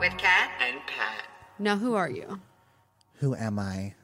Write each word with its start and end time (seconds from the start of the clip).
with 0.00 0.16
Cat 0.18 0.50
and 0.60 0.78
Pat. 0.86 1.26
Now, 1.58 1.76
who 1.76 1.94
are 1.94 2.08
you 2.10 2.40
Who 3.16 3.34
am 3.34 3.58
I? 3.58 3.94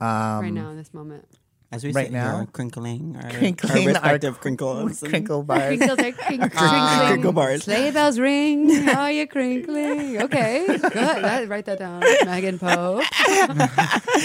right 0.00 0.38
um, 0.40 0.54
now 0.54 0.70
in 0.70 0.76
this 0.76 0.92
moment? 0.92 1.26
As 1.72 1.82
we 1.82 1.90
Right 1.92 2.06
sit 2.06 2.12
now? 2.12 2.36
here, 2.38 2.46
crinkling 2.52 3.16
our, 3.20 3.28
Crinkling 3.30 3.88
our 3.88 3.94
our 3.96 4.02
respective 4.12 4.40
crinkles. 4.40 5.02
and- 5.02 5.10
Crinkle 5.10 5.42
bars. 5.42 5.78
Crinkle, 5.78 5.96
crinkle, 5.96 6.48
ah. 6.54 6.96
crinkle, 6.98 7.06
Crinkle 7.08 7.32
bars. 7.32 7.64
Sleigh 7.64 7.90
bells 7.90 8.18
ring. 8.20 8.88
Are 8.88 9.10
you 9.10 9.26
crinkling? 9.26 10.22
Okay, 10.22 10.64
good. 10.66 10.80
That, 10.92 11.48
write 11.48 11.64
that 11.66 11.80
down, 11.80 12.00
Megan 12.24 12.60
Pope. 12.60 13.02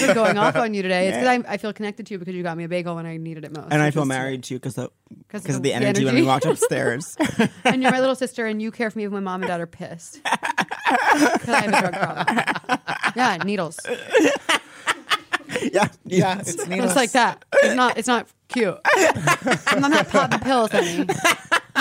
We're 0.02 0.14
going 0.14 0.38
off 0.38 0.56
on 0.56 0.74
you 0.76 0.84
today. 0.84 1.08
It's 1.08 1.18
because 1.18 1.44
I, 1.50 1.54
I 1.54 1.58
feel 1.58 1.74
connected 1.74 2.06
to 2.08 2.14
you 2.14 2.20
because 2.20 2.36
you 2.36 2.44
got 2.44 2.58
me 2.58 2.64
a 2.66 2.70
bagel 2.70 2.96
when 2.96 3.08
I 3.08 3.18
needed 3.18 3.44
it 3.44 3.56
most. 3.56 3.70
And 3.72 3.82
I 3.82 3.86
which 3.88 3.96
feel 3.96 4.04
is- 4.04 4.10
married 4.10 4.44
to 4.44 4.54
you 4.54 4.60
because 4.60 4.78
of, 4.78 4.92
'Cause 5.28 5.42
because 5.42 5.56
of 5.56 5.56
of 5.58 5.64
the 5.64 5.70
the 5.70 5.74
energy, 5.74 6.06
when 6.06 6.14
we 6.14 6.20
energy. 6.22 6.28
walked 6.28 6.46
upstairs. 6.46 7.18
And 7.66 7.82
you're 7.82 7.92
my 7.92 8.00
little 8.02 8.16
sister, 8.16 8.46
and 8.46 8.62
you 8.62 8.70
care 8.72 8.90
for 8.92 8.98
me 9.00 9.08
when 9.08 9.24
my 9.24 9.32
mom 9.32 9.42
and 9.42 9.48
dad 9.50 9.62
are 9.62 9.68
pissed. 9.68 10.20
'Cause 11.40 11.50
I 11.50 11.62
have 11.62 11.74
a 11.74 11.80
drug 11.80 11.94
problem. 11.94 12.78
Yeah, 13.16 13.38
needles. 13.44 13.80
yeah. 15.72 15.88
Yeah, 16.06 16.40
it's 16.40 16.58
needless. 16.68 16.88
Just 16.88 16.96
like 16.96 17.12
that. 17.12 17.44
It's 17.64 17.76
not. 17.76 17.98
It's 17.98 18.08
not 18.08 18.28
cute. 18.48 18.78
I'm 19.68 19.82
not 19.82 20.08
popping 20.10 20.40
pills, 20.40 20.72
honey. 20.72 21.06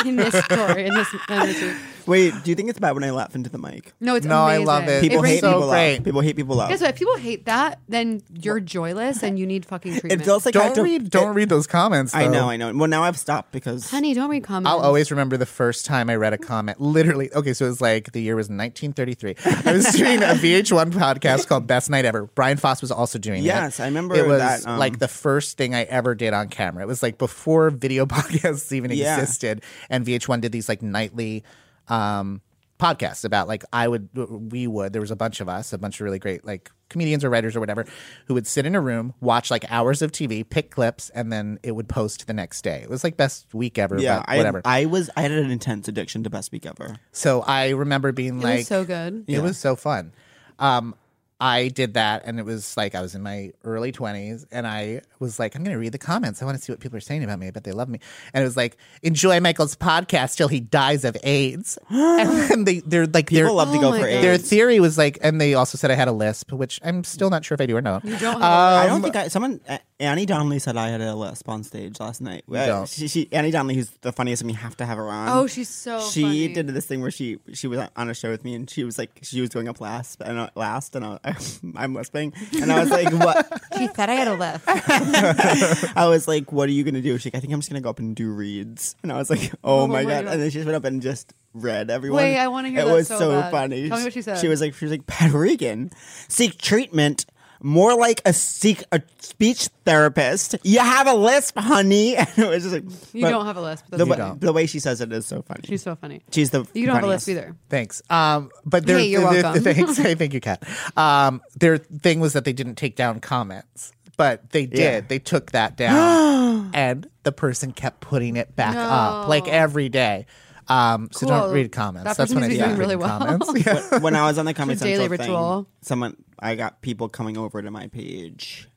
In 0.05 0.17
this 0.17 0.35
story, 0.45 0.87
in 0.87 0.95
this, 0.95 1.09
in 1.29 1.39
this 1.41 1.77
Wait, 2.11 2.35
do 2.43 2.51
you 2.51 2.55
think 2.57 2.69
it's 2.71 2.79
bad 2.81 2.93
when 2.93 3.05
I 3.05 3.11
laugh 3.11 3.35
into 3.37 3.49
the 3.49 3.59
mic? 3.59 3.93
no, 4.01 4.17
it's 4.17 4.27
No, 4.27 4.39
I 4.43 4.55
amazing. 4.57 4.67
love 4.67 4.89
it. 4.89 5.01
People 5.01 5.21
brings 5.21 5.35
hate 5.37 5.41
so 5.41 5.47
me- 5.49 5.55
people 5.55 5.69
great. 5.71 5.95
love. 5.97 6.05
People 6.05 6.21
hate 6.23 6.37
people 6.37 6.57
love. 6.57 6.69
Guess 6.69 6.81
what? 6.81 6.91
If 6.91 6.97
people 6.97 7.17
hate 7.17 7.45
that, 7.47 7.79
then 7.89 8.23
you're 8.33 8.59
joyless 8.61 9.23
and 9.23 9.39
you 9.39 9.47
need 9.47 9.65
fucking 9.65 9.93
treatment. 10.01 10.21
It 10.21 10.25
feels 10.25 10.45
like 10.45 10.57
I 10.57 10.65
have 10.65 10.75
Don't 10.75 10.85
to- 10.85 10.91
read. 10.91 11.11
Don't 11.11 11.35
read 11.35 11.49
those 11.49 11.67
comments. 11.67 12.15
I 12.15 12.27
know, 12.27 12.51
I 12.51 12.57
know. 12.57 12.73
Well, 12.75 12.89
now 12.89 13.05
I've 13.05 13.19
stopped 13.19 13.53
because 13.53 13.91
Honey, 13.91 14.13
don't 14.15 14.29
read 14.29 14.43
comments. 14.45 14.69
I'll 14.71 14.81
always 14.81 15.11
remember 15.13 15.37
the 15.37 15.47
first 15.47 15.87
time 15.87 16.11
I 16.11 16.17
read 16.17 16.33
a 16.33 16.39
comment. 16.39 16.81
Literally, 16.81 17.33
okay, 17.33 17.53
so 17.55 17.67
it 17.67 17.69
was 17.69 17.81
like 17.81 18.11
the 18.13 18.21
year 18.21 18.35
was 18.35 18.49
1933. 18.49 19.37
I 19.65 19.73
was 19.73 19.87
doing 19.93 20.23
a 20.23 20.27
VH1 20.35 20.91
podcast 20.93 21.47
called 21.47 21.67
Best 21.67 21.91
Night 21.91 22.05
Ever. 22.05 22.25
Brian 22.35 22.57
Foss 22.57 22.81
was 22.81 22.91
also 22.91 23.19
doing 23.19 23.43
it. 23.45 23.47
Yes, 23.47 23.79
I 23.79 23.85
remember 23.87 24.17
It 24.17 24.27
was 24.27 24.39
that, 24.41 24.67
um, 24.67 24.79
like 24.79 24.99
the 24.99 25.09
first 25.09 25.57
thing 25.57 25.75
I 25.75 25.85
ever 25.85 26.15
did 26.15 26.33
on 26.35 26.49
camera. 26.49 26.83
It 26.83 26.87
was 26.89 27.03
like 27.03 27.19
before 27.19 27.71
video 27.71 28.05
podcasts 28.07 28.73
even 28.73 28.91
Yeah. 28.91 29.19
existed, 29.21 29.63
and 29.89 30.05
VH1 30.05 30.41
did 30.41 30.51
these 30.53 30.69
like 30.69 30.83
nightly. 30.83 31.45
Um, 31.91 32.41
podcasts 32.79 33.27
about 33.27 33.47
like 33.47 33.63
I 33.75 33.87
would 33.87 34.09
we 34.51 34.67
would 34.67 34.95
there 34.95 35.03
was 35.03 35.11
a 35.11 35.17
bunch 35.17 35.43
of 35.43 35.51
us 35.51 35.75
a 35.75 35.79
bunch 35.79 36.01
of 36.01 36.05
really 36.07 36.19
great 36.19 36.47
like 36.47 36.71
comedians 36.89 37.23
or 37.23 37.29
writers 37.29 37.55
or 37.55 37.61
whatever 37.61 37.85
who 38.25 38.33
would 38.33 38.47
sit 38.47 38.65
in 38.65 38.75
a 38.75 38.81
room 38.81 39.13
watch 39.21 39.51
like 39.51 39.71
hours 39.71 40.01
of 40.01 40.13
TV 40.13 40.49
pick 40.49 40.71
clips 40.71 41.11
and 41.11 41.31
then 41.31 41.59
it 41.63 41.73
would 41.73 41.91
post 41.91 42.27
the 42.27 42.33
next 42.33 42.63
day 42.63 42.81
it 42.83 42.89
was 42.89 43.05
like 43.05 43.19
best 43.19 43.53
week 43.53 43.79
ever 43.79 43.99
yeah, 44.01 44.21
but 44.21 44.31
I, 44.31 44.37
whatever 44.39 44.63
I 44.65 44.87
was 44.87 45.11
I 45.15 45.21
had 45.21 45.31
an 45.31 45.51
intense 45.51 45.89
addiction 45.89 46.25
to 46.25 46.31
Best 46.31 46.53
Week 46.53 46.65
Ever. 46.65 46.97
so 47.13 47.43
I 47.43 47.69
remember 47.69 48.13
being 48.13 48.39
It 48.39 48.45
like, 48.45 48.59
was 48.61 48.69
so 48.69 48.87
good. 48.87 49.25
It 49.29 49.43
was 49.43 49.59
so 49.59 49.77
fun. 49.77 50.13
Um, 50.59 50.95
I 51.41 51.69
did 51.69 51.95
that, 51.95 52.23
and 52.27 52.39
it 52.39 52.45
was 52.45 52.77
like 52.77 52.95
I 52.95 53.01
was 53.01 53.15
in 53.15 53.23
my 53.23 53.53
early 53.65 53.93
twenties, 53.93 54.47
and 54.53 54.67
I 54.67 55.01
was 55.19 55.39
like, 55.39 55.55
I'm 55.57 55.63
going 55.65 55.75
to 55.75 55.79
read 55.81 55.93
the 55.93 55.99
comments. 55.99 56.43
I 56.43 56.45
want 56.45 56.59
to 56.59 56.63
see 56.63 56.71
what 56.73 56.81
people 56.81 56.97
are 56.99 57.01
saying 57.01 57.25
about 57.25 57.39
me. 57.39 57.47
I 57.49 57.51
bet 57.51 57.65
they 57.65 57.73
love 57.73 57.89
me. 57.89 57.99
And 58.35 58.43
it 58.43 58.45
was 58.45 58.57
like, 58.57 58.77
enjoy 59.03 59.41
Michael's 59.41 59.75
podcast 59.77 60.37
till 60.37 60.49
he 60.49 60.61
dies 60.61 61.05
of 61.05 61.17
AIDS. 61.23 61.79
and 61.89 62.29
then 62.51 62.65
they, 62.65 62.81
they're 62.81 63.07
like, 63.07 63.31
their, 63.31 63.45
People 63.47 63.57
love 63.57 63.73
to 63.73 63.79
Oh 63.79 63.81
go 63.81 63.91
my 63.91 64.01
for 64.01 64.07
AIDS. 64.07 64.23
their 64.23 64.39
theory 64.39 64.81
was 64.81 64.99
like, 64.99 65.19
and 65.23 65.41
they 65.41 65.55
also 65.55 65.79
said 65.79 65.91
I 65.91 65.95
had 65.95 66.09
a 66.09 66.13
lisp, 66.13 66.53
which 66.53 66.79
I'm 66.85 67.05
still 67.05 67.31
not 67.31 67.45
sure 67.45 67.55
if 67.55 67.61
I 67.61 67.67
do 67.67 67.77
or 67.77 67.83
not. 67.83 68.05
You 68.05 68.17
don't 68.19 68.35
have 68.35 68.43
um, 68.43 68.43
I 68.43 68.85
a 68.85 68.89
don't 68.89 69.03
think 69.03 69.17
I. 69.17 69.29
Someone 69.29 69.61
A- 69.69 69.81
Annie 70.01 70.27
Donnelly 70.27 70.59
said 70.59 70.77
I 70.77 70.89
had 70.89 71.01
a 71.01 71.15
lisp 71.15 71.49
on 71.49 71.63
stage 71.63 72.01
last 72.01 72.21
night. 72.21 72.45
Uh, 72.51 72.67
don't. 72.67 72.89
She, 72.89 73.07
she 73.07 73.29
Annie 73.33 73.51
Donnelly, 73.51 73.75
who's 73.77 73.91
the 74.01 74.11
funniest, 74.13 74.43
and 74.43 74.51
we 74.51 74.55
have 74.57 74.77
to 74.79 74.87
have 74.87 74.97
her 74.97 75.09
on. 75.09 75.29
Oh, 75.29 75.47
she's 75.47 75.69
so 75.69 76.01
She 76.01 76.23
funny. 76.23 76.49
did 76.55 76.67
this 76.69 76.87
thing 76.87 77.01
where 77.03 77.11
she 77.11 77.39
she 77.53 77.67
was 77.67 77.79
on 77.95 78.09
a 78.11 78.15
show 78.15 78.31
with 78.31 78.43
me, 78.43 78.55
and 78.55 78.69
she 78.69 78.83
was 78.83 78.99
like 78.99 79.11
she 79.23 79.41
was 79.41 79.51
going 79.51 79.69
up 79.69 79.81
last 79.81 80.21
and 80.23 80.39
uh, 80.39 80.51
last, 80.57 80.97
and 80.97 81.05
I, 81.05 81.19
I'm 81.77 81.95
lisping, 81.95 82.33
and 82.61 82.73
I 82.73 82.81
was 82.81 82.91
like, 82.91 83.13
what? 83.13 83.63
She 83.79 83.87
said 83.95 84.11
I 84.11 84.15
had 84.15 84.29
a 84.29 84.35
lift. 84.35 84.65
I 85.97 86.07
was 86.09 86.27
like, 86.29 86.53
what 86.53 86.69
are 86.69 86.73
you 86.73 86.85
gonna 86.85 87.01
do? 87.01 87.17
She's 87.19 87.27
like, 87.27 87.37
I 87.37 87.41
think 87.41 87.53
I'm 87.53 87.61
just 87.61 87.71
gonna 87.71 87.81
go 87.81 87.91
up 87.91 87.99
and 87.99 88.15
do 88.17 88.31
reads, 88.31 88.97
and 89.03 89.13
I 89.13 89.17
was 89.17 89.31
like, 89.31 89.53
oh, 89.65 89.81
Oh 89.83 89.87
my, 89.87 90.03
my 90.03 90.11
god. 90.11 90.25
God. 90.25 90.33
and 90.35 90.43
then 90.43 90.51
she 90.51 90.55
just 90.59 90.67
went 90.67 90.77
up 90.77 90.85
and 90.85 91.01
just 91.01 91.33
read 91.55 91.91
everyone. 91.91 92.23
Wait, 92.23 92.39
I 92.39 92.49
wanna 92.49 92.69
hear 92.69 92.81
It 92.81 92.85
that 92.87 92.93
was 92.95 93.09
so 93.09 93.19
so 93.19 93.41
bad. 93.41 93.51
funny. 93.51 93.89
Tell 93.89 93.99
me 93.99 94.05
what 94.05 94.13
she 94.13 94.23
said. 94.23 94.39
She 94.39 94.49
was 94.49 94.61
like, 94.61 94.75
she 94.75 94.85
was 94.85 94.93
like, 94.93 95.07
Pat 95.07 95.33
Regan, 95.33 95.91
seek 96.29 96.59
treatment. 96.59 97.27
More 97.63 97.95
like 97.95 98.23
a 98.25 98.33
seek 98.33 98.83
a 98.91 99.03
speech 99.19 99.69
therapist. 99.85 100.57
You 100.63 100.79
have 100.79 101.07
a 101.07 101.15
lisp, 101.15 101.59
honey. 101.59 102.17
And 102.21 102.29
it 102.39 102.49
was 102.49 102.63
just 102.63 102.75
like 102.75 102.85
You 103.13 103.29
don't 103.29 103.45
have 103.47 103.57
a 103.57 103.61
lisp. 103.61 103.85
But 103.91 103.99
the, 103.99 104.05
that's 104.07 104.19
wa- 104.19 104.27
okay. 104.31 104.39
the 104.41 104.53
way 104.53 104.67
she 104.67 104.79
says 104.79 105.01
it 105.01 105.13
is 105.13 105.27
so 105.27 105.43
funny. 105.43 105.61
She's 105.65 105.83
so 105.83 105.95
funny. 105.97 106.23
She's 106.33 106.51
the 106.51 106.67
You 106.75 106.87
don't 106.87 106.95
have 106.97 107.05
a 107.05 107.07
funniest. 107.09 107.29
lisp 107.29 107.39
either. 107.39 107.57
Thanks. 107.69 108.03
Um, 108.09 108.51
but 108.65 108.87
their 108.87 108.99
Hey, 108.99 109.07
you're 109.09 109.21
the- 109.23 109.37
the- 109.37 109.43
welcome. 109.43 109.63
thanks. 109.63 109.97
Hey, 109.99 110.15
thank 110.15 110.33
you, 110.35 110.41
Cat. 110.41 110.63
Um, 110.97 111.43
their 111.59 111.77
thing 111.79 112.21
was 112.21 112.33
that 112.33 112.45
they 112.45 112.53
didn't 112.53 112.77
take 112.77 112.97
down 112.97 113.21
comments, 113.21 113.93
but 114.17 114.51
they 114.51 114.67
did. 114.67 114.79
Yeah. 114.79 115.01
They 115.07 115.19
took 115.19 115.53
that 115.53 115.77
down, 115.77 116.71
and 116.75 117.09
the 117.25 117.33
person 117.33 117.73
kept 117.73 118.01
putting 118.01 118.37
it 118.37 118.57
back 118.57 118.75
up 118.77 119.29
like 119.29 119.47
every 119.49 119.89
day. 119.91 120.27
Um, 120.71 121.09
so 121.13 121.27
Cool. 121.27 121.29
don't 121.31 121.53
read 121.53 121.73
comments. 121.73 122.05
That 122.05 122.17
That's 122.17 122.33
person 122.33 122.37
when 122.37 122.45
I 122.45 122.47
must 122.47 122.51
be 122.51 122.57
started 122.59 122.77
doing 122.77 122.81
really 122.81 122.97
well. 122.97 123.19
comments. 123.19 123.67
Yeah. 123.93 123.99
when 123.99 124.15
I 124.15 124.23
was 124.23 124.39
on 124.39 124.45
the 124.47 124.55
Comedy 124.55 124.75
It's 124.75 124.83
a 124.83 124.85
daily 124.85 125.09
Central 125.09 125.19
thing, 125.19 125.27
ritual. 125.33 125.67
someone 125.83 126.17
I 126.39 126.55
got 126.55 126.81
people 126.81 127.09
coming 127.09 127.37
over 127.37 127.61
to 127.61 127.71
my 127.71 127.89
page, 127.89 128.69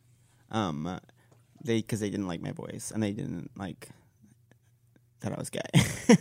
um, 0.52 1.00
they 1.64 1.78
because 1.78 2.00
they 2.00 2.10
didn't 2.10 2.28
like 2.28 2.42
my 2.42 2.52
voice 2.52 2.92
and 2.92 3.02
they 3.04 3.12
didn't 3.12 3.52
like 3.56 3.90
that 5.22 5.32
I 5.32 5.36
was 5.40 5.50
gay, 5.50 5.62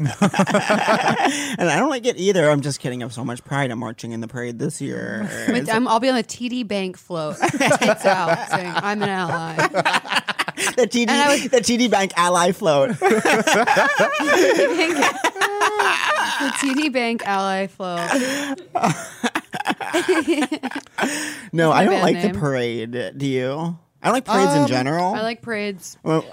and 1.59 1.69
I 1.69 1.77
don't 1.77 1.91
like 1.91 2.07
it 2.07 2.17
either. 2.19 2.49
I'm 2.49 2.61
just 2.61 2.79
kidding. 2.79 3.03
I 3.03 3.07
have 3.07 3.13
so 3.13 3.25
much 3.25 3.43
pride. 3.43 3.73
I'm 3.73 3.81
marching 3.81 4.13
in 4.13 4.21
the 4.21 4.29
parade 4.29 4.61
this 4.61 4.81
year. 4.81 5.29
But 5.49 5.69
I'm, 5.75 5.89
I'll 5.89 5.99
be 5.99 6.09
on 6.09 6.15
the 6.15 6.23
TD 6.23 6.69
Bank 6.69 6.97
float. 6.97 7.37
Tits 7.41 8.05
out, 8.07 8.49
saying 8.51 8.73
I'm 8.77 9.03
an 9.03 9.09
ally. 9.09 9.57
the 10.77 10.87
TD 10.87 11.09
was- 11.09 11.51
the 11.51 11.59
TD 11.61 11.91
Bank 11.91 12.13
Ally 12.17 12.53
float. 12.53 12.91
The 15.79 16.53
TD 16.59 16.93
Bank 16.93 17.27
ally 17.27 17.67
float. 17.67 18.01
no, 21.53 21.73
I 21.73 21.85
don't 21.85 22.01
like 22.03 22.15
name. 22.17 22.33
the 22.33 22.39
parade. 22.39 23.13
Do 23.17 23.27
you? 23.27 23.79
I 24.03 24.07
don't 24.07 24.15
like 24.15 24.25
parades 24.25 24.55
in 24.55 24.63
Um, 24.63 24.67
general. 24.69 25.15
I 25.15 25.23
like 25.23 25.43
parades. 25.43 25.97
Well, 26.03 26.25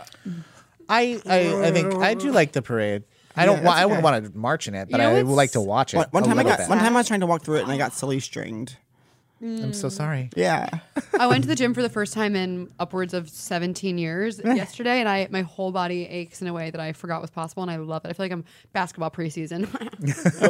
I, 0.87 1.21
I 1.27 1.67
I 1.67 1.71
think 1.71 1.93
I 1.95 2.13
do 2.15 2.31
like 2.31 2.51
the 2.51 2.61
parade. 2.61 3.03
I 3.35 3.45
don't. 3.45 3.57
Yeah, 3.57 3.63
wa- 3.63 3.69
that's 3.71 3.81
I 3.81 3.85
wouldn't 3.85 4.03
want 4.03 4.25
to 4.25 4.37
march 4.37 4.67
in 4.67 4.75
it, 4.75 4.89
but 4.89 4.99
You 4.99 5.03
know 5.05 5.15
I 5.15 5.23
would 5.23 5.35
like 5.35 5.51
to 5.51 5.61
watch 5.61 5.93
it. 5.93 5.97
one, 5.97 6.07
one 6.11 6.23
time 6.23 6.39
I 6.39 6.43
got 6.43 6.57
bit. 6.59 6.69
one 6.69 6.79
time 6.79 6.95
I 6.95 6.99
was 6.99 7.07
trying 7.07 7.19
to 7.21 7.27
walk 7.27 7.43
through 7.43 7.57
it 7.57 7.63
and 7.63 7.71
I 7.71 7.77
got 7.77 7.93
silly 7.93 8.19
stringed. 8.19 8.77
I'm 9.41 9.73
so 9.73 9.87
mm. 9.87 9.91
sorry. 9.91 10.29
Yeah. 10.35 10.69
I 11.17 11.27
went 11.27 11.43
to 11.43 11.47
the 11.47 11.55
gym 11.57 11.73
for 11.73 11.81
the 11.81 11.89
first 11.89 12.13
time 12.13 12.35
in 12.35 12.69
upwards 12.79 13.13
of 13.13 13.29
17 13.29 13.97
years 13.97 14.39
yesterday, 14.43 14.99
and 14.99 15.07
I 15.07 15.27
my 15.29 15.41
whole 15.41 15.71
body 15.71 16.05
aches 16.05 16.41
in 16.41 16.47
a 16.47 16.53
way 16.53 16.69
that 16.71 16.81
I 16.81 16.93
forgot 16.93 17.21
was 17.21 17.29
possible, 17.29 17.63
and 17.63 17.71
I 17.71 17.77
love 17.77 18.03
it. 18.05 18.09
I 18.09 18.13
feel 18.13 18.25
like 18.25 18.31
I'm 18.31 18.45
basketball 18.73 19.11
preseason. 19.11 19.67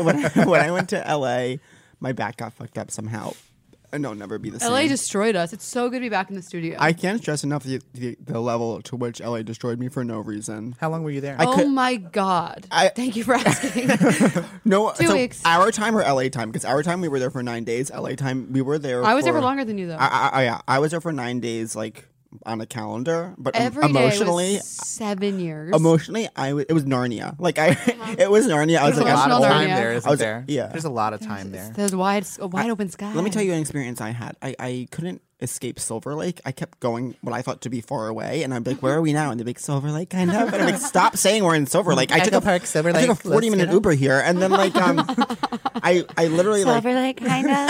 when, 0.04 0.26
I, 0.36 0.46
when 0.46 0.62
I 0.62 0.72
went 0.72 0.90
to 0.90 0.98
LA, 0.98 1.58
my 2.00 2.14
back 2.14 2.38
got 2.38 2.54
fucked 2.54 2.78
up 2.78 2.90
somehow. 2.92 3.34
Uh, 3.92 3.96
and 3.96 4.06
it'll 4.06 4.16
never 4.16 4.38
be 4.38 4.50
the 4.50 4.60
same. 4.60 4.72
LA 4.72 4.88
destroyed 4.88 5.36
us. 5.36 5.54
It's 5.54 5.66
so 5.66 5.90
good 5.90 5.98
to 5.98 6.02
be 6.02 6.10
back 6.10 6.30
in 6.30 6.36
the 6.36 6.42
studio. 6.42 6.78
I 6.80 6.94
can't 6.94 7.22
stress 7.22 7.44
enough 7.44 7.64
the, 7.64 7.82
the, 7.94 8.18
the 8.24 8.40
level 8.40 8.82
to 8.84 8.96
which 8.96 9.20
LA 9.20 9.42
destroyed 9.42 9.80
me 9.80 9.90
for 9.90 10.04
no 10.04 10.20
reason. 10.20 10.76
How 10.80 10.90
long 10.90 11.04
were 11.04 11.12
you 11.12 11.22
there? 11.22 11.36
I 11.40 11.46
oh 11.46 11.56
could- 11.56 11.68
my 11.70 11.96
god! 11.96 12.68
I- 12.72 12.90
Thank 12.90 13.16
you 13.16 13.24
for 13.24 13.34
asking. 13.36 13.90
No, 14.66 14.92
Two 14.92 15.08
so 15.08 15.14
weeks. 15.16 15.42
our 15.46 15.72
time 15.72 15.96
or 15.98 16.02
LA 16.02 16.30
time? 16.30 16.50
Because 16.50 16.66
our 16.66 16.84
time 16.84 17.02
we 17.02 17.08
were 17.08 17.20
there 17.20 17.32
for 17.32 17.42
nine 17.42 17.64
days. 17.64 17.90
LA 17.92 18.12
time 18.16 18.52
we 18.52 18.62
were 18.62 18.78
there. 18.78 19.04
I 19.04 19.14
was 19.16 19.24
there 19.24 19.34
for 19.34 19.40
for 19.40 19.44
longer 19.46 19.66
than 19.66 19.78
you 19.78 19.88
though. 19.88 19.96
I, 19.98 20.08
I, 20.08 20.30
I, 20.34 20.44
yeah, 20.44 20.62
I 20.68 20.80
was 20.80 20.92
there 20.92 21.02
for 21.02 21.12
nine 21.12 21.40
days, 21.40 21.76
like 21.76 22.08
on 22.46 22.62
a 22.62 22.66
calendar. 22.66 23.34
But 23.38 23.56
em- 23.56 23.62
Every 23.64 23.84
day 23.84 23.90
emotionally, 23.90 24.54
was 24.56 24.66
seven 24.66 25.40
years. 25.40 25.76
emotionally, 25.76 26.28
I 26.36 26.50
w- 26.50 26.66
it 26.68 26.74
was 26.74 26.84
Narnia. 26.86 27.36
Like 27.40 27.58
I, 27.60 27.70
uh-huh. 27.72 28.16
it 28.20 28.30
was 28.30 28.48
Narnia. 28.48 28.78
I 28.78 28.86
was 28.90 28.96
There's 28.96 29.06
like, 29.06 29.14
a 29.14 29.30
lot 29.30 29.32
of 29.32 29.42
time 29.44 29.68
Narnia. 29.70 29.76
there, 29.76 29.92
I 29.92 29.96
isn't 29.96 30.10
was- 30.10 30.20
there? 30.20 30.46
yeah. 30.48 30.68
There's 30.68 30.86
a 30.86 30.90
lot 30.90 31.14
of 31.14 31.22
time 31.22 31.52
there. 31.52 31.72
There's 31.76 31.96
wide, 31.96 32.26
a 32.40 32.48
wide 32.48 32.70
open 32.70 32.90
sky. 32.90 33.14
Let 33.14 33.24
me 33.24 33.30
tell 33.30 33.44
you 33.44 33.54
an 33.54 33.60
experience 33.62 34.02
I 34.02 34.10
had. 34.12 34.36
I, 34.42 34.56
I 34.60 34.88
couldn't 34.92 35.22
escape 35.42 35.80
Silver 35.80 36.16
Lake, 36.16 36.42
I 36.46 36.52
kept 36.52 36.80
going 36.80 37.16
what 37.22 37.34
I 37.34 37.42
thought 37.42 37.62
to 37.62 37.70
be 37.70 37.80
far 37.82 38.08
away, 38.08 38.44
and 38.44 38.54
I'm 38.54 38.64
like, 38.64 38.82
"Where 38.82 38.94
are 38.96 39.02
we 39.02 39.14
now?" 39.14 39.32
And 39.32 39.40
they're 39.40 39.48
like, 39.48 39.60
"Silver 39.60 39.92
Lake, 39.92 40.10
kind 40.10 40.30
of." 40.30 40.54
And 40.54 40.62
I'm 40.64 40.66
like, 40.72 40.82
"Stop 40.82 41.16
saying 41.26 41.44
we're 41.44 41.56
in 41.56 41.66
Silver 41.66 41.96
Lake." 41.96 42.12
I 42.12 42.20
took 42.20 42.34
a 42.34 42.42
Park, 42.42 42.66
Silver 42.66 42.92
Lake. 42.92 43.04
I 43.04 43.08
took 43.08 43.18
Lake, 43.18 43.26
a 43.26 43.28
let's 43.30 43.36
40 43.36 43.50
minute. 43.52 43.72
Uber 43.72 43.94
here, 43.94 44.20
and 44.20 44.42
then 44.42 44.52
like 44.52 44.76
um, 44.76 45.00
I 45.76 46.06
I 46.18 46.28
literally 46.28 46.64
like 46.64 46.84
Lake, 46.84 47.18
kind 47.18 47.48
of. 47.50 47.70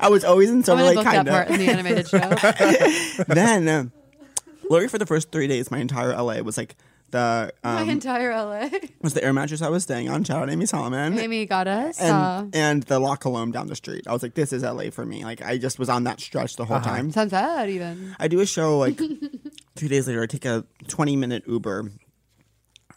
I 0.00 0.08
was 0.10 0.24
always 0.24 0.50
in 0.50 0.56
I'm 0.58 0.62
Silver 0.62 0.82
Lake, 0.84 0.94
book 0.96 1.04
that 1.04 1.14
kind 1.14 1.28
part 1.28 1.48
in 1.48 1.54
of. 1.54 1.60
the 1.60 1.68
animated 1.68 2.08
show. 2.08 3.24
then, 3.34 3.68
uh, 3.68 3.84
literally 4.70 4.88
for 4.88 4.98
the 4.98 5.06
first 5.06 5.30
three 5.32 5.46
days, 5.46 5.70
my 5.70 5.78
entire 5.78 6.10
LA 6.16 6.40
was 6.40 6.56
like 6.56 6.76
the 7.10 7.52
My 7.64 7.82
um, 7.82 7.90
entire 7.90 8.30
LA. 8.34 8.68
was 9.02 9.14
the 9.14 9.22
air 9.22 9.32
mattress 9.32 9.62
I 9.62 9.68
was 9.68 9.82
staying 9.84 10.08
on. 10.08 10.24
Shout 10.24 10.42
out 10.42 10.50
Amy 10.50 10.66
Solomon. 10.66 11.18
Amy 11.18 11.46
got 11.46 11.66
us. 11.68 12.00
and 12.00 12.12
uh, 12.12 12.44
and 12.52 12.82
the 12.84 12.98
La 12.98 13.16
Colombe 13.16 13.52
down 13.52 13.66
the 13.68 13.76
street. 13.76 14.06
I 14.08 14.12
was 14.12 14.22
like, 14.22 14.34
this 14.34 14.52
is 14.52 14.62
LA 14.62 14.90
for 14.90 15.04
me. 15.06 15.24
Like 15.24 15.42
I 15.42 15.58
just 15.58 15.78
was 15.78 15.88
on 15.88 16.04
that 16.04 16.20
stretch 16.20 16.56
the 16.56 16.64
whole 16.64 16.76
Uh-huh. 16.76 16.90
time. 16.90 17.10
Sunset 17.12 17.68
even. 17.68 18.16
I 18.18 18.28
do 18.28 18.40
a 18.40 18.46
show 18.46 18.78
like 18.78 18.96
two 19.76 19.88
days 19.88 20.06
later. 20.08 20.22
I 20.22 20.26
take 20.26 20.44
a 20.44 20.64
twenty 20.88 21.16
minute 21.16 21.44
Uber. 21.46 21.90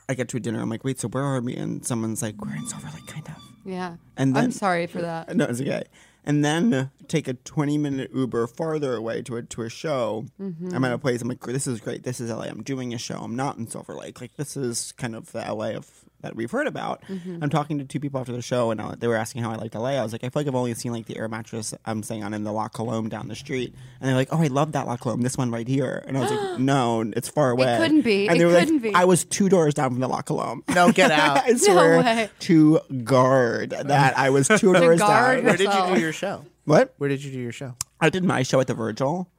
I 0.10 0.14
get 0.14 0.30
to 0.30 0.38
a 0.38 0.40
dinner. 0.40 0.62
I'm 0.62 0.70
like, 0.70 0.84
wait, 0.86 1.00
so 1.00 1.10
where 1.10 1.24
are 1.24 1.42
we? 1.42 1.54
And 1.56 1.86
someone's 1.86 2.22
like, 2.22 2.36
we're 2.40 2.56
in 2.56 2.66
Silver 2.66 2.88
Lake, 2.96 3.06
kind 3.08 3.28
of. 3.28 3.36
Yeah. 3.66 3.98
And 4.16 4.38
I'm 4.38 4.52
sorry 4.52 4.88
for 4.88 5.02
that. 5.02 5.28
No, 5.36 5.44
it's 5.46 5.60
okay. 5.60 5.84
And 6.28 6.44
then 6.44 6.92
take 7.08 7.28
a 7.30 7.34
20 7.34 7.78
minute 7.78 8.12
Uber 8.14 8.48
farther 8.48 8.96
away 8.96 9.22
to 9.24 9.38
a 9.38 9.44
to 9.44 9.62
a 9.62 9.70
show. 9.70 10.26
Mm-hmm. 10.40 10.76
I'm 10.76 10.84
at 10.84 10.92
a 10.92 10.98
place. 10.98 11.22
I'm 11.22 11.30
like, 11.30 11.40
this 11.40 11.68
is 11.68 11.80
great. 11.80 12.04
This 12.04 12.20
is 12.20 12.30
LA. 12.30 12.44
I'm 12.44 12.64
doing 12.64 12.94
a 12.94 12.98
show. 12.98 13.16
I'm 13.16 13.36
not 13.36 13.58
in 13.58 13.66
Silver 13.68 13.96
Lake. 13.96 14.20
Like 14.20 14.36
this 14.36 14.58
is 14.58 14.92
kind 14.92 15.16
of 15.16 15.32
the 15.32 15.40
LA 15.40 15.70
of 15.72 15.90
that 16.22 16.36
we've 16.36 16.50
heard 16.50 16.68
about. 16.68 17.04
Mm-hmm. 17.08 17.44
I'm 17.44 17.50
talking 17.50 17.78
to 17.78 17.86
two 17.86 18.00
people 18.00 18.20
after 18.20 18.32
the 18.34 18.42
show, 18.42 18.72
and 18.72 18.82
I, 18.82 18.96
they 18.96 19.08
were 19.08 19.16
asking 19.16 19.44
how 19.44 19.52
I 19.52 19.56
liked 19.56 19.76
LA. 19.76 19.90
I 19.92 20.04
was 20.04 20.12
like, 20.12 20.24
I 20.24 20.30
feel 20.30 20.42
like 20.42 20.48
I've 20.48 20.56
only 20.56 20.74
seen 20.74 20.92
like 20.92 21.06
the 21.06 21.18
air 21.18 21.28
mattress 21.28 21.74
I'm 21.86 22.02
staying 22.04 22.24
on 22.24 22.34
in 22.34 22.44
the 22.44 22.52
La 22.52 22.68
Colombe 22.70 23.10
down 23.10 23.28
the 23.28 23.36
street. 23.36 23.74
And 24.02 24.10
they're 24.10 24.16
like, 24.16 24.30
Oh, 24.32 24.42
I 24.42 24.48
love 24.48 24.72
that 24.72 24.88
La 24.88 24.98
Colombe. 24.98 25.22
This 25.22 25.38
one 25.38 25.52
right 25.52 25.68
here. 25.68 26.04
And 26.08 26.18
I 26.18 26.22
was 26.22 26.32
like, 26.32 26.60
No, 26.60 27.02
it's 27.16 27.30
far 27.30 27.52
away. 27.52 27.78
couldn't 27.80 28.02
be. 28.02 28.28
And 28.28 28.36
It 28.36 28.40
they 28.40 28.46
were 28.46 28.54
couldn't 28.60 28.74
like, 28.76 28.82
be. 28.84 28.94
I 28.96 29.06
was 29.06 29.26
two 29.26 29.48
doors 29.50 29.74
down 29.76 29.92
from 29.92 30.00
the 30.00 30.08
La 30.08 30.22
Colombe. 30.22 30.64
No, 30.74 30.92
get 30.92 31.12
out. 31.12 31.38
I 31.46 31.54
swear 31.56 32.00
way. 32.02 32.30
to 32.40 32.80
guard 33.04 33.70
that 33.72 34.18
I 34.18 34.30
was 34.32 34.48
two 34.48 34.74
doors 34.74 35.00
down. 35.00 35.44
Where 35.44 35.56
did 35.58 35.72
you 35.72 35.96
do 35.96 36.02
your 36.02 36.14
show? 36.14 36.44
What? 36.66 36.94
Where 36.98 37.10
did 37.10 37.24
you 37.24 37.32
do 37.32 37.40
your 37.40 37.52
show? 37.52 37.76
I 38.02 38.10
did 38.10 38.24
my 38.24 38.44
show 38.44 38.60
at 38.60 38.68
the 38.68 38.74
Virgil. 38.74 39.30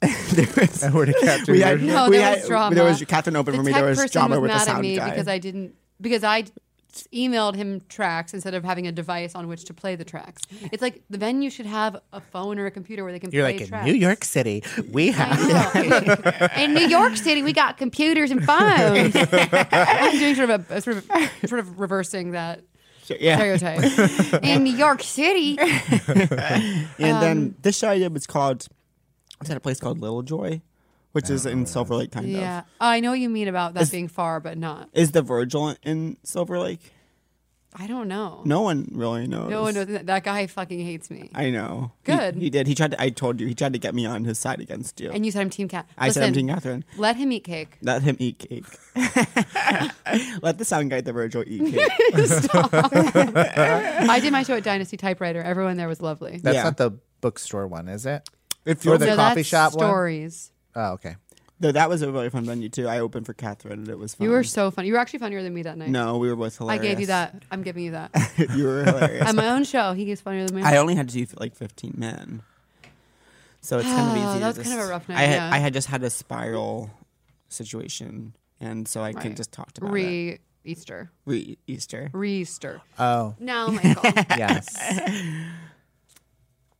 there 0.32 0.46
was, 0.56 0.82
And 0.82 0.94
where 0.94 1.06
did 1.06 1.16
we 1.20 1.26
had, 1.26 1.80
show? 1.80 1.86
No, 1.86 2.08
we 2.08 2.18
there 2.18 2.26
had, 2.26 2.38
was 2.38 2.48
drama. 2.48 2.74
There 2.74 2.84
was 2.84 3.02
Catherine 3.04 3.36
open 3.36 3.52
the 3.52 3.58
for 3.58 3.64
me. 3.64 3.72
There 3.72 3.84
was 3.84 3.98
person 3.98 4.20
drama 4.20 4.40
was 4.40 4.42
with 4.42 4.50
the 4.50 4.56
mad 4.56 4.60
at 4.62 4.66
sound 4.66 4.82
me 4.82 4.96
guy. 4.96 5.10
because 5.10 5.28
I 5.28 5.38
didn't 5.38 5.74
because 6.00 6.22
I 6.22 6.44
emailed 7.12 7.54
him 7.54 7.80
tracks 7.88 8.34
instead 8.34 8.54
of 8.54 8.64
having 8.64 8.86
a 8.86 8.92
device 8.92 9.34
on 9.34 9.46
which 9.48 9.64
to 9.64 9.74
play 9.74 9.94
the 9.96 10.04
tracks. 10.04 10.42
It's 10.72 10.82
like 10.82 11.02
the 11.10 11.18
venue 11.18 11.50
should 11.50 11.66
have 11.66 11.96
a 12.12 12.20
phone 12.20 12.58
or 12.58 12.66
a 12.66 12.70
computer 12.70 13.04
where 13.04 13.12
they 13.12 13.18
can 13.18 13.30
You're 13.30 13.44
play 13.44 13.58
like 13.58 13.70
in. 13.72 13.84
New 13.84 13.98
York 13.98 14.24
City. 14.24 14.62
We 14.90 15.10
have. 15.10 16.52
in 16.56 16.74
New 16.74 16.86
York 16.88 17.16
City, 17.16 17.42
we 17.42 17.52
got 17.52 17.76
computers 17.76 18.30
and 18.30 18.44
phones. 18.44 19.14
I'm 19.32 20.18
doing 20.18 20.34
sort 20.34 20.50
of 20.50 20.70
a 20.70 20.80
sort 20.80 20.96
of 20.96 21.04
sort 21.46 21.60
of 21.60 21.78
reversing 21.78 22.32
that 22.32 22.62
yeah. 23.20 23.36
stereotype. 23.36 24.42
in 24.42 24.64
New 24.64 24.74
York 24.76 25.02
City, 25.02 25.56
And 25.58 26.88
Um, 26.98 27.20
then 27.20 27.54
this 27.62 27.78
show 27.78 27.90
I 27.90 27.98
did 27.98 28.12
was 28.12 28.26
called. 28.26 28.66
I 29.40 29.44
was 29.44 29.50
at 29.50 29.56
a 29.56 29.60
place 29.60 29.78
called 29.80 30.00
Little 30.00 30.22
Joy, 30.22 30.62
which 31.12 31.30
is 31.30 31.46
in 31.46 31.62
oh, 31.62 31.64
Silver 31.64 31.94
Lake, 31.94 32.10
kind 32.10 32.28
yeah, 32.28 32.60
of. 32.60 32.64
I 32.80 33.00
know 33.00 33.10
what 33.10 33.20
you 33.20 33.28
mean 33.28 33.46
about 33.48 33.74
that 33.74 33.84
Is- 33.84 33.90
being 33.90 34.08
far, 34.08 34.40
but 34.40 34.58
not. 34.58 34.88
Is 34.92 35.12
the 35.12 35.22
Virgil 35.22 35.76
in 35.84 36.16
Silver 36.24 36.58
Lake? 36.58 36.92
I 37.80 37.86
don't 37.86 38.08
know. 38.08 38.40
No 38.46 38.62
one 38.62 38.88
really 38.92 39.26
knows. 39.26 39.50
no 39.50 39.60
one 39.62 39.74
knows 39.74 39.86
that, 39.88 40.06
that 40.06 40.24
guy 40.24 40.46
fucking 40.46 40.80
hates 40.80 41.10
me. 41.10 41.30
I 41.34 41.50
know. 41.50 41.92
He- 42.04 42.12
Good. 42.12 42.34
He, 42.36 42.50
did. 42.50 42.66
He 42.66 42.74
tried 42.74 42.92
to. 42.92 43.00
I 43.00 43.10
told 43.10 43.40
you. 43.40 43.46
He 43.46 43.54
tried 43.54 43.74
to 43.74 43.78
get 43.78 43.94
me 43.94 44.06
on 44.06 44.24
his 44.24 44.38
side 44.38 44.58
against 44.60 44.98
you. 45.00 45.10
And 45.10 45.24
you 45.24 45.30
said 45.30 45.42
I'm 45.42 45.50
Team 45.50 45.68
Cat. 45.68 45.86
I 45.98 46.08
said 46.08 46.24
I'm 46.24 46.32
Team 46.32 46.48
Catherine. 46.48 46.82
Let 46.96 47.16
him 47.16 47.30
eat 47.30 47.44
cake. 47.44 47.76
Let 47.82 48.02
him 48.02 48.16
eat 48.18 48.38
cake. 48.38 48.64
Let 50.42 50.56
the 50.58 50.64
sound 50.64 50.90
guy 50.90 51.02
the 51.02 51.12
Virgil 51.12 51.44
eat 51.46 51.72
cake. 51.74 51.92
I 53.34 54.18
did 54.20 54.32
my 54.32 54.42
show 54.42 54.56
at 54.56 54.64
Dynasty 54.64 54.96
Typewriter. 54.96 55.42
Everyone 55.42 55.76
there 55.76 55.88
was 55.88 56.00
lovely. 56.00 56.38
That's 56.42 56.54
Yeah. 56.56 56.62
not 56.64 56.78
the 56.78 56.92
bookstore 57.20 57.66
one, 57.66 57.88
is 57.88 58.06
it? 58.06 58.28
It 58.64 58.72
Or 58.72 58.80
feels 58.80 58.98
the 59.00 59.06
No, 59.06 59.16
coffee 59.16 59.36
that's 59.36 59.48
shop 59.48 59.74
one? 59.74 59.86
stories. 59.86 60.50
Oh, 60.74 60.92
okay. 60.92 61.16
No, 61.60 61.72
that 61.72 61.88
was 61.88 62.02
a 62.02 62.12
really 62.12 62.30
fun 62.30 62.44
venue 62.44 62.68
too. 62.68 62.86
I 62.86 63.00
opened 63.00 63.26
for 63.26 63.34
Catherine 63.34 63.80
and 63.80 63.88
it 63.88 63.98
was 63.98 64.14
fun. 64.14 64.26
You 64.26 64.30
were 64.30 64.44
so 64.44 64.70
funny. 64.70 64.86
You 64.88 64.94
were 64.94 65.00
actually 65.00 65.18
funnier 65.18 65.42
than 65.42 65.52
me 65.52 65.62
that 65.62 65.76
night. 65.76 65.88
No, 65.88 66.18
we 66.18 66.28
were 66.28 66.36
both 66.36 66.56
hilarious. 66.58 66.80
I 66.80 66.86
gave 66.86 67.00
you 67.00 67.06
that. 67.06 67.42
I'm 67.50 67.62
giving 67.62 67.82
you 67.84 67.90
that. 67.92 68.10
you 68.56 68.64
were 68.64 68.84
hilarious. 68.84 69.26
At 69.28 69.34
my 69.34 69.48
own 69.48 69.64
show, 69.64 69.92
he 69.92 70.04
gets 70.04 70.20
funnier 70.20 70.46
than 70.46 70.54
me. 70.56 70.62
I 70.62 70.76
only 70.76 70.94
had 70.94 71.08
to 71.08 71.14
do 71.14 71.26
like 71.38 71.56
15 71.56 71.94
men. 71.96 72.42
So 73.60 73.78
it's 73.78 73.88
kind 73.88 74.10
of 74.10 74.16
easy. 74.16 74.24
Oh, 74.24 74.34
to 74.34 74.38
that 74.40 74.46
was 74.46 74.56
just- 74.58 74.68
kind 74.68 74.80
of 74.80 74.86
a 74.86 74.90
rough 74.90 75.08
night, 75.08 75.18
I 75.18 75.22
had, 75.22 75.34
yeah. 75.34 75.50
I 75.52 75.58
had 75.58 75.72
just 75.72 75.88
had 75.88 76.02
a 76.04 76.10
spiral 76.10 76.90
situation, 77.48 78.34
and 78.60 78.86
so 78.86 79.00
I 79.00 79.06
Right. 79.10 79.16
could 79.16 79.36
just 79.36 79.50
talk 79.50 79.70
about 79.76 79.88
it. 79.88 79.92
Re 79.92 80.38
Easter. 80.64 81.10
Re 81.24 81.58
Easter. 81.66 82.08
Re 82.12 82.32
Easter. 82.42 82.82
Oh, 83.00 83.34
Now, 83.40 83.66
Michael, 83.68 84.02
yes. 84.38 84.76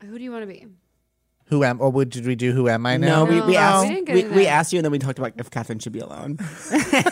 who 0.02 0.18
do 0.18 0.22
you 0.24 0.30
want 0.30 0.42
to 0.42 0.46
be? 0.46 0.66
Who 1.48 1.64
am? 1.64 1.80
Or 1.80 1.90
would- 1.90 2.10
did 2.10 2.26
we 2.26 2.34
do 2.34 2.52
who 2.52 2.68
am 2.68 2.84
I 2.86 2.96
now? 2.96 3.24
No, 3.24 3.30
we, 3.30 3.40
we 3.40 3.52
No, 3.52 3.58
asked 3.58 3.88
we 3.88 3.94
didn't 3.94 4.06
get 4.06 4.14
we, 4.30 4.36
we 4.36 4.46
asked 4.46 4.72
you, 4.72 4.78
and 4.78 4.84
then 4.84 4.92
we 4.92 4.98
talked 4.98 5.18
about 5.18 5.32
if 5.36 5.50
Catherine 5.50 5.78
should 5.78 5.92
be 5.92 5.98
alone. 6.00 6.36
I 6.40 6.44
think 6.78 7.06
and 7.06 7.10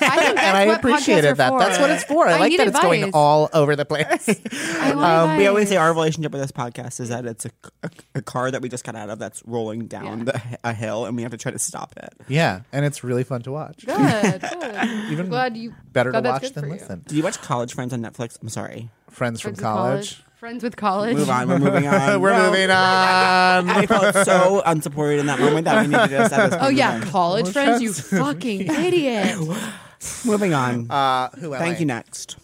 I 0.56 0.66
what 0.66 0.76
podcasts 0.76 0.90
appreciated 0.90 1.28
are 1.30 1.34
that. 1.34 1.48
for. 1.50 1.58
That's 1.58 1.78
what 1.78 1.90
it's 1.90 2.04
for. 2.04 2.26
I, 2.28 2.32
I 2.34 2.38
like 2.38 2.50
need 2.50 2.60
that 2.60 2.68
it's 2.68 2.80
going 2.80 3.10
all 3.14 3.48
over 3.52 3.76
the 3.76 3.84
place. 3.84 4.40
Um, 4.86 5.36
we 5.36 5.46
always 5.46 5.68
say 5.68 5.76
our 5.76 5.92
relationship 5.92 6.32
with 6.32 6.40
this 6.40 6.52
podcast 6.52 7.00
is 7.00 7.08
that 7.08 7.26
it's 7.26 7.44
a, 7.44 7.50
a, 7.82 7.90
a 8.16 8.22
car 8.22 8.50
that 8.50 8.62
we 8.62 8.68
just 8.68 8.84
got 8.84 8.94
out 8.94 9.10
of 9.10 9.18
that's 9.18 9.42
rolling 9.46 9.86
down 9.86 10.18
Yeah. 10.20 10.24
the, 10.24 10.58
a 10.64 10.72
hill, 10.72 11.04
and 11.06 11.16
we 11.16 11.22
have 11.22 11.32
to 11.32 11.36
try 11.36 11.50
to 11.52 11.58
stop 11.58 11.92
it. 11.96 12.14
yeah, 12.28 12.60
and 12.72 12.84
it's 12.84 13.02
really 13.04 13.24
fun 13.24 13.42
to 13.42 13.52
watch. 13.52 13.84
Good. 13.84 14.40
good. 14.40 15.10
Even 15.10 15.28
Glad 15.28 15.56
you 15.56 15.74
better 15.92 16.12
to 16.12 16.20
watch 16.20 16.50
than 16.50 16.64
you. 16.66 16.70
listen. 16.72 17.02
Did 17.06 17.16
you 17.16 17.22
watch 17.22 17.40
College 17.42 17.74
Friends 17.74 17.92
on 17.92 18.00
Netflix? 18.00 18.38
I'm 18.40 18.48
sorry. 18.48 18.88
Friends 19.10 19.40
from 19.40 19.54
Friends 19.54 19.58
with 19.58 19.64
college. 19.64 20.22
Friends 20.46 20.62
with 20.62 20.76
college. 20.76 21.16
Move 21.16 21.28
on. 21.28 21.48
We're 21.48 21.58
moving 21.58 21.88
on. 21.88 22.20
We're 22.20 22.30
No. 22.30 22.46
moving 22.52 22.70
on. 22.70 23.68
I 23.68 23.84
felt 23.86 24.14
so 24.24 24.62
unsupported 24.64 25.18
in 25.18 25.26
that 25.26 25.40
moment 25.40 25.64
that 25.64 25.84
we 25.84 25.90
needed 25.92 26.06
to 26.10 26.28
set 26.28 26.50
this. 26.52 26.58
Oh 26.62 26.68
yeah, 26.68 26.98
moving 26.98 27.10
college 27.10 27.48
friends. 27.48 27.82
You 27.82 27.92
fucking 27.92 28.60
idiot. 28.70 29.36
Moving 30.24 30.54
on. 30.54 30.88
Uh, 30.88 31.30
who 31.30 31.52
am 31.52 31.58
Thank 31.58 31.78
I? 31.78 31.80
you. 31.80 31.86
Next. 31.86 32.36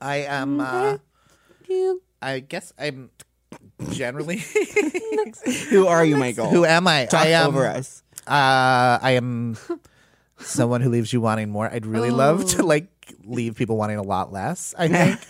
I 0.00 0.16
am. 0.16 0.58
Uh, 0.58 0.96
I 2.20 2.40
guess 2.40 2.72
I'm 2.76 3.10
generally. 3.90 4.42
Who 5.70 5.86
are 5.86 6.04
you, 6.04 6.16
Michael? 6.16 6.48
who 6.50 6.64
am 6.64 6.88
I? 6.88 7.04
Talk 7.06 7.24
I 7.24 7.28
am. 7.28 7.46
over 7.50 7.68
us. 7.68 8.02
Uh, 8.26 8.98
I 9.00 9.12
am 9.12 9.56
someone 10.38 10.80
who 10.80 10.90
leaves 10.90 11.12
you 11.12 11.20
wanting 11.20 11.50
more. 11.50 11.70
I'd 11.72 11.86
really 11.86 12.10
love 12.10 12.44
to 12.50 12.62
oh. 12.62 12.66
like 12.66 12.88
leave 13.24 13.56
people 13.56 13.76
wanting 13.76 13.98
a 13.98 14.02
lot 14.02 14.32
less. 14.32 14.74
I 14.78 14.88
think 15.16 15.26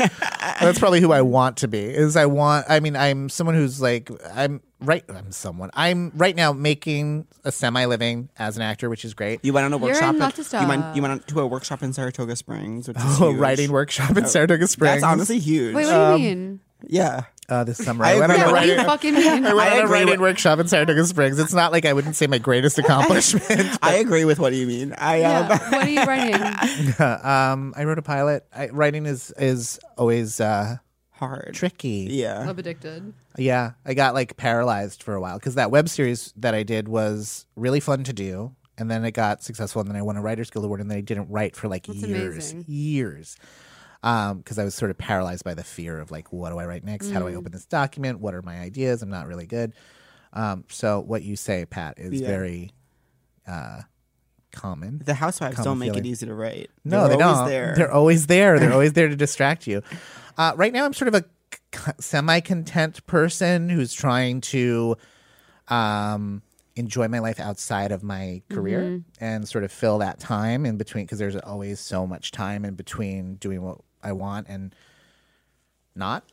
that's 0.60 0.78
probably 0.78 1.00
who 1.00 1.12
I 1.12 1.22
want 1.22 1.58
to 1.58 1.68
be. 1.68 1.84
Is 1.84 2.16
I 2.16 2.26
want. 2.26 2.66
I 2.68 2.80
mean, 2.80 2.96
I'm 2.96 3.28
someone 3.28 3.54
who's 3.54 3.80
like 3.80 4.10
I'm 4.34 4.60
right. 4.80 5.04
I'm 5.08 5.32
someone. 5.32 5.70
I'm 5.74 6.12
right 6.14 6.34
now 6.34 6.52
making 6.52 7.26
a 7.44 7.52
semi 7.52 7.84
living 7.84 8.28
as 8.38 8.56
an 8.56 8.62
actor, 8.62 8.88
which 8.88 9.04
is 9.04 9.14
great. 9.14 9.44
You 9.44 9.52
went 9.52 9.64
on 9.64 9.72
a 9.72 9.78
You're 9.78 9.88
workshop. 9.88 10.14
in 10.14 10.22
at- 10.22 10.36
lots 10.38 10.52
of 10.52 10.60
You 10.60 10.68
went, 10.68 10.96
you 10.96 11.02
went 11.02 11.12
on 11.12 11.20
to 11.20 11.40
a 11.40 11.46
workshop 11.46 11.82
in 11.82 11.92
Saratoga 11.92 12.36
Springs, 12.36 12.88
which 12.88 12.96
is 12.96 13.20
Oh, 13.20 13.30
huge. 13.30 13.40
writing 13.40 13.72
workshop 13.72 14.16
in 14.16 14.24
oh, 14.24 14.28
Saratoga 14.28 14.66
Springs. 14.66 15.00
That's 15.00 15.04
honestly 15.04 15.38
huge. 15.38 15.74
Wait, 15.74 15.86
what 15.86 15.90
do 15.90 15.96
you 15.96 16.02
um, 16.02 16.20
mean? 16.20 16.60
yeah. 16.86 17.24
Uh, 17.48 17.64
this 17.64 17.78
summer. 17.78 18.04
I 18.04 18.12
I, 18.12 18.18
went 18.20 18.32
agree. 18.32 18.42
on 18.44 18.48
a 18.48 18.52
what 18.52 18.62
do 18.62 18.68
you 18.68 18.76
writing. 18.76 18.86
fucking? 18.86 19.16
I 19.16 19.54
went 19.54 19.70
I 19.72 19.80
on 19.80 19.86
a 19.86 19.88
writing 19.88 20.20
workshop 20.20 20.58
in 20.58 20.68
Saratoga 20.68 21.04
Springs. 21.06 21.38
It's 21.38 21.54
not 21.54 21.72
like 21.72 21.84
I 21.84 21.92
wouldn't 21.92 22.16
say 22.16 22.26
my 22.26 22.38
greatest 22.38 22.78
accomplishment. 22.78 23.78
I 23.82 23.94
agree 23.96 24.24
with 24.24 24.38
what 24.38 24.52
you 24.54 24.66
mean. 24.66 24.94
I 24.98 25.22
um, 25.22 25.48
Yeah. 25.48 25.70
What 25.70 25.86
are 25.86 25.88
you 25.88 26.02
writing? 26.04 26.34
um, 27.24 27.74
I 27.76 27.84
wrote 27.84 27.98
a 27.98 28.02
pilot. 28.02 28.46
I, 28.54 28.68
writing 28.68 29.06
is 29.06 29.32
is 29.38 29.78
always 29.96 30.40
uh, 30.40 30.76
hard. 31.10 31.52
tricky. 31.54 32.08
Yeah. 32.10 32.46
Love 32.46 32.58
addicted. 32.58 33.12
Yeah, 33.36 33.72
I 33.86 33.94
got 33.94 34.14
like 34.14 34.36
paralyzed 34.36 35.02
for 35.02 35.14
a 35.14 35.20
while 35.20 35.38
because 35.38 35.54
that 35.54 35.70
web 35.70 35.88
series 35.88 36.32
that 36.36 36.54
I 36.54 36.64
did 36.64 36.88
was 36.88 37.46
really 37.54 37.78
fun 37.80 38.02
to 38.04 38.12
do, 38.12 38.56
and 38.76 38.90
then 38.90 39.04
it 39.04 39.12
got 39.12 39.44
successful, 39.44 39.80
and 39.80 39.88
then 39.88 39.96
I 39.96 40.02
won 40.02 40.16
a 40.16 40.22
Writers 40.22 40.50
Guild 40.50 40.64
award, 40.64 40.80
and 40.80 40.90
then 40.90 40.98
I 40.98 41.02
didn't 41.02 41.30
write 41.30 41.54
for 41.54 41.68
like 41.68 41.86
That's 41.86 42.00
years, 42.00 42.50
amazing. 42.52 42.64
years, 42.66 43.36
because 44.02 44.58
I 44.58 44.64
was 44.64 44.74
sort 44.74 44.90
of 44.90 44.98
paralyzed 44.98 45.44
by 45.44 45.54
the 45.54 45.64
fear 45.64 45.98
of 45.98 46.10
like, 46.10 46.32
what 46.32 46.50
do 46.50 46.58
I 46.58 46.66
write 46.66 46.84
next? 46.84 47.10
How 47.10 47.18
do 47.20 47.26
I 47.26 47.32
Mm. 47.32 47.36
open 47.38 47.52
this 47.52 47.66
document? 47.66 48.20
What 48.20 48.34
are 48.34 48.42
my 48.42 48.58
ideas? 48.60 49.02
I'm 49.02 49.10
not 49.10 49.26
really 49.26 49.46
good. 49.46 49.72
Um, 50.32 50.64
so 50.68 51.00
what 51.00 51.22
you 51.22 51.36
say, 51.36 51.64
Pat, 51.64 51.94
is 51.98 52.20
Yeah. 52.20 52.28
very 52.28 52.72
uh, 53.46 53.80
common. 54.52 55.00
The 55.04 55.14
housewives 55.14 55.56
Common 55.56 55.64
don't 55.64 55.78
make 55.78 55.86
feeling. 55.92 56.04
it 56.04 56.08
easy 56.08 56.26
to 56.26 56.34
write. 56.34 56.70
No, 56.84 57.08
They're 57.08 57.16
they 57.16 57.22
always 57.24 57.38
don't. 57.38 57.48
There. 57.48 57.74
They're 57.76 57.92
always 57.92 58.26
there. 58.26 58.58
They're 58.60 58.72
always 58.72 58.92
there 58.92 59.08
to 59.08 59.16
distract 59.26 59.66
you. 59.66 59.82
Uh, 60.36 60.52
right 60.56 60.72
now, 60.72 60.84
I'm 60.84 60.92
sort 60.92 61.08
of 61.08 61.14
a 61.14 61.24
semi 62.00 62.40
content 62.40 63.04
person 63.06 63.68
who's 63.70 63.92
trying 63.94 64.40
to 64.42 64.96
um, 65.68 66.42
enjoy 66.76 67.08
my 67.08 67.18
life 67.18 67.40
outside 67.40 67.92
of 67.92 68.02
my 68.02 68.42
career 68.50 68.80
Mm-hmm. 68.82 69.24
and 69.24 69.48
sort 69.48 69.64
of 69.64 69.72
fill 69.72 69.98
that 69.98 70.18
time 70.20 70.64
in 70.64 70.76
between 70.76 71.04
because 71.04 71.18
there's 71.18 71.36
always 71.36 71.80
so 71.80 72.06
much 72.06 72.30
time 72.32 72.64
in 72.64 72.74
between 72.74 73.34
doing 73.36 73.62
what 73.62 73.78
I 74.02 74.12
want 74.12 74.46
and 74.48 74.74
not. 75.94 76.24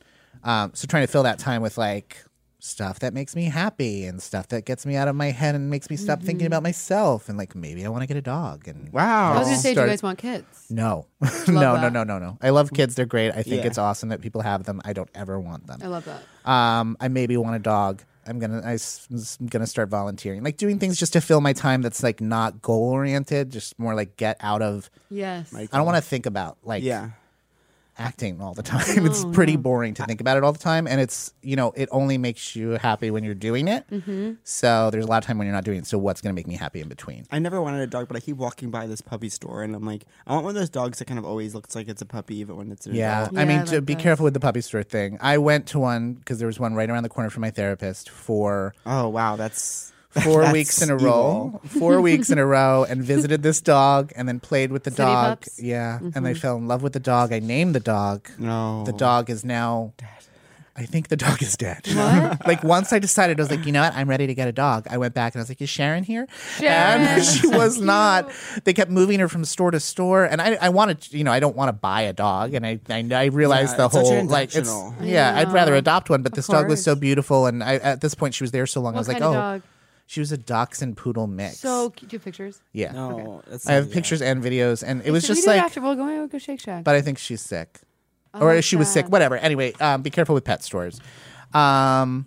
Um, 0.44 0.72
so 0.74 0.86
trying 0.86 1.06
to 1.06 1.10
fill 1.12 1.22
that 1.24 1.38
time 1.38 1.62
with 1.62 1.78
like 1.78 2.22
stuff 2.58 2.98
that 2.98 3.14
makes 3.14 3.36
me 3.36 3.44
happy 3.44 4.04
and 4.06 4.20
stuff 4.20 4.48
that 4.48 4.64
gets 4.64 4.84
me 4.84 4.96
out 4.96 5.06
of 5.06 5.14
my 5.14 5.30
head 5.30 5.54
and 5.54 5.70
makes 5.70 5.88
me 5.88 5.96
stop 5.96 6.20
thinking 6.22 6.46
about 6.46 6.62
myself 6.64 7.28
and 7.28 7.38
like 7.38 7.54
maybe 7.54 7.84
I 7.84 7.88
want 7.88 8.02
to 8.02 8.06
get 8.08 8.16
a 8.16 8.22
dog 8.22 8.66
and 8.66 8.92
Wow. 8.92 9.34
I 9.34 9.38
was 9.38 9.46
gonna 9.48 9.58
say, 9.58 9.72
do 9.74 9.80
you 9.82 9.86
guys 9.86 10.02
want 10.02 10.18
kids? 10.18 10.66
no 10.68 11.06
no 11.46 11.52
no 11.52 11.74
that. 11.80 11.92
no 11.92 12.02
no 12.02 12.18
no 12.18 12.38
I 12.42 12.50
love 12.50 12.72
kids 12.72 12.96
they're 12.96 13.06
great 13.06 13.30
I 13.30 13.42
think 13.44 13.62
Yeah. 13.62 13.66
it's 13.68 13.78
awesome 13.78 14.08
that 14.08 14.20
people 14.20 14.40
have 14.40 14.64
them 14.64 14.80
I 14.84 14.94
don't 14.94 15.10
ever 15.14 15.38
want 15.38 15.66
them 15.68 15.78
I 15.82 15.86
love 15.86 16.06
that. 16.06 16.50
um, 16.50 16.96
I 17.00 17.08
maybe 17.08 17.36
want 17.36 17.54
a 17.56 17.60
dog. 17.60 18.02
I'm 18.26 18.40
gonna 18.40 18.60
I'm 18.64 19.46
gonna 19.46 19.68
start 19.68 19.88
volunteering, 19.88 20.42
like 20.42 20.56
doing 20.56 20.80
things 20.80 20.98
just 20.98 21.12
to 21.12 21.20
fill 21.20 21.40
my 21.40 21.52
time. 21.52 21.80
That's 21.82 22.02
like 22.02 22.20
not 22.20 22.60
goal 22.60 22.90
oriented, 22.90 23.50
just 23.50 23.78
more 23.78 23.94
like 23.94 24.16
get 24.16 24.36
out 24.40 24.62
of. 24.62 24.90
Yes. 25.10 25.54
I 25.54 25.66
don't 25.66 25.86
want 25.86 25.94
to 25.98 26.02
think 26.02 26.26
about 26.26 26.58
like 26.64 26.82
Yeah. 26.82 27.10
Acting 27.98 28.40
all 28.40 28.54
the 28.54 28.62
time. 28.62 28.82
it's 29.06 29.24
pretty 29.26 29.56
no. 29.56 29.62
boring 29.62 29.94
to 29.94 30.04
think 30.04 30.20
about 30.20 30.36
it 30.36 30.44
all 30.44 30.52
the 30.52 30.58
time, 30.58 30.86
and 30.86 31.00
it's 31.00 31.32
you 31.42 31.56
know 31.56 31.72
it 31.76 31.88
only 31.92 32.18
makes 32.18 32.54
you 32.56 32.70
happy 32.72 33.10
when 33.10 33.24
you're 33.24 33.34
doing 33.34 33.68
it. 33.68 33.88
Mm-hmm. 33.90 34.32
So 34.44 34.90
there's 34.90 35.04
a 35.04 35.08
lot 35.08 35.18
of 35.22 35.26
time 35.26 35.38
when 35.38 35.46
you're 35.46 35.54
not 35.54 35.64
doing 35.64 35.78
it. 35.78 35.86
So 35.86 35.98
what's 35.98 36.20
gonna 36.20 36.32
make 36.34 36.46
me 36.46 36.54
happy 36.56 36.80
in 36.80 36.88
between? 36.88 37.26
I 37.30 37.38
never 37.38 37.60
wanted 37.60 37.80
a 37.80 37.86
dog, 37.86 38.08
but 38.08 38.16
I 38.16 38.20
keep 38.20 38.36
walking 38.36 38.70
by 38.70 38.86
this 38.86 39.00
puppy 39.00 39.28
store, 39.28 39.62
and 39.62 39.74
I'm 39.74 39.84
like, 39.84 40.04
I 40.26 40.32
want 40.32 40.44
one 40.44 40.50
of 40.50 40.60
those 40.60 40.70
dogs 40.70 40.98
that 40.98 41.06
kind 41.06 41.18
of 41.18 41.24
always 41.24 41.54
looks 41.54 41.74
like 41.74 41.88
it's 41.88 42.02
a 42.02 42.06
puppy, 42.06 42.36
even 42.36 42.56
when 42.56 42.70
it's 42.72 42.86
an 42.86 42.94
Yeah, 42.94 43.22
adult. 43.24 43.38
I 43.38 43.44
mean, 43.44 43.60
I 43.60 43.64
to 43.66 43.80
be 43.82 43.94
those. 43.94 44.02
careful 44.02 44.24
with 44.24 44.34
the 44.34 44.40
puppy 44.40 44.60
store 44.60 44.82
thing. 44.82 45.18
I 45.20 45.38
went 45.38 45.66
to 45.68 45.78
one 45.78 46.14
because 46.14 46.38
there 46.38 46.46
was 46.46 46.60
one 46.60 46.74
right 46.74 46.88
around 46.88 47.02
the 47.02 47.08
corner 47.08 47.30
from 47.30 47.42
my 47.42 47.50
therapist 47.50 48.10
for 48.10 48.74
Oh 48.84 49.08
wow, 49.08 49.36
that's 49.36 49.92
four 50.22 50.42
that's 50.42 50.52
weeks 50.52 50.82
in 50.82 50.90
a 50.90 50.94
evil. 50.94 51.06
row, 51.06 51.60
four 51.78 52.00
weeks 52.00 52.30
in 52.30 52.38
a 52.38 52.46
row, 52.46 52.84
and 52.88 53.02
visited 53.02 53.42
this 53.42 53.60
dog, 53.60 54.12
and 54.16 54.28
then 54.28 54.40
played 54.40 54.72
with 54.72 54.84
the 54.84 54.90
City 54.90 55.02
dog. 55.02 55.40
pups? 55.40 55.60
Yeah, 55.62 55.98
and 55.98 56.26
I 56.26 56.32
mm-hmm. 56.32 56.40
fell 56.40 56.56
in 56.56 56.68
love 56.68 56.82
with 56.82 56.92
the 56.92 57.00
dog. 57.00 57.32
I 57.32 57.38
named 57.38 57.74
the 57.74 57.80
dog. 57.80 58.28
No, 58.38 58.84
The 58.84 58.92
dog 58.92 59.30
is 59.30 59.44
now. 59.44 59.92
Dead. 59.96 60.08
I 60.78 60.84
think 60.84 61.08
the 61.08 61.16
dog 61.16 61.42
is 61.42 61.56
dead. 61.56 61.86
What? 61.86 62.46
like 62.46 62.62
once 62.62 62.92
I 62.92 62.98
decided, 62.98 63.40
I 63.40 63.42
was 63.42 63.50
like, 63.50 63.64
you 63.64 63.72
know 63.72 63.80
what, 63.80 63.94
I'm 63.94 64.10
ready 64.10 64.26
to 64.26 64.34
get 64.34 64.46
a 64.46 64.52
dog. 64.52 64.86
I 64.90 64.98
went 64.98 65.14
back 65.14 65.34
and 65.34 65.40
I 65.40 65.42
was 65.42 65.48
like, 65.48 65.62
is 65.62 65.70
Sharon 65.70 66.04
here? 66.04 66.26
Sharon, 66.58 67.00
and 67.00 67.24
she 67.24 67.48
so 67.48 67.56
was 67.56 67.80
not. 67.80 68.30
They 68.64 68.74
kept 68.74 68.90
moving 68.90 69.18
her 69.20 69.28
from 69.28 69.44
store 69.46 69.70
to 69.70 69.80
store, 69.80 70.24
and 70.24 70.42
I, 70.42 70.58
I 70.60 70.68
wanted, 70.68 71.10
you 71.12 71.24
know, 71.24 71.32
I 71.32 71.40
don't 71.40 71.56
want 71.56 71.70
to 71.70 71.72
buy 71.72 72.02
a 72.02 72.12
dog, 72.12 72.52
and 72.52 72.66
I, 72.66 72.78
I, 72.90 73.08
I 73.10 73.24
realized 73.26 73.72
Yeah, 73.72 73.76
the 73.76 73.84
it's 73.86 73.94
so 73.94 74.00
whole 74.00 74.24
like 74.26 74.54
it's 74.54 74.70
transactional. 74.70 74.94
Yeah, 75.00 75.34
I'd 75.34 75.50
rather 75.50 75.74
adopt 75.74 76.10
one, 76.10 76.22
but 76.22 76.34
this 76.34 76.46
dog 76.46 76.68
was 76.68 76.84
so 76.84 76.94
beautiful, 76.94 77.46
and 77.46 77.64
I, 77.64 77.76
at 77.76 78.02
this 78.02 78.14
point 78.14 78.34
she 78.34 78.44
was 78.44 78.50
there 78.50 78.66
so 78.66 78.82
long, 78.82 78.94
I 78.94 78.96
What 78.96 79.00
was 79.00 79.08
like, 79.08 79.18
kind 79.18 79.30
oh, 79.30 79.32
dog? 79.32 79.62
She 80.06 80.20
was 80.20 80.30
a 80.32 80.38
dachshund 80.38 80.96
poodle 80.96 81.26
mix. 81.26 81.58
So. 81.58 81.90
Do 81.90 82.06
you 82.06 82.08
have 82.12 82.24
pictures? 82.24 82.60
yeah, 82.72 82.92
no. 82.92 83.42
That's 83.48 83.66
I 83.68 83.72
have 83.72 83.88
yeah. 83.88 83.94
pictures 83.94 84.22
and 84.22 84.42
videos, 84.42 84.82
and 84.86 85.02
it 85.04 85.10
was 85.10 85.24
Should 85.24 85.30
we 85.32 85.34
just 85.36 85.46
do 85.46 85.52
it 85.52 85.56
like, 85.56 85.64
after 85.64 85.80
we'll 85.80 85.94
go, 85.96 86.04
we'll 86.06 86.28
go 86.28 86.38
Shake 86.38 86.60
Shack. 86.60 86.84
but 86.84 86.94
I 86.94 87.02
think 87.02 87.18
she's 87.18 87.40
sick, 87.40 87.80
Oh, 88.34 88.46
or 88.46 88.62
she 88.62 88.76
was 88.76 88.88
sick. 88.88 89.06
sad. 89.06 89.12
Whatever. 89.12 89.36
Anyway, 89.36 89.72
um, 89.80 90.02
be 90.02 90.10
careful 90.10 90.34
with 90.34 90.44
pet 90.44 90.62
stores. 90.62 91.00
Um, 91.54 92.26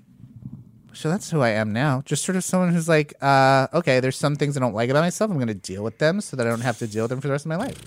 so 0.93 1.07
that's 1.09 1.29
who 1.29 1.41
I 1.41 1.49
am 1.49 1.71
now. 1.71 2.01
Just 2.05 2.25
sort 2.25 2.35
of 2.35 2.43
someone 2.43 2.73
who's 2.73 2.89
like, 2.89 3.13
uh, 3.21 3.67
okay, 3.73 3.99
there's 3.99 4.17
some 4.17 4.35
things 4.35 4.57
I 4.57 4.59
don't 4.59 4.73
like 4.73 4.89
about 4.89 5.01
myself. 5.01 5.29
I'm 5.31 5.37
going 5.37 5.47
to 5.47 5.53
deal 5.53 5.83
with 5.83 5.97
them 5.99 6.19
so 6.19 6.35
that 6.35 6.45
I 6.45 6.49
don't 6.49 6.61
have 6.61 6.77
to 6.79 6.87
deal 6.87 7.03
with 7.05 7.09
them 7.11 7.21
for 7.21 7.27
the 7.27 7.31
rest 7.33 7.45
of 7.45 7.49
my 7.49 7.55
life. 7.55 7.77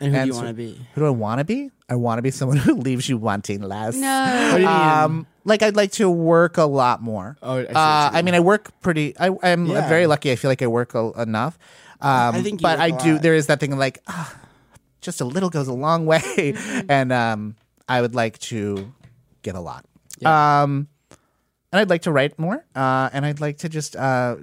And 0.00 0.14
who 0.14 0.20
do 0.20 0.26
you 0.26 0.32
so- 0.32 0.38
want 0.38 0.48
to 0.48 0.54
be? 0.54 0.80
Who 0.94 1.00
do 1.00 1.06
I 1.06 1.10
want 1.10 1.38
to 1.40 1.44
be? 1.44 1.70
I 1.88 1.94
want 1.94 2.18
to 2.18 2.22
be 2.22 2.30
someone 2.30 2.56
who 2.66 2.74
leaves 2.74 3.08
you 3.08 3.16
wanting 3.18 3.62
less. 3.62 3.96
No. 3.96 4.48
What 4.50 4.56
do 4.56 4.62
you 4.62 4.68
mean? 4.68 4.76
Um, 4.76 5.26
like 5.44 5.62
I'd 5.62 5.76
like 5.76 5.92
to 5.92 6.10
work 6.10 6.58
a 6.58 6.64
lot 6.64 7.02
more. 7.02 7.36
Oh, 7.42 7.58
I 7.58 7.64
see 7.64 7.68
uh, 7.70 7.74
I 7.74 8.10
mean. 8.16 8.24
mean, 8.26 8.34
I 8.34 8.40
work 8.40 8.78
pretty. 8.80 9.18
I, 9.18 9.30
I'm 9.42 9.66
Yeah. 9.66 9.88
very 9.88 10.06
lucky. 10.06 10.30
I 10.30 10.36
feel 10.36 10.50
like 10.50 10.60
I 10.62 10.66
work 10.66 10.94
a, 10.94 11.10
enough. 11.20 11.58
Um, 12.00 12.34
I 12.36 12.42
think 12.42 12.60
you 12.60 12.62
but 12.62 12.78
work 12.78 12.92
I 12.92 12.96
a 12.96 13.02
do. 13.02 13.12
lot. 13.14 13.22
There 13.22 13.34
is 13.34 13.46
that 13.46 13.58
thing 13.60 13.76
like, 13.76 13.98
ah, 14.06 14.38
just 15.00 15.20
a 15.20 15.24
little 15.24 15.50
goes 15.50 15.66
a 15.68 15.72
long 15.72 16.04
way, 16.06 16.20
Mm-hmm. 16.20 16.86
and 16.90 17.12
um, 17.12 17.56
I 17.88 18.00
would 18.02 18.14
like 18.14 18.38
to 18.52 18.92
get 19.42 19.54
a 19.54 19.60
lot. 19.60 19.84
Um, 20.24 20.88
and 21.72 21.80
I'd 21.80 21.90
like 21.90 22.02
to 22.02 22.12
write 22.12 22.38
more. 22.38 22.64
Uh, 22.74 23.08
and 23.12 23.24
I'd 23.24 23.40
like 23.40 23.58
to 23.58 23.68
just. 23.68 23.96
Uh, 23.96 24.36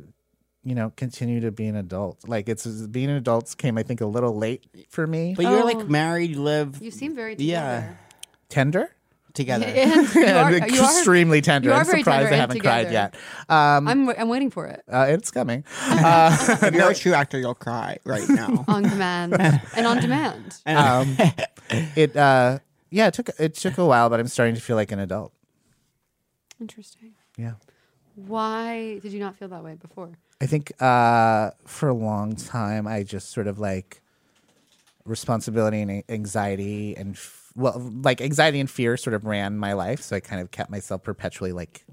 you 0.66 0.74
know, 0.76 0.92
continue 0.98 1.40
to 1.42 1.52
be 1.52 1.68
an 1.68 1.76
adult. 1.76 2.28
Like 2.28 2.50
it's 2.50 2.66
being 2.66 3.10
an 3.10 3.16
adult 3.18 3.56
came, 3.58 3.78
I 3.78 3.84
think, 3.84 4.02
a 4.02 4.06
little 4.08 4.36
late 4.36 4.66
for 4.90 5.06
me. 5.08 5.34
But 5.36 5.44
you're 5.46 5.62
Oh. 5.62 5.66
like 5.66 5.88
married, 5.88 6.32
you 6.32 6.42
live 6.42 6.82
You 6.82 6.92
seem 6.92 7.16
very 7.16 7.36
together. 7.36 7.52
Yeah. 7.88 7.94
Tender, 8.50 8.90
together. 9.34 9.66
And 9.76 10.14
you 10.16 10.26
are, 10.26 10.52
And 10.54 10.72
you 10.72 10.82
are, 10.82 10.86
extremely 10.86 11.42
tender. 11.42 11.70
you 11.70 11.74
are 11.74 11.80
I'm 11.82 11.86
surprised 11.86 12.06
tender 12.30 12.34
I 12.34 12.38
haven't 12.38 12.60
cried 12.62 12.92
yet. 12.92 13.14
Um, 13.48 13.88
I'm, 13.88 14.10
I'm 14.10 14.28
waiting 14.30 14.50
for 14.50 14.66
it 14.66 14.82
uh, 14.92 15.06
it's 15.10 15.30
coming. 15.32 15.64
Uh, 15.88 16.36
if 16.64 16.74
you're 16.74 16.90
a 16.92 16.96
true 16.96 17.14
actor, 17.14 17.38
you'll 17.38 17.54
cry 17.54 17.98
right 18.04 18.28
now. 18.28 18.66
on 18.68 18.84
demand 18.84 19.34
and 19.76 19.86
on 19.88 20.00
demand. 20.02 20.58
um, 20.66 21.16
it 21.96 22.16
uh, 22.18 22.58
yeah, 22.90 23.08
it 23.08 23.14
took 23.14 23.30
it 23.40 23.54
took 23.56 23.78
a 23.78 23.86
while, 23.86 24.10
but 24.10 24.20
I'm 24.20 24.28
starting 24.28 24.56
to 24.56 24.62
feel 24.62 24.76
like 24.78 24.92
an 24.92 25.00
adult. 25.00 25.32
Interesting. 26.60 27.14
Yeah. 27.38 27.54
Why 28.16 29.00
did 29.00 29.12
you 29.12 29.20
not 29.20 29.36
feel 29.36 29.50
that 29.50 29.64
way 29.64 29.76
before? 29.76 30.12
I 30.42 30.48
think 30.48 30.72
uh, 30.82 31.52
for 31.66 31.90
a 31.90 31.94
long 31.94 32.36
time, 32.36 32.88
I 32.88 33.04
just 33.04 33.32
sort 33.32 33.48
of 33.48 33.60
like 33.60 34.02
responsibility 35.06 35.82
and 35.82 36.04
anxiety 36.10 36.96
and 36.98 37.16
f- 37.16 37.52
well, 37.56 37.80
like 38.04 38.20
anxiety 38.22 38.60
and 38.60 38.70
fear 38.70 38.98
sort 38.98 39.14
of 39.14 39.26
ran 39.26 39.58
my 39.58 39.74
life. 39.74 40.02
So 40.02 40.16
I 40.16 40.20
kind 40.20 40.42
of 40.42 40.52
kept 40.52 40.70
myself 40.70 41.04
perpetually 41.04 41.54
like 41.54 41.86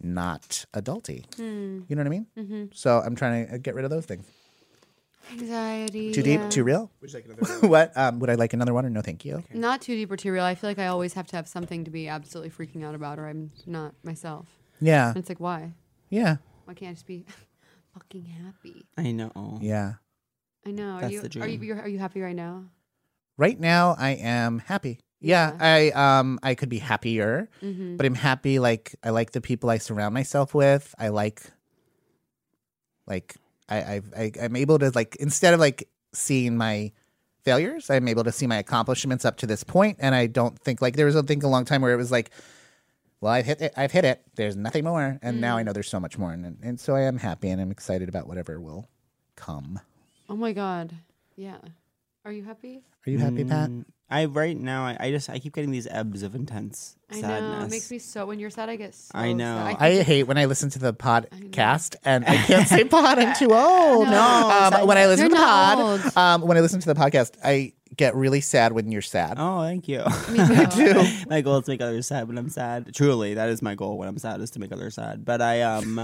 not 0.00 0.64
adulty. 0.72 1.24
You 1.38 1.84
know 1.90 2.00
what 2.00 2.06
I 2.06 2.10
mean? 2.10 2.26
Mm-hmm. 2.38 2.64
So 2.72 3.00
I'm 3.04 3.16
trying 3.16 3.46
to 3.46 3.54
uh, 3.54 3.58
get 3.58 3.74
rid 3.74 3.84
of 3.84 3.90
those 3.90 4.06
things. 4.06 4.24
Anxiety. 5.30 6.12
Too 6.12 6.22
deep? 6.22 6.40
yeah. 6.40 6.48
Too 6.48 6.64
real? 6.64 6.90
Would 7.00 7.12
you 7.12 7.18
like 7.18 7.26
another 7.26 7.68
what? 7.68 7.92
Um, 7.96 8.18
would 8.20 8.30
I 8.30 8.34
like 8.34 8.54
another 8.54 8.72
one 8.72 8.86
or 8.86 8.90
no? 8.90 9.02
Thank 9.02 9.24
you. 9.26 9.42
Not 9.52 9.82
too 9.82 9.94
deep 9.94 10.10
or 10.10 10.16
too 10.16 10.32
real. 10.32 10.44
I 10.44 10.54
feel 10.54 10.70
like 10.70 10.78
I 10.78 10.86
always 10.86 11.12
have 11.14 11.26
to 11.28 11.36
have 11.36 11.46
something 11.46 11.84
to 11.84 11.90
be 11.90 12.08
absolutely 12.08 12.50
freaking 12.50 12.82
out 12.82 12.94
about, 12.94 13.18
or 13.18 13.26
I'm 13.26 13.50
not 13.66 13.92
myself. 14.04 14.46
Yeah. 14.80 15.08
And 15.08 15.18
it's 15.18 15.28
like, 15.28 15.40
why? 15.40 15.72
Yeah. 16.08 16.36
Why 16.68 16.74
can't 16.74 16.90
I 16.90 16.92
just 16.92 17.06
be 17.06 17.24
fucking 17.94 18.26
happy? 18.26 18.84
I 18.98 19.12
know. 19.12 19.58
Yeah. 19.62 19.94
I 20.66 20.70
know. 20.70 20.96
Are 20.96 21.00
That's 21.00 21.14
you 21.14 21.22
the 21.22 21.40
are 21.40 21.48
you 21.48 21.58
you're, 21.60 21.80
are 21.80 21.88
you 21.88 21.98
happy 21.98 22.20
right 22.20 22.36
now? 22.36 22.64
Right 23.38 23.58
now, 23.58 23.96
I 23.98 24.10
am 24.10 24.58
happy. 24.58 25.00
Yeah, 25.18 25.56
I 25.58 25.92
um 25.92 26.38
I 26.42 26.54
could 26.54 26.68
be 26.68 26.78
happier, 26.78 27.48
Mm-hmm. 27.62 27.96
but 27.96 28.04
I'm 28.04 28.14
happy. 28.14 28.58
Like 28.58 28.94
I 29.02 29.08
like 29.10 29.30
the 29.30 29.40
people 29.40 29.70
I 29.70 29.78
surround 29.78 30.12
myself 30.12 30.54
with. 30.54 30.94
I 30.98 31.08
like, 31.08 31.40
like 33.06 33.34
I 33.70 33.76
I, 33.78 34.02
I 34.14 34.32
I'm 34.42 34.54
able 34.54 34.78
to 34.78 34.90
like 34.94 35.16
instead 35.16 35.54
of 35.54 35.60
like 35.60 35.88
seeing 36.12 36.54
my 36.58 36.92
failures, 37.46 37.88
I'm 37.88 38.08
able 38.08 38.24
to 38.24 38.32
see 38.32 38.46
my 38.46 38.58
accomplishments 38.58 39.24
up 39.24 39.38
to 39.38 39.46
this 39.46 39.64
point, 39.64 39.96
and 40.00 40.14
I 40.14 40.26
don't 40.26 40.58
think 40.58 40.82
like 40.82 40.96
there 40.96 41.06
was 41.06 41.16
a 41.16 41.22
thing 41.22 41.42
a 41.44 41.48
long 41.48 41.64
time 41.64 41.80
where 41.80 41.94
it 41.94 41.96
was 41.96 42.12
like, 42.12 42.30
well, 43.20 43.32
I've 43.32 43.46
hit 43.46 43.60
it, 43.60 43.72
I've 43.76 43.92
hit 43.92 44.04
it. 44.04 44.22
There's 44.36 44.56
nothing 44.56 44.84
more, 44.84 45.18
and 45.22 45.40
now 45.40 45.56
I 45.56 45.62
know 45.62 45.72
there's 45.72 45.88
so 45.88 46.00
much 46.00 46.18
more, 46.18 46.32
and 46.32 46.58
and 46.62 46.78
so 46.78 46.94
I 46.94 47.02
am 47.02 47.18
happy, 47.18 47.48
and 47.50 47.60
I'm 47.60 47.70
excited 47.70 48.08
about 48.08 48.26
whatever 48.26 48.60
will 48.60 48.88
come. 49.36 49.80
Oh 50.28 50.36
my 50.36 50.52
god. 50.52 50.94
Yeah. 51.36 51.58
Are 52.24 52.32
you 52.32 52.42
happy? 52.44 52.82
Are 53.06 53.10
you 53.10 53.18
happy, 53.18 53.44
Pat? 53.44 53.70
Mm, 53.70 53.84
I 54.10 54.24
right 54.26 54.56
now 54.56 54.84
I, 54.84 54.96
I 55.00 55.10
just 55.10 55.30
I 55.30 55.38
keep 55.38 55.54
getting 55.54 55.70
these 55.70 55.86
ebbs 55.86 56.22
of 56.22 56.34
intense 56.34 56.96
I 57.10 57.20
sadness. 57.20 57.40
know. 57.60 57.64
It 57.64 57.70
makes 57.70 57.90
me 57.90 57.98
so. 57.98 58.26
When 58.26 58.38
you're 58.38 58.50
sad, 58.50 58.68
I 58.68 58.76
get 58.76 58.94
so. 58.94 59.12
I 59.14 59.32
know. 59.32 59.56
Sad. 59.56 59.76
I 59.80 60.02
hate 60.02 60.24
when 60.24 60.36
I 60.36 60.44
listen 60.46 60.68
to 60.70 60.78
the 60.78 60.92
podcast 60.92 61.96
and 62.04 62.24
I 62.26 62.36
can't 62.46 62.68
say 62.68 62.84
pod. 62.84 63.18
I'm 63.18 63.34
too 63.36 63.52
old. 63.54 64.08
No. 64.08 64.70
Um, 64.74 64.86
when 64.86 64.98
I 64.98 65.06
listen 65.06 65.30
You're 65.30 65.36
to 65.36 65.40
the 65.40 66.10
pod, 66.12 66.16
um, 66.16 66.42
when 66.42 66.56
I 66.56 66.60
listen 66.60 66.80
to 66.80 66.92
the 66.92 66.98
podcast, 67.00 67.32
I 67.42 67.72
get 67.96 68.14
really 68.14 68.40
sad 68.40 68.72
when 68.72 68.90
you're 68.92 69.02
sad. 69.02 69.36
Oh, 69.38 69.60
thank 69.62 69.88
you. 69.88 70.04
Me 70.30 70.66
too. 70.66 71.02
my 71.28 71.40
goal 71.40 71.58
is 71.58 71.64
to 71.66 71.70
make 71.72 71.80
others 71.80 72.06
sad 72.06 72.28
when 72.28 72.38
I'm 72.38 72.48
sad. 72.50 72.94
Truly, 72.94 73.34
that 73.34 73.48
is 73.48 73.62
my 73.62 73.74
goal 73.74 73.98
when 73.98 74.08
I'm 74.08 74.18
sad 74.18 74.40
is 74.40 74.50
to 74.52 74.60
make 74.60 74.72
others 74.72 74.94
sad. 74.94 75.24
But 75.24 75.40
I 75.42 75.62
um, 75.62 75.98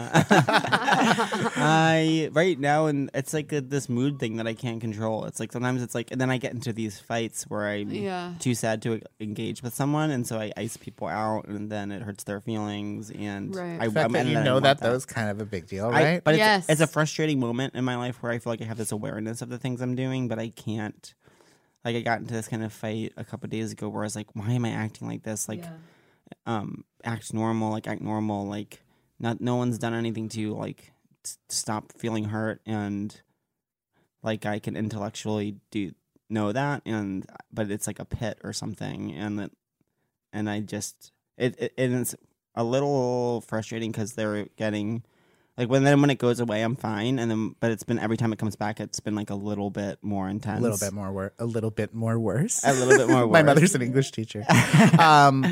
I 1.57 2.31
right 2.33 2.59
now 2.59 2.87
and 2.87 3.11
it's 3.15 3.33
like 3.35 3.53
a, 3.53 3.61
this 3.61 3.89
mood 3.89 4.19
thing 4.19 4.37
that 4.37 4.47
I 4.47 4.55
can't 4.55 4.81
control. 4.81 5.25
It's 5.25 5.41
like 5.41 5.53
sometimes 5.53 5.83
it's 5.83 5.95
like, 5.95 6.11
and 6.11 6.21
then 6.21 6.31
I 6.31 6.39
get 6.39 6.53
into 6.53 6.73
these 6.73 6.99
fights 6.99 7.45
where 7.45 7.67
I'm 7.69 7.91
Yeah. 7.91 8.33
too 8.39 8.55
sad 8.55 8.83
to 8.83 9.01
engage 9.21 9.63
with 9.63 9.75
someone, 9.75 10.11
and 10.11 10.27
so 10.27 10.39
I 10.39 10.53
ice 10.57 10.77
people 10.77 11.09
out, 11.09 11.47
and 11.49 11.71
then 11.71 11.93
it 11.93 12.03
hurts 12.03 12.25
their 12.25 12.41
feelings. 12.41 13.11
And 13.11 13.55
Right. 13.55 13.79
I, 13.81 13.87
The 13.89 13.93
fact 13.93 13.97
I'm- 14.05 14.13
that 14.13 14.19
and 14.21 14.29
you 14.29 14.35
then 14.35 14.43
I 14.43 14.47
know 14.47 14.53
want 14.55 14.65
that, 14.65 14.79
though 14.81 14.95
is 14.95 15.05
kind 15.07 15.31
of 15.31 15.41
a 15.41 15.45
big 15.45 15.67
deal, 15.67 15.87
I- 15.87 16.03
right? 16.05 16.25
but 16.25 16.37
Yes. 16.37 16.65
it's, 16.65 16.73
it's 16.73 16.81
a 16.81 16.87
frustrating 16.93 17.39
moment 17.41 17.75
in 17.75 17.85
my 17.85 17.97
life 17.97 18.23
where 18.23 18.33
I 18.33 18.39
feel 18.39 18.53
like 18.53 18.63
I 18.63 18.65
have 18.65 18.79
this 18.79 18.93
awareness 18.93 19.43
of 19.43 19.49
the 19.49 19.59
things 19.59 19.81
I'm 19.81 19.95
doing, 19.95 20.29
but 20.29 20.39
I 20.39 20.49
can't. 20.49 21.15
Like 21.85 21.97
I 21.97 22.01
got 22.01 22.21
into 22.21 22.33
this 22.35 22.49
kind 22.49 22.65
of 22.65 22.73
fight 22.73 23.13
a 23.17 23.25
couple 23.25 23.49
days 23.49 23.73
ago 23.73 23.89
where 23.89 24.03
I 24.03 24.07
was 24.07 24.17
like, 24.17 24.35
"Why 24.35 24.53
am 24.53 24.65
I 24.65 24.71
acting 24.71 25.07
like 25.07 25.23
this? 25.23 25.49
Like, 25.49 25.61
Yeah. 25.65 25.71
um, 26.47 26.85
act 27.05 27.33
normal. 27.35 27.71
Like 27.71 27.87
act 27.87 28.01
normal. 28.01 28.47
Like 28.47 28.83
not 29.19 29.41
no 29.41 29.57
one's 29.57 29.79
done 29.79 29.95
anything 29.95 30.29
to 30.31 30.55
like 30.55 30.93
t- 31.23 31.33
stop 31.49 31.93
feeling 31.93 32.25
hurt, 32.25 32.61
and 32.67 33.21
like 34.23 34.47
I 34.47 34.59
can 34.59 34.77
intellectually 34.77 35.57
do 35.71 35.93
know 36.31 36.53
that, 36.53 36.83
and 36.87 37.27
but 37.53 37.71
it's 37.71 37.87
like 37.87 37.99
a 37.99 38.05
pit 38.07 38.39
or 38.43 38.53
something, 38.53 39.13
and 39.13 39.39
that, 39.39 39.51
and 40.33 40.49
I 40.49 40.61
just 40.61 41.13
it, 41.37 41.55
it 41.61 41.75
and 41.77 41.95
it's 41.95 42.15
a 42.55 42.65
little 42.65 43.43
frustrating 43.43 43.91
because 43.93 44.15
they're 44.15 44.47
getting 44.57 45.03
like 45.57 45.69
when 45.69 45.85
then 45.85 46.01
when 46.01 46.11
it 46.11 46.19
goes 46.19 46.41
away 46.41 46.63
I'm 46.63 46.77
fine 46.77 47.19
and 47.19 47.31
then 47.31 47.55
but 47.61 47.71
it's 47.71 47.83
been 47.85 47.99
every 47.99 48.17
time 48.17 48.33
it 48.33 48.39
comes 48.39 48.57
back 48.57 48.81
it's 48.81 49.01
been 49.01 49.15
like 49.15 49.31
a 49.31 49.35
little 49.35 49.71
bit 49.71 49.99
more 50.03 50.29
intense 50.29 50.59
a 50.61 50.63
little 50.63 50.79
bit 50.79 50.93
more 50.93 51.13
wor- 51.13 51.33
a 51.39 51.45
little 51.45 51.71
bit 51.71 51.95
more 51.95 52.19
worse. 52.19 52.61
a 52.65 52.73
little 52.73 52.97
bit 52.99 53.09
more 53.09 53.27
My 53.39 53.43
mother's 53.43 53.75
an 53.75 53.83
English 53.83 54.11
teacher. 54.13 54.45
um, 54.99 55.45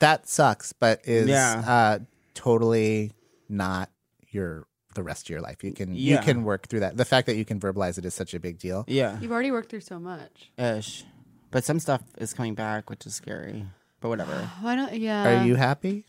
that 0.00 0.28
sucks, 0.28 0.72
but 0.72 1.00
is 1.04 1.28
Yeah. 1.28 1.62
uh, 1.66 1.98
totally 2.34 3.12
not 3.48 3.90
your 4.30 4.66
the 4.94 5.02
rest 5.02 5.26
of 5.26 5.30
your 5.30 5.40
life. 5.40 5.62
You 5.62 5.72
can 5.72 5.94
you 5.94 6.18
can 6.18 6.42
work 6.44 6.68
through 6.68 6.80
that. 6.80 6.96
The 6.96 7.04
fact 7.04 7.26
that 7.26 7.36
you 7.36 7.44
can 7.44 7.60
verbalize 7.60 7.98
it 7.98 8.04
is 8.04 8.14
such 8.14 8.34
a 8.34 8.40
big 8.40 8.58
deal. 8.58 8.84
Yeah, 8.88 9.18
You've 9.20 9.32
already 9.32 9.50
worked 9.50 9.70
through 9.70 9.80
so 9.82 9.98
much. 10.00 10.50
ish. 10.58 11.04
But 11.50 11.64
some 11.64 11.78
stuff 11.80 12.02
is 12.18 12.34
coming 12.34 12.54
back, 12.54 12.90
which 12.90 13.06
is 13.06 13.14
scary. 13.14 13.64
But 14.00 14.08
whatever. 14.08 14.50
Why 14.60 14.74
don't? 14.74 14.92
Yeah. 14.94 15.42
Are 15.42 15.44
you 15.46 15.54
happy? 15.54 16.04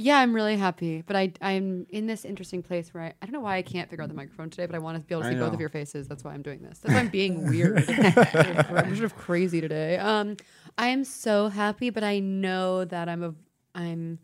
Yeah, 0.00 0.18
I'm 0.18 0.32
really 0.32 0.56
happy, 0.56 1.02
but 1.04 1.16
I 1.16 1.32
I'm 1.42 1.84
in 1.90 2.06
this 2.06 2.24
interesting 2.24 2.62
place 2.62 2.94
where 2.94 3.02
I, 3.02 3.06
I 3.20 3.26
don't 3.26 3.32
know 3.32 3.40
why 3.40 3.56
I 3.56 3.62
can't 3.62 3.90
figure 3.90 4.04
out 4.04 4.08
the 4.08 4.14
microphone 4.14 4.48
today, 4.48 4.64
but 4.64 4.76
I 4.76 4.78
want 4.78 4.96
to 4.96 5.04
be 5.04 5.12
able 5.12 5.22
to 5.22 5.28
I 5.28 5.32
see 5.32 5.38
both 5.40 5.52
of 5.52 5.58
your 5.58 5.70
faces. 5.70 6.06
That's 6.06 6.22
why 6.22 6.34
I'm 6.34 6.42
doing 6.42 6.62
this. 6.62 6.78
That's 6.78 6.94
why 6.94 7.00
I'm 7.00 7.08
being 7.08 7.48
weird. 7.50 7.84
I'm 7.90 8.94
sort 8.94 9.06
of 9.06 9.16
crazy 9.16 9.60
today. 9.60 9.98
Um, 9.98 10.36
I 10.78 10.86
am 10.86 11.02
so 11.02 11.48
happy, 11.48 11.90
but 11.90 12.04
I 12.04 12.20
know 12.20 12.84
that 12.84 13.08
I'm 13.08 13.24
a 13.24 13.34
I'm. 13.74 14.20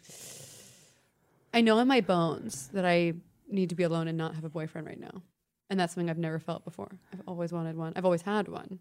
I 1.52 1.61
know 1.61 1.81
in 1.81 1.88
my 1.88 2.00
bones 2.02 2.69
that 2.73 2.85
I 2.85 3.14
need 3.49 3.69
to 3.71 3.75
be 3.75 3.83
alone 3.83 4.07
and 4.07 4.16
not 4.16 4.37
have 4.37 4.45
a 4.45 4.49
boyfriend 4.49 4.87
right 4.87 5.00
now, 5.00 5.23
and 5.71 5.81
that's 5.81 5.95
something 5.95 6.09
I've 6.09 6.19
never 6.19 6.38
felt 6.38 6.64
before. 6.64 6.93
I've 7.12 7.23
always 7.26 7.52
wanted 7.52 7.76
one. 7.76 7.95
I've 7.97 8.04
always 8.04 8.23
had 8.23 8.47
one. 8.47 8.78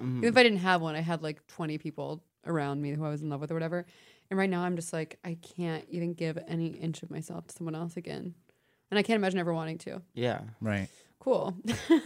Even 0.00 0.24
if 0.24 0.36
I 0.36 0.42
didn't 0.42 0.58
have 0.58 0.82
one, 0.82 0.96
I 0.96 1.02
had 1.02 1.22
like 1.22 1.46
20 1.46 1.78
people 1.78 2.24
around 2.46 2.82
me 2.82 2.90
who 2.92 3.04
I 3.04 3.10
was 3.10 3.22
in 3.22 3.30
love 3.30 3.40
with 3.40 3.52
or 3.52 3.54
whatever. 3.54 3.86
And 4.32 4.38
right 4.38 4.48
now 4.48 4.62
I'm 4.62 4.76
just 4.76 4.94
like, 4.94 5.18
I 5.22 5.36
can't 5.56 5.84
even 5.90 6.14
give 6.14 6.38
any 6.48 6.68
inch 6.68 7.02
of 7.02 7.10
myself 7.10 7.46
to 7.48 7.54
someone 7.54 7.74
else 7.74 7.98
again. 7.98 8.32
And 8.90 8.98
I 8.98 9.02
can't 9.02 9.16
imagine 9.18 9.38
ever 9.38 9.52
wanting 9.52 9.76
to. 9.80 10.00
Yeah. 10.14 10.40
Right. 10.62 10.88
Cool. 11.20 11.54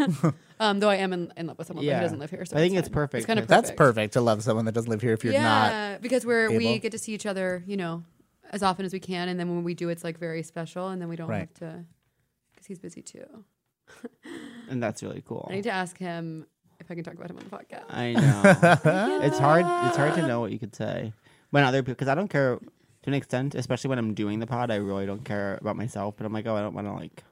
um, 0.59 0.81
though 0.81 0.89
I 0.89 0.97
am 0.97 1.13
in, 1.13 1.33
in 1.37 1.47
love 1.47 1.57
with 1.57 1.69
someone 1.69 1.85
Yeah. 1.85 1.99
who 1.99 2.03
doesn't 2.03 2.19
live 2.19 2.31
here. 2.31 2.45
So 2.45 2.57
I 2.57 2.59
think 2.59 2.75
it's 2.75 2.89
fine. 2.89 2.95
perfect 2.95 3.19
It's 3.21 3.27
kind 3.27 3.39
of 3.39 3.45
to- 3.45 3.49
That's 3.49 3.71
perfect 3.71 4.15
to 4.15 4.21
love 4.21 4.43
someone 4.43 4.65
that 4.65 4.73
doesn't 4.73 4.91
live 4.91 5.03
here 5.03 5.13
if 5.13 5.23
you're 5.23 5.35
not. 5.35 5.71
yeah, 5.71 5.99
because 5.99 6.27
we're 6.27 6.51
we 6.51 6.81
get 6.81 6.91
to 6.91 6.99
see 6.99 7.15
each 7.15 7.27
other, 7.27 7.63
you 7.65 7.77
know, 7.77 8.03
as 8.51 8.65
often 8.65 8.85
as 8.85 8.93
we 8.93 8.99
can, 8.99 9.29
and 9.29 9.39
then 9.39 9.49
when 9.55 9.63
we 9.63 9.75
do, 9.75 9.89
it's 9.89 10.03
like 10.03 10.19
very 10.19 10.43
special, 10.43 10.89
and 10.89 11.01
then 11.01 11.09
we 11.09 11.15
don't 11.15 11.29
Right. 11.29 11.43
have 11.43 11.55
to, 11.55 11.85
because 12.55 12.67
he's 12.67 12.81
busy 12.81 13.03
too. 13.03 13.25
And 14.69 14.83
that's 14.83 15.01
really 15.01 15.23
cool. 15.25 15.47
I 15.49 15.55
need 15.55 15.63
to 15.63 15.71
ask 15.71 15.97
him 15.97 16.45
if 16.81 16.91
I 16.91 16.97
can 16.97 17.05
talk 17.05 17.15
about 17.15 17.31
him 17.31 17.39
on 17.39 17.45
the 17.45 17.51
podcast. 17.51 17.85
I 17.89 18.13
know. 18.15 19.21
it's 19.25 19.39
hard. 19.39 19.65
It's 19.87 19.97
hard 19.97 20.15
to 20.15 20.27
know 20.27 20.41
what 20.41 20.51
you 20.51 20.59
could 20.59 20.75
say 20.75 21.13
when 21.51 21.65
other 21.65 21.83
people. 21.83 21.95
Because 21.95 22.09
I 22.09 22.15
don't 22.15 22.29
care 22.29 22.57
to 22.57 23.11
an 23.11 23.15
extent, 23.15 23.55
especially 23.55 23.89
when 23.89 23.99
I'm 23.99 24.15
doing 24.15 24.39
the 24.41 24.47
pod. 24.47 24.71
I 24.71 24.77
really 24.77 25.07
don't 25.07 25.25
care 25.25 25.59
about 25.61 25.77
myself. 25.77 26.15
But 26.17 26.27
I'm 26.27 26.33
like, 26.33 26.47
oh, 26.47 26.57
I 26.57 26.61
don't 26.63 26.75
want 26.75 26.87
to 26.87 26.93
like 26.93 27.25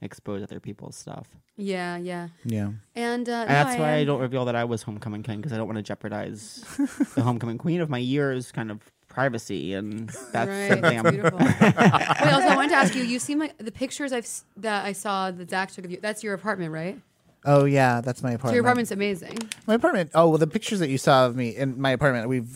expose 0.00 0.42
other 0.42 0.60
people's 0.60 0.96
stuff. 0.96 1.26
Yeah, 1.56 1.96
yeah, 1.98 2.28
Yeah. 2.46 2.70
and, 2.96 3.28
uh, 3.28 3.32
And 3.32 3.48
no, 3.48 3.54
that's 3.54 3.78
why 3.78 3.92
I 3.92 4.04
don't 4.04 4.20
reveal 4.20 4.46
that 4.46 4.56
I 4.56 4.64
was 4.64 4.82
homecoming 4.82 5.22
king 5.22 5.36
because 5.36 5.52
I 5.52 5.58
don't 5.58 5.66
want 5.66 5.76
to 5.76 5.82
jeopardize 5.82 6.64
the 7.14 7.20
homecoming 7.22 7.58
queen 7.58 7.80
of 7.82 7.90
my 7.90 7.98
years 7.98 8.50
kind 8.50 8.70
of 8.70 8.80
privacy 9.08 9.74
and 9.74 10.08
that's 10.32 10.48
right, 10.48 10.68
something 10.70 11.02
that's 11.02 11.06
I'm. 11.06 11.12
beautiful. 11.12 11.38
Wait, 12.24 12.32
also, 12.32 12.48
I 12.48 12.56
wanted 12.56 12.70
to 12.70 12.76
ask 12.76 12.94
you. 12.94 13.02
You 13.04 13.18
seem 13.18 13.38
like 13.38 13.58
the 13.58 13.70
pictures 13.70 14.12
I've 14.14 14.26
that 14.56 14.86
I 14.86 14.92
saw 14.92 15.30
that 15.30 15.50
Zach 15.50 15.70
took 15.70 15.84
of 15.84 15.90
you. 15.90 15.98
That's 16.00 16.24
your 16.24 16.32
apartment, 16.32 16.72
right? 16.72 16.98
Oh 17.44 17.66
yeah, 17.66 18.00
that's 18.00 18.22
my 18.22 18.30
apartment. 18.30 18.52
So 18.52 18.54
your 18.54 18.62
apartment's 18.64 18.90
amazing. 18.90 19.36
My 19.66 19.74
apartment. 19.74 20.10
Oh 20.14 20.30
well, 20.30 20.38
the 20.38 20.46
pictures 20.46 20.78
that 20.78 20.88
you 20.88 20.96
saw 20.96 21.26
of 21.26 21.36
me 21.36 21.50
in 21.54 21.78
my 21.78 21.90
apartment, 21.90 22.28
we've 22.30 22.48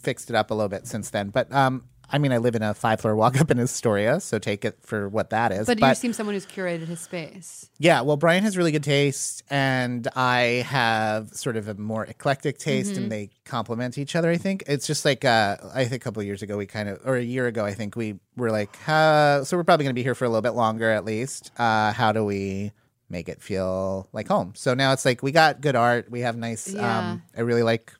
fixed 0.00 0.30
it 0.30 0.36
up 0.36 0.50
a 0.50 0.54
little 0.54 0.68
bit 0.68 0.86
since 0.86 1.10
then. 1.10 1.28
But 1.30 1.52
um, 1.52 1.84
I 2.12 2.18
mean, 2.18 2.32
I 2.32 2.38
live 2.38 2.56
in 2.56 2.62
a 2.62 2.74
five 2.74 3.00
floor 3.00 3.14
walk 3.14 3.40
up 3.40 3.52
in 3.52 3.60
Astoria, 3.60 4.18
so 4.18 4.40
take 4.40 4.64
it 4.64 4.78
for 4.80 5.08
what 5.08 5.30
that 5.30 5.52
is. 5.52 5.66
But, 5.68 5.78
you 5.80 5.94
seem 5.94 6.12
someone 6.12 6.34
who's 6.34 6.44
curated 6.46 6.88
his 6.88 6.98
space. 6.98 7.70
Yeah, 7.78 8.00
well, 8.00 8.16
Brian 8.16 8.42
has 8.42 8.56
really 8.56 8.72
good 8.72 8.82
taste, 8.82 9.44
and 9.48 10.08
I 10.16 10.64
have 10.66 11.28
sort 11.30 11.56
of 11.56 11.68
a 11.68 11.74
more 11.74 12.04
eclectic 12.04 12.58
taste, 12.58 12.94
Mm-hmm. 12.94 13.02
and 13.04 13.12
they 13.12 13.30
complement 13.44 13.96
each 13.96 14.16
other. 14.16 14.28
I 14.28 14.38
think 14.38 14.64
it's 14.66 14.88
just 14.88 15.04
like 15.04 15.24
uh, 15.24 15.58
I 15.72 15.84
think 15.84 16.02
a 16.02 16.04
couple 16.04 16.20
of 16.20 16.26
years 16.26 16.42
ago 16.42 16.56
we 16.56 16.66
kind 16.66 16.88
of, 16.88 16.98
or 17.04 17.14
a 17.16 17.22
year 17.22 17.46
ago, 17.46 17.64
I 17.64 17.74
think 17.74 17.94
we 17.94 18.16
were 18.36 18.50
like, 18.50 18.76
uh, 18.88 19.44
so 19.44 19.56
we're 19.56 19.62
probably 19.64 19.84
going 19.84 19.94
to 19.94 19.98
be 19.98 20.02
here 20.02 20.16
for 20.16 20.24
a 20.24 20.28
little 20.28 20.42
bit 20.42 20.54
longer 20.54 20.90
at 20.90 21.04
least. 21.04 21.52
Uh, 21.58 21.92
how 21.92 22.10
do 22.10 22.24
we 22.24 22.72
make 23.08 23.28
it 23.28 23.40
feel 23.40 24.08
like 24.12 24.26
home? 24.26 24.52
So 24.56 24.74
now 24.74 24.92
it's 24.92 25.04
like 25.04 25.22
we 25.22 25.30
got 25.30 25.60
good 25.60 25.76
art, 25.76 26.10
we 26.10 26.20
have 26.20 26.36
nice. 26.36 26.72
Yeah. 26.72 26.98
Um, 27.12 27.22
I 27.36 27.42
really 27.42 27.62
like, 27.62 27.92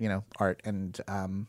you 0.00 0.08
know, 0.08 0.24
art 0.38 0.60
and 0.64 0.98
um, 1.06 1.46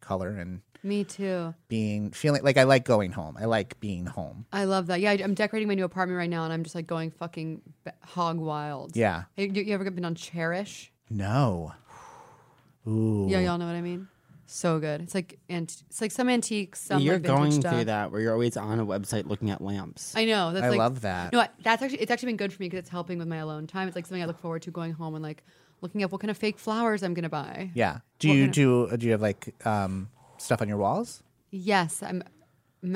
color 0.00 0.30
and 0.30 0.62
Me 0.82 1.04
too. 1.04 1.54
being 1.68 2.10
feeling 2.10 2.42
like 2.42 2.56
I 2.56 2.64
like 2.64 2.84
going 2.84 3.12
home. 3.12 3.36
I 3.38 3.44
like 3.44 3.78
being 3.78 4.06
home. 4.06 4.46
I 4.52 4.64
love 4.64 4.88
that. 4.88 5.00
Yeah, 5.00 5.10
I, 5.12 5.20
I'm 5.22 5.34
decorating 5.34 5.68
my 5.68 5.74
new 5.74 5.84
apartment 5.84 6.18
right 6.18 6.28
now, 6.30 6.42
and 6.44 6.52
I'm 6.52 6.62
just 6.64 6.74
like 6.74 6.86
going 6.86 7.10
fucking 7.12 7.60
b- 7.84 7.90
hog 8.02 8.38
wild. 8.38 8.96
Yeah. 8.96 9.24
Hey, 9.36 9.48
You, 9.48 9.62
you 9.62 9.74
ever 9.74 9.88
been 9.90 10.04
on 10.04 10.16
Chairish? 10.16 10.88
No. 11.10 11.72
Ooh. 12.88 13.26
Yeah, 13.28 13.40
y'all 13.40 13.58
know 13.58 13.66
what 13.66 13.76
I 13.76 13.80
mean. 13.80 14.08
So 14.46 14.78
good. 14.78 15.00
It's 15.00 15.14
like 15.14 15.38
ant- 15.48 15.82
it's 15.88 16.00
like 16.02 16.12
some 16.12 16.28
antiques, 16.28 16.78
some 16.80 17.00
You're 17.00 17.14
like 17.14 17.22
vintage 17.22 17.38
going 17.38 17.52
stuff. 17.52 17.72
through 17.74 17.84
that 17.86 18.12
where 18.12 18.20
you're 18.20 18.32
always 18.34 18.56
on 18.58 18.78
a 18.78 18.84
website 18.86 19.26
looking 19.26 19.50
at 19.50 19.60
lamps. 19.62 20.14
I 20.14 20.26
know. 20.26 20.52
That's 20.52 20.64
I 20.66 20.68
like, 20.68 20.78
love 20.78 21.00
that. 21.00 21.32
No, 21.32 21.46
that's 21.62 21.82
actually 21.82 22.00
it's 22.00 22.10
actually 22.10 22.28
been 22.28 22.36
good 22.36 22.52
for 22.52 22.62
me 22.62 22.66
because 22.68 22.80
it's 22.80 22.88
helping 22.90 23.18
with 23.18 23.26
my 23.26 23.38
alone 23.38 23.66
time. 23.66 23.88
It's 23.88 23.96
like 23.96 24.06
something 24.06 24.22
I 24.22 24.26
look 24.26 24.38
forward 24.38 24.62
to 24.62 24.70
going 24.70 24.92
home 24.92 25.14
and 25.14 25.22
like 25.24 25.42
looking 25.84 26.02
up 26.02 26.10
what 26.10 26.20
kind 26.20 26.30
of 26.32 26.36
fake 26.36 26.58
flowers 26.58 27.02
I'm 27.04 27.14
gonna 27.14 27.28
buy. 27.28 27.70
Yeah. 27.74 27.98
Do 28.18 28.28
What 28.28 28.34
you 28.34 28.42
kind 28.44 28.48
of- 28.48 28.54
do? 28.54 28.86
uh, 28.90 28.96
Do 28.96 29.06
you 29.06 29.12
have 29.12 29.22
like 29.22 29.54
um, 29.64 30.08
stuff 30.38 30.60
on 30.60 30.66
your 30.68 30.78
walls? 30.78 31.22
Yes, 31.52 32.02
I'm. 32.02 32.22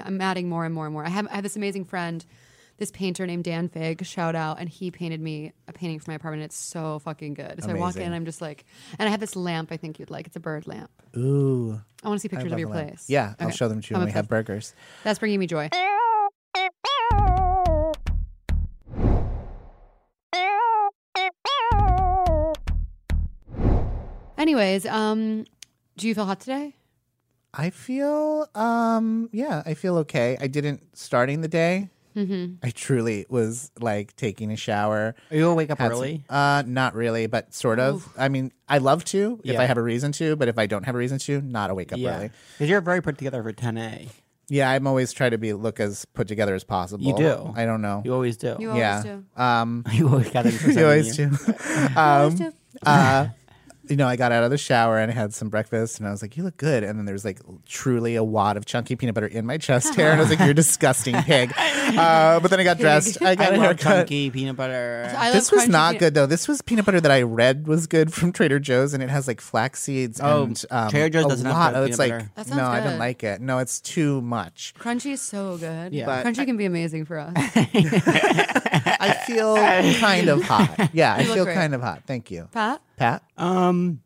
I'm 0.05 0.21
adding 0.21 0.51
more 0.51 0.67
and 0.67 0.75
more 0.75 0.85
and 0.85 0.93
more. 0.93 1.05
I 1.07 1.09
have 1.09 1.27
I 1.31 1.37
have 1.37 1.43
this 1.43 1.57
amazing 1.57 1.87
friend, 1.87 2.23
this 2.77 2.91
painter 2.91 3.25
named 3.27 3.45
Dan 3.45 3.71
Fig. 3.71 4.05
Shout 4.05 4.35
out, 4.35 4.59
and 4.61 4.69
he 4.69 4.91
painted 4.91 5.19
me 5.21 5.53
a 5.67 5.73
painting 5.73 5.99
for 5.99 6.11
my 6.11 6.15
apartment. 6.17 6.43
It's 6.43 6.57
so 6.59 6.99
fucking 6.99 7.33
good. 7.35 7.63
So 7.65 7.71
I 7.71 7.75
walk 7.75 7.95
in, 7.97 8.03
Amazing. 8.03 8.13
I'm 8.13 8.25
just 8.27 8.43
like, 8.43 8.67
and 8.99 9.09
I 9.09 9.11
have 9.11 9.21
this 9.21 9.35
lamp. 9.35 9.73
I 9.73 9.79
think 9.79 9.99
you'd 9.99 10.11
like. 10.11 10.27
It's 10.27 10.37
a 10.37 10.41
bird 10.41 10.67
lamp. 10.67 10.91
Ooh. 11.17 11.81
I 12.05 12.09
want 12.09 12.19
to 12.19 12.23
see 12.23 12.29
pictures 12.29 12.53
of 12.53 12.59
your 12.59 12.69
place. 12.69 13.07
Yeah, 13.09 13.33
I'll 13.41 13.49
show 13.51 13.67
them 13.69 13.81
to 13.81 13.91
you 13.91 13.97
I'm 13.97 14.01
when 14.03 14.09
we 14.09 14.13
have 14.13 14.29
burgers. 14.29 14.75
That's 15.05 15.19
bringing 15.19 15.41
me 15.41 15.47
joy. 15.47 15.71
Anyways, 24.49 24.87
um, 24.87 25.45
do 25.99 26.09
you 26.09 26.15
feel 26.15 26.25
hot 26.25 26.41
today? 26.41 26.75
I 27.53 27.69
feel, 27.69 28.49
um, 28.55 29.29
yeah, 29.31 29.63
I 29.67 29.75
feel 29.75 29.99
okay. 29.99 30.39
I 30.41 30.47
didn't 30.47 30.97
starting 30.97 31.43
the 31.43 31.49
day. 31.49 31.91
Mm-hmm. 32.17 32.55
I 32.63 32.71
truly 32.71 33.27
was 33.29 33.71
like 33.79 34.17
taking 34.17 34.51
a 34.51 34.57
shower. 34.57 35.15
Are 35.31 35.37
you 35.37 35.43
gonna 35.43 35.55
wake 35.55 35.69
up 35.69 35.79
had 35.79 35.89
some- 35.93 35.99
early? 35.99 36.25
uh, 36.31 36.63
not 36.67 36.95
really, 36.95 37.27
but 37.27 37.53
sort 37.53 37.79
of. 37.79 38.09
I 38.17 38.31
mean, 38.31 38.51
I 38.71 38.79
love 38.79 39.05
to 39.13 39.39
if 39.45 39.53
Yeah. 39.53 39.61
I 39.61 39.67
have 39.67 39.77
a 39.77 39.83
reason 39.83 40.13
to, 40.13 40.35
but 40.35 40.49
if 40.49 40.59
I 40.59 40.65
don't 40.65 40.85
have 40.85 40.95
a 40.95 40.99
reason 40.99 41.19
to, 41.19 41.43
not 41.43 41.69
a 41.69 41.75
wake 41.75 41.93
up 41.93 41.99
yeah, 41.99 42.17
early. 42.17 42.31
because 42.55 42.71
you're 42.71 42.81
very 42.81 43.03
put 43.03 43.19
together 43.19 43.43
for 43.43 43.53
10a. 43.53 44.09
Yeah, 44.49 44.71
I'm 44.71 44.87
always 44.87 45.13
try 45.13 45.29
to 45.29 45.37
be 45.37 45.53
look 45.53 45.79
as 45.79 46.07
put 46.07 46.27
together 46.27 46.55
as 46.55 46.65
possible. 46.65 47.05
You 47.05 47.15
do. 47.15 47.53
I 47.55 47.67
don't 47.67 47.83
know. 47.83 48.01
You 48.03 48.15
always 48.15 48.39
do. 48.39 48.57
You 48.59 48.71
always 48.71 48.81
yeah. 48.81 49.03
do. 49.03 49.25
Um, 49.37 49.85
You 49.93 50.09
always 50.09 50.31
got 50.31 50.47
it. 50.47 50.55
you 50.75 50.85
always 50.85 51.15
seven 51.15 51.35
do. 51.37 51.53
years. 51.53 51.91
um, 51.99 52.35
do. 52.35 52.53
uh, 52.87 53.27
you 53.91 53.97
know, 53.97 54.07
I 54.07 54.17
got 54.17 54.33
out 54.33 54.45
of 54.45 54.51
the 54.51 54.59
shower 54.59 54.99
and 54.99 55.11
I 55.11 55.15
had 55.15 55.33
some 55.35 55.49
breakfast, 55.49 55.99
and 55.99 56.07
I 56.09 56.11
was 56.11 56.23
like, 56.23 56.37
"You 56.37 56.43
look 56.45 56.57
good." 56.57 56.83
And 56.85 56.99
then 56.99 57.05
there's 57.07 57.25
like 57.25 57.41
truly 57.67 58.15
a 58.17 58.25
wad 58.25 58.57
of 58.57 58.65
chunky 58.67 58.97
peanut 58.97 59.15
butter 59.15 59.27
in 59.27 59.47
my 59.47 59.59
chest 59.59 59.95
hair, 59.95 60.11
and 60.13 60.19
I 60.21 60.23
was 60.23 60.31
like, 60.31 60.39
"You're 60.41 60.51
a 60.51 60.55
disgusting 60.55 61.15
pig." 61.23 61.53
Uh, 61.89 62.39
but 62.41 62.51
then 62.51 62.61
I 62.61 62.65
got 62.65 62.79
dressed. 62.79 63.23
I 63.23 63.31
I 63.31 63.35
got 63.35 63.49
a 63.49 63.57
love 63.57 63.63
haircut. 63.63 63.81
chunky 63.81 64.29
peanut 64.31 64.57
butter. 64.57 65.11
I 65.17 65.33
This 65.33 65.51
was 65.51 65.67
not 65.69 65.93
peanut- 65.93 66.01
good 66.01 66.15
though. 66.15 66.27
This 66.27 66.47
was 66.47 66.61
peanut 66.61 66.85
butter 66.85 67.01
that 67.01 67.11
I 67.11 67.23
read 67.23 67.67
was 67.67 67.87
good 67.87 68.13
from 68.13 68.31
Trader 68.31 68.59
Joe's, 68.59 68.93
and 68.93 69.03
it 69.03 69.09
has 69.09 69.27
like 69.27 69.41
flax 69.41 69.81
seeds. 69.83 70.21
Oh, 70.23 70.43
and, 70.45 70.65
um, 70.71 70.91
Trader 70.91 71.09
Joe's 71.09 71.29
doesn't 71.31 71.47
have 71.47 71.55
lot. 71.57 71.73
good 71.73 71.79
Oh, 71.79 71.85
it's 71.85 71.97
peanut 71.97 72.11
like 72.11 72.19
butter. 72.29 72.31
That 72.35 72.47
no, 72.51 72.57
sounds 72.57 72.69
I 72.69 72.81
don't 72.91 72.99
like 72.99 73.25
it. 73.25 73.41
No, 73.41 73.59
it's 73.59 73.81
too 73.81 74.21
much. 74.21 74.75
Crunchy 74.79 75.13
is 75.13 75.23
so 75.23 75.57
good. 75.57 75.95
Yeah. 75.95 76.05
But- 76.05 76.27
Crunchy 76.27 76.45
can 76.45 76.59
be 76.59 76.67
amazing 76.67 77.07
for 77.07 77.19
us. 77.21 77.33
I 77.37 79.23
feel 79.27 79.57
kind 79.57 80.29
of 80.29 80.43
hot. 80.43 80.91
Yeah, 80.93 81.15
I 81.15 81.21
You 81.21 81.29
look 81.29 81.35
feel 81.37 81.45
great. 81.45 81.55
kind 81.55 81.75
of 81.75 81.81
hot. 81.81 82.03
Thank 82.07 82.31
you, 82.31 82.49
Pat, 82.53 82.81
Pat. 82.99 83.23
Um, 83.37 84.01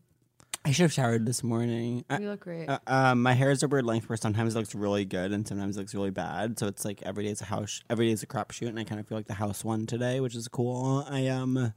I 0.65 0.71
should 0.71 0.83
have 0.83 0.93
showered 0.93 1.27
this 1.27 1.43
morning. 1.43 2.05
I- 2.09 2.19
you 2.19 2.29
look 2.29 2.41
great. 2.41 2.69
Uh, 2.69 2.79
um, 2.87 3.23
my 3.23 3.33
hair 3.33 3.51
is 3.51 3.63
a 3.63 3.69
weird 3.69 3.85
length 3.85 4.09
where 4.09 4.17
sometimes 4.17 4.55
it 4.55 4.59
looks 4.59 4.75
really 4.75 5.05
good 5.05 5.33
and 5.33 5.47
sometimes 5.47 5.77
it 5.77 5.81
looks 5.81 5.95
really 5.95 6.11
bad. 6.11 6.59
So 6.59 6.67
it's 6.69 6.85
like 6.85 7.03
every 7.03 7.25
day 7.25 7.31
is 7.31 7.41
a 7.41 7.47
house, 7.47 7.83
every 7.91 8.07
day 8.07 8.13
is 8.13 8.23
a 8.23 8.27
crop 8.27 8.53
shoot, 8.53 8.69
and 8.69 8.79
I 8.79 8.85
kind 8.85 9.01
of 9.01 9.09
feel 9.09 9.19
like 9.19 9.27
the 9.27 9.35
house 9.35 9.65
one 9.65 9.87
today, 9.87 10.21
which 10.21 10.37
is 10.37 10.47
cool. 10.49 11.05
I 11.11 11.27
um, 11.29 11.73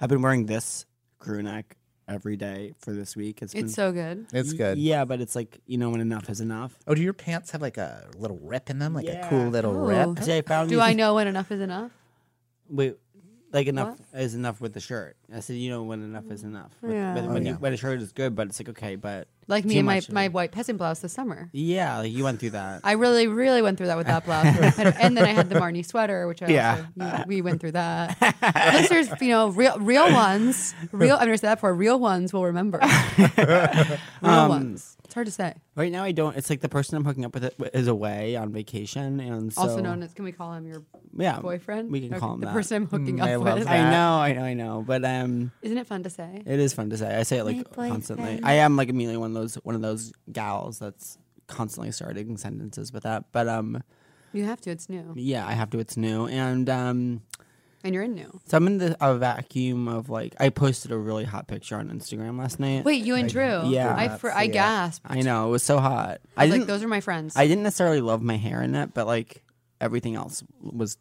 I've 0.00 0.08
been 0.10 0.20
wearing 0.22 0.46
this 0.46 0.84
crew 1.18 1.42
neck 1.42 1.76
every 2.08 2.36
day 2.36 2.74
for 2.78 2.92
this 2.92 3.16
week. 3.16 3.40
It's, 3.42 3.54
been, 3.54 3.68
so 3.68 3.90
good. 3.90 4.26
It's 4.32 4.52
good. 4.52 4.76
Yeah, 4.78 5.04
but 5.06 5.20
it's 5.20 5.34
like 5.34 5.60
you 5.66 5.78
know 5.78 5.88
when 5.90 6.00
enough 6.00 6.28
is 6.28 6.40
enough. 6.42 6.78
Oh, 6.86 6.94
do 6.94 7.02
your 7.02 7.14
pants 7.14 7.52
have 7.52 7.62
like 7.62 7.78
a 7.78 8.08
little 8.18 8.38
rip 8.42 8.68
in 8.68 8.78
them, 8.80 8.92
like 8.92 9.06
a 9.08 9.26
cool 9.30 9.48
little 9.48 9.74
Ooh. 9.74 9.88
rip? 9.88 10.22
See, 10.22 10.36
I 10.36 10.42
found 10.42 10.68
Do 10.68 10.76
these- 10.76 10.82
I 10.84 10.92
know 10.92 11.14
when 11.14 11.26
enough 11.26 11.50
is 11.50 11.60
enough? 11.60 11.90
Wait, 12.68 12.96
like 13.56 13.66
enough 13.68 13.98
is 14.14 14.34
enough 14.34 14.60
with 14.60 14.74
the 14.74 14.80
shirt. 14.80 15.16
I 15.34 15.40
said 15.40 15.56
you 15.56 15.70
know 15.70 15.82
when 15.82 16.02
enough 16.02 16.30
is 16.30 16.42
mm. 16.42 16.48
enough. 16.48 16.72
With- 16.82 16.92
Yeah. 16.92 17.14
When, 17.14 17.24
Oh, 17.24 17.32
when, 17.32 17.44
yeah. 17.46 17.52
you, 17.52 17.56
when 17.56 17.72
a 17.72 17.76
shirt 17.76 18.00
is 18.02 18.12
good, 18.12 18.36
but 18.36 18.48
it's 18.48 18.60
like 18.60 18.68
okay, 18.68 18.96
but 18.96 19.28
Like 19.48 19.64
me 19.64 19.74
too 19.74 19.78
and 19.80 19.86
my, 19.86 19.94
much 19.96 20.08
of 20.08 20.14
my 20.14 20.24
it. 20.24 20.32
white 20.32 20.50
peasant 20.52 20.76
blouse 20.78 21.00
this 21.00 21.12
summer. 21.12 21.48
Yeah, 21.52 21.98
like 21.98 22.10
you 22.12 22.24
went 22.24 22.40
through 22.40 22.50
that. 22.50 22.80
I 22.82 22.92
really, 22.92 23.28
really 23.28 23.62
went 23.62 23.78
through 23.78 23.86
that 23.86 23.96
with 23.96 24.08
that 24.08 24.24
blouse. 24.24 24.56
and 24.98 25.16
then 25.16 25.24
I 25.24 25.32
had 25.32 25.48
the 25.48 25.54
Marnie 25.54 25.86
sweater, 25.86 26.26
which 26.26 26.42
I 26.42 26.48
Yeah. 26.48 26.84
also, 26.98 27.24
we 27.28 27.42
went 27.42 27.60
through 27.60 27.72
that. 27.72 28.16
Listeners, 28.74 29.08
you 29.20 29.28
know, 29.28 29.48
real 29.50 29.78
real 29.78 30.12
ones, 30.12 30.74
real, 30.92 31.14
I've 31.14 31.26
never 31.26 31.36
said 31.36 31.48
that 31.50 31.54
before, 31.56 31.74
real 31.74 31.98
ones 32.00 32.32
will 32.32 32.44
remember. 32.44 32.80
real 33.38 33.98
Um, 34.22 34.48
ones. 34.48 34.96
hard 35.14 35.26
to 35.26 35.32
say. 35.32 35.54
Right 35.76 35.92
now, 35.92 36.02
I 36.04 36.12
don't. 36.12 36.36
It's 36.36 36.50
like 36.50 36.60
the 36.60 36.68
person 36.68 36.96
I'm 36.96 37.04
hooking 37.04 37.24
up 37.24 37.34
with 37.34 37.74
is 37.74 37.86
away 37.86 38.34
on 38.36 38.52
vacation, 38.52 39.20
and 39.20 39.52
so 39.52 39.62
also 39.62 39.80
known 39.80 40.02
as, 40.02 40.12
can 40.12 40.24
we 40.24 40.32
call 40.32 40.52
him 40.54 40.66
your 40.66 40.82
yeah, 41.16 41.38
boyfriend? 41.40 41.90
We 41.90 42.00
can 42.00 42.10
Okay, 42.14 42.20
call 42.20 42.34
him 42.34 42.40
the 42.40 42.46
that. 42.46 42.52
person 42.52 42.76
I'm 42.82 42.86
hooking 42.88 43.18
Mm, 43.18 43.22
I 43.26 43.34
up 43.34 43.44
love 43.44 43.54
with. 43.58 43.64
that. 43.64 43.72
I 43.72 43.90
know, 43.90 44.18
I 44.18 44.32
know, 44.32 44.42
I 44.44 44.54
know. 44.54 44.84
But 44.86 45.04
um, 45.04 45.52
Isn't 45.62 45.78
it 45.78 45.86
fun 45.86 46.02
to 46.02 46.10
say? 46.10 46.42
it 46.44 46.58
is 46.60 46.72
fun 46.74 46.90
to 46.90 46.96
say. 46.96 47.14
I 47.14 47.22
say 47.22 47.38
it 47.38 47.44
like 47.44 47.70
constantly. 47.74 48.40
I 48.42 48.54
am 48.54 48.76
like 48.76 48.88
immediately 48.88 49.16
one 49.18 49.32
of 49.36 49.42
those 49.42 49.54
one 49.56 49.74
of 49.74 49.82
those 49.82 50.12
gals 50.32 50.78
that's 50.78 51.18
constantly 51.46 51.92
starting 51.92 52.36
sentences 52.36 52.92
with 52.92 53.04
that. 53.04 53.24
But 53.32 53.48
um, 53.48 53.82
You 54.32 54.44
have 54.44 54.60
to. 54.62 54.70
It's 54.70 54.88
new, 54.88 55.12
yeah, 55.16 55.46
I 55.46 55.52
have 55.52 55.70
to. 55.70 55.78
It's 55.78 55.96
new, 55.96 56.26
and 56.26 56.68
um, 56.68 57.22
and 57.84 57.94
you're 57.94 58.02
in 58.02 58.14
new. 58.14 58.40
so 58.46 58.56
I'm 58.56 58.66
in 58.66 58.78
the, 58.78 58.96
a 59.00 59.16
vacuum 59.16 59.86
of 59.86 60.08
like. 60.10 60.34
I 60.40 60.48
posted 60.48 60.90
a 60.90 60.98
really 60.98 61.24
hot 61.24 61.46
picture 61.46 61.76
on 61.76 61.88
Instagram 61.88 62.38
last 62.38 62.58
night. 62.58 62.84
Wait, 62.84 63.04
you 63.04 63.14
and 63.14 63.28
Drew? 63.28 63.68
Yeah. 63.68 63.94
I 63.94 64.08
fr- 64.08 64.30
I 64.30 64.44
it. 64.44 64.52
gasped. 64.52 65.06
I 65.08 65.20
know 65.20 65.48
it 65.48 65.50
was 65.50 65.62
so 65.62 65.78
hot. 65.78 66.20
I 66.36 66.44
was 66.44 66.50
like, 66.50 66.60
didn't. 66.60 66.66
those 66.66 66.82
are 66.82 66.88
my 66.88 67.00
friends. 67.00 67.36
I 67.36 67.46
didn't 67.46 67.62
necessarily 67.62 68.00
love 68.00 68.22
my 68.22 68.36
hair 68.36 68.60
in 68.62 68.74
it, 68.74 68.92
but 68.92 69.06
like 69.06 69.42
everything 69.80 70.14
else 70.16 70.42
was. 70.60 70.96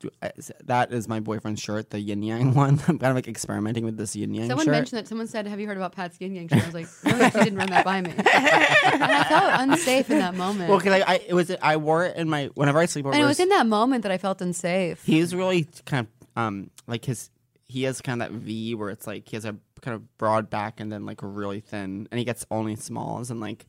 That 0.65 0.91
is 0.91 1.07
my 1.07 1.19
boyfriend's 1.19 1.61
shirt, 1.61 1.89
the 1.89 1.99
yin 1.99 2.23
yang 2.23 2.53
one. 2.55 2.79
I'm 2.87 2.99
kind 2.99 3.05
of 3.11 3.15
like 3.15 3.27
experimenting 3.27 3.85
with 3.85 3.97
this 3.97 4.15
yin 4.15 4.33
yang 4.33 4.47
Someone 4.47 4.65
shirt. 4.65 4.71
mentioned 4.71 4.97
that. 4.99 5.07
Someone 5.07 5.27
said, 5.27 5.47
"Have 5.47 5.59
you 5.59 5.67
heard 5.67 5.77
about 5.77 5.93
Pat's 5.93 6.19
yin 6.19 6.35
yang 6.35 6.47
shirt?" 6.47 6.61
I 6.61 6.65
was 6.65 6.73
like, 6.73 6.87
"No, 7.03 7.29
she 7.29 7.39
didn't 7.45 7.57
run 7.57 7.69
that 7.69 7.85
by 7.85 8.01
me." 8.01 8.11
and 8.17 9.03
I 9.03 9.23
felt 9.23 9.69
unsafe 9.69 10.09
in 10.09 10.19
that 10.19 10.35
moment. 10.35 10.69
well, 10.69 10.79
cause 10.79 10.91
I, 10.93 11.03
I 11.07 11.21
it 11.27 11.33
was 11.33 11.51
I 11.61 11.77
wore 11.77 12.05
it 12.05 12.17
in 12.17 12.29
my 12.29 12.45
whenever 12.55 12.79
I 12.79 12.85
sleep 12.85 13.05
over. 13.05 13.13
and 13.15 13.23
it 13.23 13.27
was 13.27 13.39
in 13.39 13.49
that 13.49 13.65
moment 13.67 14.03
that 14.03 14.11
I 14.11 14.17
felt 14.17 14.41
unsafe. 14.41 15.03
He's 15.05 15.33
really 15.35 15.67
kind 15.85 16.07
of 16.07 16.27
um 16.37 16.69
like 16.87 17.05
his 17.05 17.29
he 17.67 17.83
has 17.83 18.01
kind 18.01 18.21
of 18.21 18.29
that 18.31 18.37
V 18.39 18.75
where 18.75 18.89
it's 18.89 19.07
like 19.07 19.27
he 19.27 19.35
has 19.35 19.45
a 19.45 19.55
kind 19.81 19.95
of 19.95 20.17
broad 20.17 20.49
back 20.49 20.79
and 20.79 20.91
then 20.91 21.05
like 21.05 21.19
really 21.21 21.59
thin 21.59 22.07
and 22.11 22.19
he 22.19 22.25
gets 22.25 22.45
only 22.51 22.75
smalls 22.75 23.29
and 23.31 23.39
like 23.39 23.65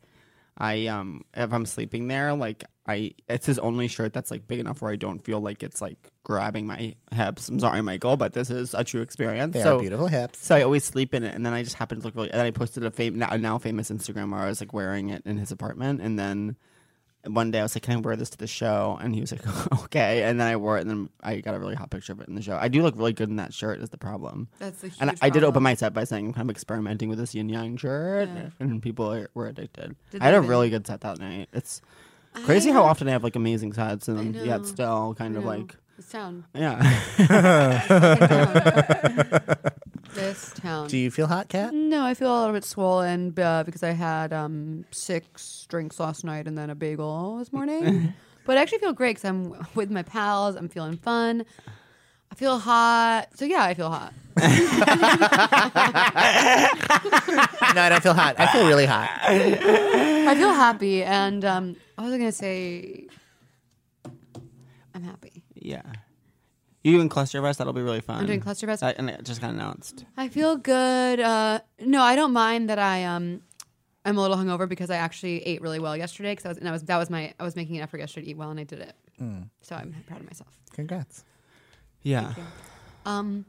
I 0.59 0.87
um 0.87 1.25
if 1.35 1.53
I'm 1.53 1.67
sleeping 1.67 2.09
there 2.09 2.33
like 2.35 2.65
I 2.87 3.13
it's 3.29 3.47
his 3.47 3.59
only 3.59 3.89
shirt 3.89 4.13
that's 4.13 4.31
like 4.31 4.47
big 4.47 4.61
enough 4.61 4.81
where 4.81 4.93
I 4.93 4.97
don't 4.97 5.23
feel 5.23 5.41
like 5.41 5.63
it's 5.63 5.81
like 5.81 5.99
grabbing 6.23 6.67
my 6.67 6.95
hips. 7.13 7.49
I'm 7.49 7.61
sorry, 7.61 7.83
Michael, 7.83 8.17
but 8.17 8.33
this 8.33 8.49
is 8.49 8.75
a 8.75 8.85
true 8.85 9.03
experience. 9.03 9.55
They 9.55 9.63
so 9.63 9.77
are 9.77 9.81
beautiful 9.81 10.07
hips. 10.07 10.39
so 10.39 10.55
I 10.57 10.63
always 10.63 10.85
sleep 10.85 11.13
in 11.13 11.25
it, 11.25 11.35
and 11.35 11.45
then 11.45 11.53
I 11.53 11.63
just 11.63 11.77
happened 11.77 12.03
to 12.03 12.07
look 12.07 12.15
really. 12.15 12.31
And 12.31 12.39
then 12.39 12.47
I 12.47 12.53
posted 12.53 12.85
a 12.85 12.91
fam- 12.91 13.19
now, 13.19 13.37
now 13.37 13.59
famous 13.59 13.91
Instagram 13.91 14.33
where 14.33 14.41
I 14.41 14.47
was 14.47 14.61
like 14.61 14.73
wearing 14.73 15.11
it 15.11 15.23
in 15.27 15.37
his 15.37 15.51
apartment, 15.51 16.01
and 16.01 16.19
then 16.19 16.57
one 17.29 17.51
day 17.51 17.61
I 17.61 17.63
was 17.63 17.75
like, 17.77 17.83
"Can 17.83 17.95
I 17.95 17.97
wear 18.01 18.17
this 18.17 18.31
to 18.31 18.39
the 18.39 18.47
show?" 18.47 18.99
And 19.01 19.15
he 19.15 19.21
was 19.21 19.33
like, 19.33 19.43
"Okay." 19.85 20.23
And 20.25 20.41
then 20.41 20.47
I 20.49 20.57
wore 20.57 20.79
it, 20.79 20.83
and 20.83 20.91
then 20.91 21.09
I 21.23 21.41
got 21.41 21.55
a 21.55 21.59
really 21.59 21.75
hot 21.75 21.91
picture 21.91 22.13
of 22.13 22.21
it 22.21 22.29
in 22.29 22.35
the 22.35 22.43
show. 22.43 22.57
I 22.61 22.69
do 22.69 22.83
look 22.83 22.97
really 22.97 23.13
good 23.13 23.29
in 23.29 23.37
that 23.37 23.53
shirt. 23.55 23.81
Is 23.81 23.91
the 23.91 23.99
problem? 23.99 24.49
That's 24.59 24.83
a 24.85 24.89
huge. 24.89 24.99
And 25.01 25.11
I, 25.11 25.15
I 25.23 25.31
did 25.31 25.45
open 25.45 25.63
my 25.63 25.75
set 25.75 25.93
by 25.95 26.05
saying 26.05 26.27
I'm 26.27 26.33
kind 26.33 26.49
of 26.49 26.55
experimenting 26.55 27.09
with 27.09 27.19
this 27.19 27.35
yin 27.35 27.49
yang 27.49 27.77
shirt, 27.77 28.29
Yeah. 28.29 28.49
and 28.61 28.83
people 28.83 29.13
are, 29.13 29.29
were 29.35 29.47
addicted. 29.49 29.97
Did 30.11 30.23
I 30.23 30.27
had 30.27 30.35
a 30.35 30.41
really? 30.41 30.49
really 30.51 30.71
good 30.71 30.87
set 30.87 31.01
that 31.03 31.19
night. 31.19 31.49
It's 31.53 31.81
crazy 32.45 32.71
how 32.71 32.83
often 32.85 33.09
I 33.09 33.13
have 33.13 33.25
like 33.25 33.37
amazing 33.37 33.73
sets, 33.73 34.09
and 34.09 34.35
yet 34.35 34.67
still 34.67 35.15
kind 35.19 35.37
of 35.37 35.45
like 35.45 35.75
this 35.97 36.09
town. 36.11 36.45
yeah. 36.55 36.79
this 40.17 40.53
town. 40.55 40.89
Do 40.89 40.97
you 40.97 41.11
feel 41.11 41.27
hot, 41.27 41.49
Cat? 41.49 41.75
No, 41.75 42.05
I 42.05 42.15
feel 42.15 42.37
a 42.37 42.39
little 42.41 42.55
bit 42.55 42.65
swollen 42.65 43.35
uh, 43.39 43.63
because 43.65 43.83
I 43.83 43.91
had 43.91 44.33
um, 44.33 44.85
six 44.91 45.67
drinks 45.69 46.01
last 46.01 46.25
night 46.25 46.49
and 46.49 46.57
then 46.57 46.71
a 46.71 46.75
bagel 46.75 47.37
this 47.39 47.53
morning. 47.53 48.15
but 48.47 48.57
I 48.57 48.63
actually 48.63 48.79
feel 48.79 48.95
great 48.95 49.17
because 49.17 49.29
I'm 49.29 49.67
with 49.75 49.91
my 49.91 50.03
pals. 50.03 50.57
I'm 50.57 50.69
feeling 50.69 50.97
fun. 50.97 51.45
I 52.33 52.35
feel 52.35 52.59
hot. 52.59 53.27
So 53.35 53.45
yeah, 53.45 53.63
I 53.63 53.75
feel 53.75 53.91
hot. 53.91 54.13
no, 54.37 54.45
I 57.83 57.89
don't 57.89 58.03
feel 58.03 58.15
hot. 58.15 58.35
I 58.39 58.47
feel 58.53 58.67
really 58.67 58.87
hot. 58.87 59.11
I 59.23 60.35
feel 60.35 60.53
happy. 60.53 61.05
And 61.05 61.45
um, 61.45 61.77
I 61.97 62.03
was 62.03 62.13
gonna 62.13 62.33
say, 62.33 63.07
I'm 64.95 65.03
happy. 65.03 65.43
Yeah. 65.55 65.83
You 66.87 66.93
doing 66.93 67.09
Clusterfest? 67.09 67.57
That'll 67.57 67.73
be 67.73 67.83
really 67.83 68.01
fun. 68.01 68.21
I'm 68.21 68.27
doing 68.27 68.41
Clusterfest. 68.41 68.85
I, 68.85 68.93
and 68.93 69.11
it 69.11 69.25
just 69.25 69.41
got 69.41 69.51
announced. 69.51 70.05
I 70.17 70.29
feel 70.29 70.57
good. 70.57 71.19
Uh, 71.19 71.59
no, 71.81 72.01
I 72.01 72.15
don't 72.15 72.33
mind 72.33 72.71
that 72.71 72.79
I 72.79 73.03
um 73.03 73.43
I'm 74.05 74.17
a 74.17 74.21
little 74.23 74.37
hungover 74.37 74.69
because 74.69 74.89
I 74.89 74.95
actually 74.95 75.43
ate 75.43 75.61
really 75.63 75.81
well 75.81 75.97
yesterday 75.97 76.31
because 76.31 76.47
I 76.47 76.49
was 76.51 76.59
and 76.59 76.69
I 76.69 76.71
was 76.71 76.85
that 76.85 76.97
was 76.97 77.11
my 77.11 77.35
I 77.41 77.43
was 77.43 77.57
making 77.57 77.77
an 77.77 77.83
effort 77.83 77.99
yesterday 77.99 78.27
to 78.27 78.31
eat 78.31 78.37
well 78.37 78.51
and 78.51 78.61
I 78.61 78.63
did 78.63 78.79
it. 78.79 78.95
So 79.63 79.75
I'm 79.75 79.97
proud 80.07 80.21
of 80.21 80.27
myself. 80.27 80.61
Congrats. 80.75 81.25
Yeah. 82.03 82.35
Um, 83.05 83.47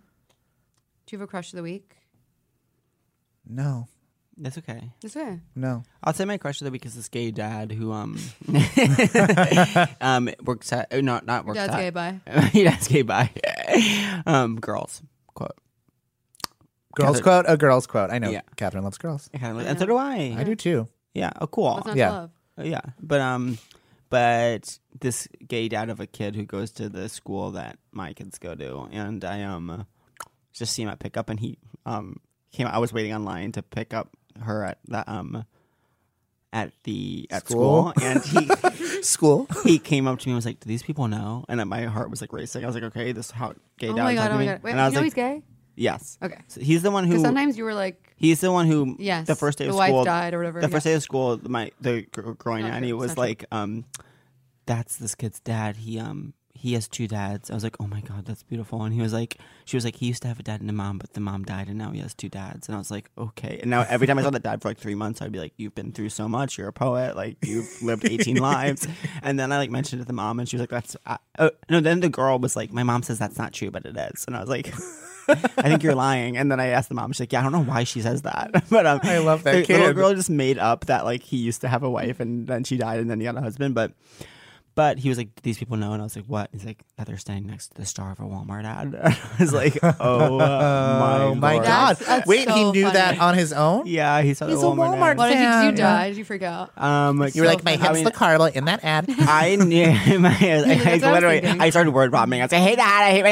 do 1.05 1.15
you 1.15 1.19
have 1.19 1.27
a 1.27 1.29
crush 1.29 1.53
of 1.53 1.57
the 1.57 1.63
week? 1.63 1.95
No, 3.47 3.87
That's 4.39 4.57
okay. 4.59 4.91
That's 5.01 5.17
okay. 5.17 5.39
no. 5.55 5.83
I'll 6.03 6.13
say 6.13 6.25
my 6.25 6.37
crush 6.37 6.61
of 6.61 6.65
the 6.65 6.71
week 6.71 6.85
is 6.85 6.95
this 6.95 7.09
gay 7.09 7.31
dad 7.31 7.71
who 7.71 7.91
um 7.91 8.19
um 10.01 10.29
works 10.43 10.71
at 10.73 10.93
uh, 10.93 11.01
not 11.01 11.25
not 11.25 11.45
works 11.45 11.57
Dad's 11.57 11.73
at 11.73 11.79
gay. 11.79 11.89
Bye. 11.89 12.19
he 12.51 12.63
does 12.63 12.87
gay 12.87 13.01
bye. 13.01 13.29
um 14.25 14.59
girls 14.59 15.01
quote. 15.33 15.55
Girls 16.95 17.17
Catherine- 17.19 17.23
quote, 17.23 17.45
a 17.47 17.57
girl's 17.57 17.87
quote. 17.87 18.09
I 18.11 18.19
know 18.19 18.29
Yeah. 18.29 18.41
Catherine 18.55 18.83
loves 18.83 18.97
girls. 18.97 19.29
I 19.33 19.37
kinda 19.37 19.55
like- 19.55 19.67
and 19.67 19.79
so 19.79 19.85
do 19.85 19.97
I. 19.97 20.35
I 20.37 20.43
do 20.43 20.55
too. 20.55 20.87
Yeah. 21.13 21.31
Oh 21.41 21.47
cool. 21.47 21.65
What's 21.75 21.87
not 21.87 21.95
Yeah. 21.97 22.07
to 22.09 22.13
love? 22.13 22.31
Uh, 22.59 22.63
yeah 22.63 22.81
but 22.99 23.21
um 23.21 23.57
but 24.09 24.79
this 24.99 25.27
gay 25.47 25.67
dad 25.67 25.89
of 25.91 25.99
a 25.99 26.07
kid 26.07 26.35
who 26.35 26.43
goes 26.43 26.71
to 26.71 26.89
the 26.89 27.07
school 27.07 27.51
that 27.51 27.77
my 27.91 28.13
kids 28.13 28.39
go 28.39 28.55
to 28.55 28.87
and 28.91 29.23
i 29.23 29.43
um 29.43 29.85
just 30.53 30.73
see 30.73 30.81
him 30.81 30.89
at 30.89 30.97
pickup 30.97 31.29
and 31.29 31.39
he 31.39 31.59
um 31.85 32.19
came 32.51 32.65
i 32.65 32.79
was 32.79 32.91
waiting 32.91 33.13
online 33.13 33.51
to 33.51 33.61
pick 33.61 33.93
up 33.93 34.17
her 34.41 34.63
at 34.63 34.79
the 34.87 35.09
um 35.11 35.45
at 36.53 36.71
the 36.83 37.27
at 37.29 37.47
School? 37.47 37.91
school, 37.93 38.03
and 38.07 38.23
he 38.23 38.47
School. 39.03 39.47
he 39.63 39.79
came 39.79 40.07
up 40.07 40.19
to 40.19 40.27
me 40.27 40.31
and 40.31 40.37
was 40.37 40.45
like 40.45 40.59
do 40.59 40.67
these 40.67 40.81
people 40.83 41.07
know 41.07 41.43
and 41.49 41.63
my 41.69 41.83
heart 41.83 42.09
was 42.09 42.21
like 42.21 42.31
racing 42.33 42.63
i 42.63 42.67
was 42.67 42.73
like 42.75 42.85
okay 42.85 43.11
this 43.11 43.25
is 43.27 43.31
how 43.31 43.53
gay 43.77 43.89
Oh 43.89 43.95
dad 43.95 44.03
my 44.03 44.11
is 44.13 44.17
god! 44.19 44.23
talking 44.29 44.33
Oh 44.33 44.37
my 44.37 44.41
me. 44.41 44.45
god! 44.53 44.63
Wait, 44.63 44.71
and 44.71 44.79
i 44.81 44.83
you 44.83 44.87
was 44.87 44.93
know 44.93 44.99
like 45.01 45.05
he's 45.05 45.13
gay? 45.13 45.43
yes 45.75 46.17
Okay. 46.23 46.39
so 46.47 46.61
he's 46.61 46.81
the 46.83 46.89
one 46.91 47.03
who 47.03 47.09
Because 47.11 47.23
sometimes 47.23 47.57
you 47.57 47.63
were 47.65 47.73
like, 47.75 48.01
He's 48.19 48.41
the 48.41 48.51
one 48.51 48.65
who, 48.65 48.95
Yes, 48.97 49.27
the 49.27 49.35
first 49.35 49.59
day 49.59 49.65
the 49.65 49.69
of 49.71 49.75
wife 49.75 49.89
school, 49.89 50.03
died 50.05 50.33
or 50.33 50.39
whatever, 50.39 50.59
The 50.61 50.69
first 50.69 50.85
day 50.85 50.93
of 50.93 51.03
school, 51.03 51.39
my 51.43 51.69
the 51.79 52.01
gr- 52.11 52.31
growing 52.31 52.63
Not 52.63 52.71
nanny 52.71 52.91
was 52.93 53.11
it's 53.11 53.17
like, 53.19 53.45
um, 53.51 53.85
"That's 54.65 54.95
this 54.95 55.13
kid's 55.13 55.39
dad. 55.39 55.75
He 55.75 55.99
um 55.99 56.33
he 56.57 56.73
has 56.73 56.87
two 56.87 57.07
dads." 57.07 57.49
I 57.49 57.53
was 57.53 57.63
like, 57.63 57.75
"Oh 57.79 57.87
my 57.87 58.01
god, 58.01 58.25
that's 58.25 58.43
beautiful." 58.43 58.83
And 58.83 58.93
he 58.93 59.01
was 59.01 59.13
like, 59.13 59.37
"She 59.65 59.77
was 59.77 59.85
like, 59.85 59.95
he 59.95 60.07
used 60.07 60.21
to 60.23 60.27
have 60.27 60.39
a 60.39 60.43
dad 60.43 60.61
and 60.61 60.69
a 60.69 60.73
mom, 60.73 60.97
but 60.97 61.13
the 61.13 61.19
mom 61.19 61.43
died, 61.43 61.67
and 61.67 61.77
now 61.77 61.91
he 61.91 61.99
has 61.99 62.13
two 62.13 62.29
dads." 62.29 62.67
And 62.67 62.75
I 62.75 62.77
was 62.77 62.91
like, 62.91 63.09
"Okay." 63.17 63.59
And 63.61 63.69
now 63.69 63.85
every 63.87 64.07
time 64.07 64.17
I 64.19 64.23
saw 64.23 64.29
that 64.29 64.43
dad 64.43 64.61
for 64.61 64.69
like 64.69 64.77
three 64.77 64.95
months, 64.95 65.21
I'd 65.21 65.31
be 65.31 65.39
like, 65.39 65.53
"You've 65.57 65.75
been 65.75 65.91
through 65.91 66.09
so 66.09 66.27
much. 66.27 66.57
You're 66.57 66.67
a 66.67 66.73
poet. 66.73 67.15
Like 67.15 67.37
you've 67.43 67.81
lived 67.81 68.05
18 68.05 68.37
lives." 68.51 68.87
And 69.21 69.39
then 69.39 69.51
I 69.51 69.57
like 69.57 69.71
mentioned 69.71 70.01
it 70.01 70.03
to 70.03 70.07
the 70.07 70.13
mom, 70.13 70.39
and 70.39 70.47
she 70.47 70.55
was 70.57 70.61
like, 70.61 70.69
"That's 70.69 70.97
uh, 71.05 71.17
uh, 71.37 71.49
no." 71.69 71.79
Then 71.79 71.99
the 71.99 72.09
girl 72.09 72.39
was 72.39 72.55
like, 72.55 72.71
"My 72.71 72.83
mom 72.83 73.03
says 73.03 73.19
that's 73.19 73.37
not 73.37 73.53
true, 73.53 73.71
but 73.71 73.85
it 73.85 73.97
is." 73.97 74.25
And 74.27 74.35
I 74.35 74.39
was 74.39 74.49
like. 74.49 74.73
I 75.29 75.63
think 75.63 75.83
you're 75.83 75.95
lying. 75.95 76.37
And 76.37 76.51
then 76.51 76.59
I 76.59 76.67
asked 76.67 76.89
the 76.89 76.95
mom, 76.95 77.11
she's 77.11 77.19
like, 77.19 77.33
yeah, 77.33 77.41
I 77.41 77.43
don't 77.43 77.51
know 77.51 77.63
why 77.63 77.83
she 77.83 78.01
says 78.01 78.21
that. 78.21 78.63
But 78.69 78.85
um, 78.85 78.99
I 79.03 79.17
love 79.19 79.43
that 79.43 79.67
the 79.67 79.73
little 79.77 79.93
girl 79.93 80.13
just 80.13 80.29
made 80.29 80.57
up 80.57 80.85
that 80.85 81.03
like 81.05 81.23
he 81.23 81.37
used 81.37 81.61
to 81.61 81.67
have 81.67 81.83
a 81.83 81.89
wife 81.89 82.19
and 82.19 82.47
then 82.47 82.63
she 82.63 82.77
died 82.77 82.99
and 82.99 83.09
then 83.09 83.19
he 83.19 83.25
got 83.25 83.37
a 83.37 83.41
husband. 83.41 83.75
But 83.75 83.91
but 84.77 84.99
he 84.99 85.09
was 85.09 85.17
like, 85.17 85.33
Do 85.33 85.41
these 85.41 85.57
people 85.57 85.75
know. 85.75 85.91
And 85.93 86.01
I 86.01 86.05
was 86.05 86.15
like, 86.15 86.25
what? 86.25 86.49
He's 86.53 86.63
like, 86.63 86.77
that 86.97 87.07
they're 87.07 87.17
standing 87.17 87.47
next 87.49 87.69
to 87.69 87.77
the 87.81 87.85
star 87.85 88.11
of 88.11 88.19
a 88.19 88.23
Walmart 88.23 88.63
ad. 88.63 88.93
I 89.03 89.17
was 89.39 89.51
like, 89.51 89.77
oh 89.83 90.37
my, 90.37 91.17
Oh 91.23 91.33
my 91.35 91.55
god! 91.57 91.63
That's- 91.97 92.07
that's 92.07 92.27
Wait, 92.27 92.47
he 92.47 92.61
so 92.61 92.71
knew 92.71 92.83
funny. 92.83 92.93
that 92.93 93.19
on 93.19 93.33
his 93.35 93.51
own. 93.53 93.87
Yeah, 93.87 94.21
he 94.21 94.33
saw 94.35 94.45
He's 94.47 94.61
the 94.61 94.67
a 94.67 94.69
Walmart, 94.69 94.93
Walmart 94.95 95.11
ad. 95.11 95.17
what 95.17 95.27
did 95.29 95.37
you, 95.39 95.41
Yeah, 95.43 95.61
did 95.63 95.77
you 95.79 95.83
yeah. 95.83 95.93
die? 95.97 96.07
Did 96.09 96.17
you 96.17 96.23
freak 96.25 96.43
out? 96.43 96.77
Um, 96.81 97.27
You 97.33 97.41
were 97.41 97.47
like, 97.47 97.63
my 97.63 97.71
hips 97.71 97.85
I 97.85 97.93
mean- 97.93 98.03
look 98.05 98.15
horrible 98.15 98.45
in 98.45 98.65
that 98.65 98.83
ad. 98.83 99.05
I 99.19 99.55
knew 99.55 100.19
my, 100.19 100.29
I, 100.29 100.61
that's 100.61 101.03
I 101.03 101.11
literally 101.11 101.39
thinking. 101.41 101.59
I 101.61 101.69
started 101.71 101.91
word 101.91 102.11
vomiting. 102.11 102.41
I 102.41 102.45
was 102.45 102.51
like, 102.51 102.61
"Hey, 102.61 102.75
dad, 102.75 103.03
I 103.03 103.11
hate 103.11 103.23
my 103.23 103.31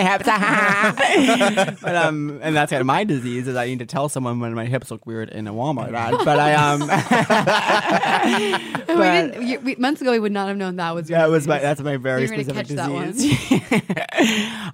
hips." 1.70 1.82
but 1.82 1.96
um, 1.96 2.40
and 2.42 2.56
that's 2.56 2.72
kind 2.72 2.82
of 2.82 2.88
my 2.88 3.04
disease 3.04 3.48
is 3.48 3.56
I 3.56 3.68
need 3.68 3.80
to 3.80 3.86
tell 3.86 4.10
someone 4.10 4.40
when 4.40 4.54
my 4.56 4.66
hips 4.66 4.90
look 4.92 5.06
weird 5.06 5.30
in 5.30 5.48
a 5.48 5.54
Walmart 5.54 5.94
ad. 5.94 6.16
But 6.26 6.40
I 6.40 6.54
um, 6.56 6.82
we 8.88 9.04
didn't, 9.04 9.48
you, 9.48 9.60
we, 9.60 9.76
months 9.76 10.02
ago, 10.02 10.12
we 10.12 10.20
would 10.20 10.32
not 10.32 10.48
have 10.48 10.58
known 10.58 10.78
that 10.78 10.94
was 10.96 11.10
your 11.10 11.20
that 11.20 11.30
was 11.36 11.48
my 11.48 11.60
that's 11.60 11.82
my 11.82 11.98
very 11.98 12.21
You're 12.21 12.34
specific 12.34 12.67
disease. 12.67 13.62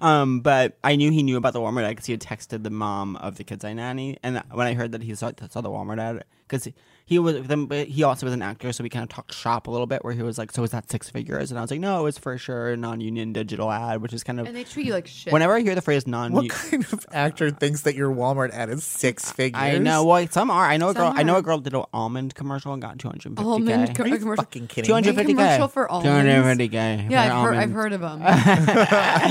um, 0.00 0.40
but 0.40 0.78
I 0.82 0.96
knew 0.96 1.10
he 1.10 1.22
knew 1.22 1.36
about 1.36 1.52
the 1.52 1.60
Walmart 1.60 1.84
ad 1.84 1.90
because 1.90 2.06
he 2.06 2.12
had 2.12 2.20
texted 2.20 2.62
the 2.62 2.70
mom 2.70 3.16
of 3.16 3.36
the 3.36 3.44
kids 3.44 3.64
I 3.64 3.72
nanny, 3.72 4.18
and 4.22 4.42
when 4.50 4.66
I 4.66 4.74
heard 4.74 4.92
that 4.92 5.02
he 5.02 5.14
saw, 5.14 5.32
saw 5.50 5.60
the 5.60 5.68
Walmart 5.68 5.98
ad, 5.98 6.24
because 6.46 6.68
he 7.04 7.18
was 7.18 7.42
then 7.46 7.68
he 7.70 8.02
also 8.04 8.26
was 8.26 8.32
an 8.32 8.42
actor, 8.42 8.72
so 8.72 8.82
we 8.82 8.88
kind 8.88 9.02
of 9.02 9.08
talked 9.08 9.34
shop 9.34 9.66
a 9.66 9.70
little 9.70 9.86
bit. 9.86 10.04
Where 10.04 10.12
he 10.14 10.22
was 10.22 10.38
like, 10.38 10.52
"So 10.52 10.62
is 10.62 10.70
that 10.70 10.90
six 10.90 11.10
figures?" 11.10 11.50
And 11.50 11.58
I 11.58 11.62
was 11.62 11.70
like, 11.70 11.80
"No, 11.80 12.00
it 12.00 12.02
was 12.04 12.18
for 12.18 12.36
sure 12.38 12.70
a 12.72 12.76
non-union 12.76 13.32
digital 13.32 13.70
ad," 13.70 14.00
which 14.02 14.12
is 14.12 14.22
kind 14.24 14.40
of 14.40 14.46
And 14.46 14.56
they 14.56 14.64
treat 14.64 14.86
you 14.86 14.92
like 14.94 15.06
shit. 15.06 15.32
whenever 15.32 15.54
I 15.54 15.60
hear 15.60 15.74
the 15.74 15.82
phrase 15.82 16.06
non. 16.06 16.32
What 16.32 16.48
kind 16.48 16.84
of 16.92 17.04
actor 17.12 17.50
thinks 17.50 17.82
that 17.82 17.94
your 17.94 18.10
Walmart 18.14 18.50
ad 18.52 18.70
is 18.70 18.84
six 18.84 19.30
figures? 19.30 19.60
I 19.62 19.78
know. 19.78 20.04
Well, 20.04 20.26
some 20.30 20.50
are. 20.50 20.64
I 20.66 20.76
know 20.76 20.88
a 20.90 20.94
girl. 20.94 21.08
Some 21.10 21.18
I 21.18 21.22
know 21.22 21.36
a 21.36 21.42
girl 21.42 21.58
did 21.58 21.74
an 21.74 21.82
almond 21.92 22.34
commercial 22.34 22.72
and 22.72 22.80
got 22.80 22.98
two 22.98 23.08
hundred 23.08 23.26
and 23.26 23.36
fifty 23.36 23.50
almond 23.50 23.88
k. 23.88 23.94
co- 23.94 24.02
Are 24.04 24.06
you 24.08 24.18
commercial. 24.18 24.44
fucking 24.44 24.66
kidding 24.68 24.84
Two 24.86 24.92
me? 24.92 24.94
hundred 24.94 25.14
fifty 25.16 25.32
k. 25.34 25.36
commercial 25.36 25.68
for 25.68 25.90
almonds? 25.90 26.28
already 26.28 26.68
gay. 26.68 27.06
Yeah, 27.10 27.24
They're 27.28 27.32
I've 27.34 27.44
heard, 27.44 27.56
I've 27.56 27.70
heard 27.72 27.92
of 27.92 28.00
them. 28.00 28.20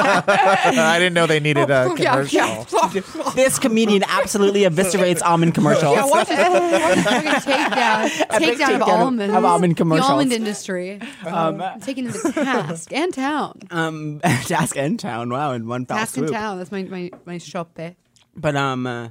I 0.00 0.96
didn't 0.98 1.14
know 1.14 1.26
they 1.26 1.40
needed 1.40 1.70
a 1.70 1.94
yeah, 1.98 2.12
commercial. 2.24 2.38
yeah. 2.38 3.32
This 3.34 3.58
comedian 3.58 4.04
absolutely 4.08 4.62
eviscerates 4.62 5.22
almond 5.22 5.54
commercials. 5.54 5.96
Yeah, 5.96 6.04
watch 6.06 6.28
it. 6.30 6.36
Fucking 7.22 7.52
takedown, 7.52 8.08
takedown 8.30 8.74
of 8.76 8.82
almonds. 8.82 9.34
of 9.34 9.44
almond 9.44 9.76
commercials. 9.76 10.06
The 10.08 10.12
almond 10.12 10.32
industry. 10.32 11.00
Um, 11.26 11.62
Taking 11.80 12.06
it 12.08 12.12
to 12.12 12.32
task 12.32 12.92
and 12.92 13.12
town. 13.12 13.60
um, 13.70 14.20
Task 14.22 14.76
and 14.76 14.98
Town. 14.98 15.30
Wow, 15.30 15.52
in 15.52 15.66
one 15.66 15.86
foul 15.86 15.98
Task 15.98 16.16
and 16.16 16.28
town. 16.28 16.58
That's 16.58 16.72
my 16.72 16.82
my 16.84 17.10
my 17.24 17.38
shop. 17.38 17.78
eh? 17.78 17.92
But 18.36 18.56
um, 18.56 18.86
uh, 18.86 19.08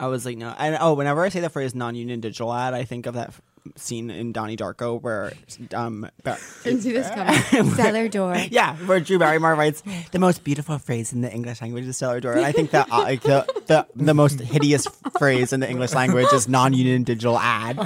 I 0.00 0.06
was 0.08 0.24
like, 0.26 0.36
no. 0.38 0.54
And 0.58 0.76
oh, 0.80 0.94
whenever 0.94 1.22
I 1.22 1.28
say 1.28 1.40
the 1.40 1.50
phrase 1.50 1.74
non-union 1.74 2.20
digital 2.20 2.52
ad, 2.52 2.74
I 2.74 2.84
think 2.84 3.06
of 3.06 3.14
that 3.14 3.32
scene 3.76 4.10
in 4.10 4.32
Donnie 4.32 4.56
Darko 4.56 5.00
where 5.00 5.32
um, 5.74 6.06
Ba- 6.22 6.38
Didn't 6.64 6.82
see 6.82 6.92
this 6.92 7.08
coming. 7.10 7.70
Cellar 7.74 8.08
door. 8.08 8.36
yeah, 8.50 8.76
where 8.76 9.00
Drew 9.00 9.18
Barrymore 9.18 9.54
writes 9.54 9.82
the 10.12 10.18
most 10.18 10.44
beautiful 10.44 10.78
phrase 10.78 11.12
in 11.12 11.22
the 11.22 11.32
English 11.32 11.62
language 11.62 11.84
is 11.86 11.96
cellar 11.96 12.20
door. 12.20 12.34
And 12.34 12.44
I 12.44 12.52
think 12.52 12.72
that 12.72 12.92
uh, 12.92 12.98
like 13.02 13.22
the, 13.22 13.46
the 13.66 13.86
the 13.96 14.12
most 14.14 14.38
hideous 14.40 14.86
phrase 15.18 15.52
in 15.54 15.60
the 15.60 15.68
English 15.70 15.94
language 15.94 16.26
is 16.32 16.46
non-union 16.48 17.04
digital 17.04 17.38
ad. 17.38 17.78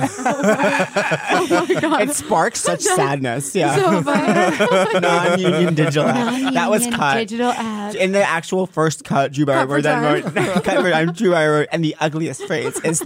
it 2.01 2.11
sparks 2.15 2.61
such 2.61 2.81
sadness. 2.99 3.55
Yeah, 3.55 3.77
So 3.77 4.99
non-union 4.99 5.75
digital 5.75 6.09
ad. 6.09 6.55
That 6.55 6.71
was 6.71 6.87
cut. 6.89 7.15
Digital 7.19 7.51
ad. 7.53 7.95
in 7.95 8.13
the 8.13 8.23
actual 8.23 8.67
first 8.67 9.05
cut, 9.05 9.33
Drew 9.33 9.47
Barrymore 9.47 9.77
for 9.79 9.83
then 9.83 10.03
time. 10.03 10.35
wrote, 10.35 10.65
cut 10.65 10.81
for 10.83 10.91
time, 10.91 11.13
Drew 11.13 11.31
Barrymore, 11.31 11.67
and 11.73 11.85
the 11.85 11.95
ugliest 12.01 12.45
phrase 12.47 12.79
is 12.81 13.03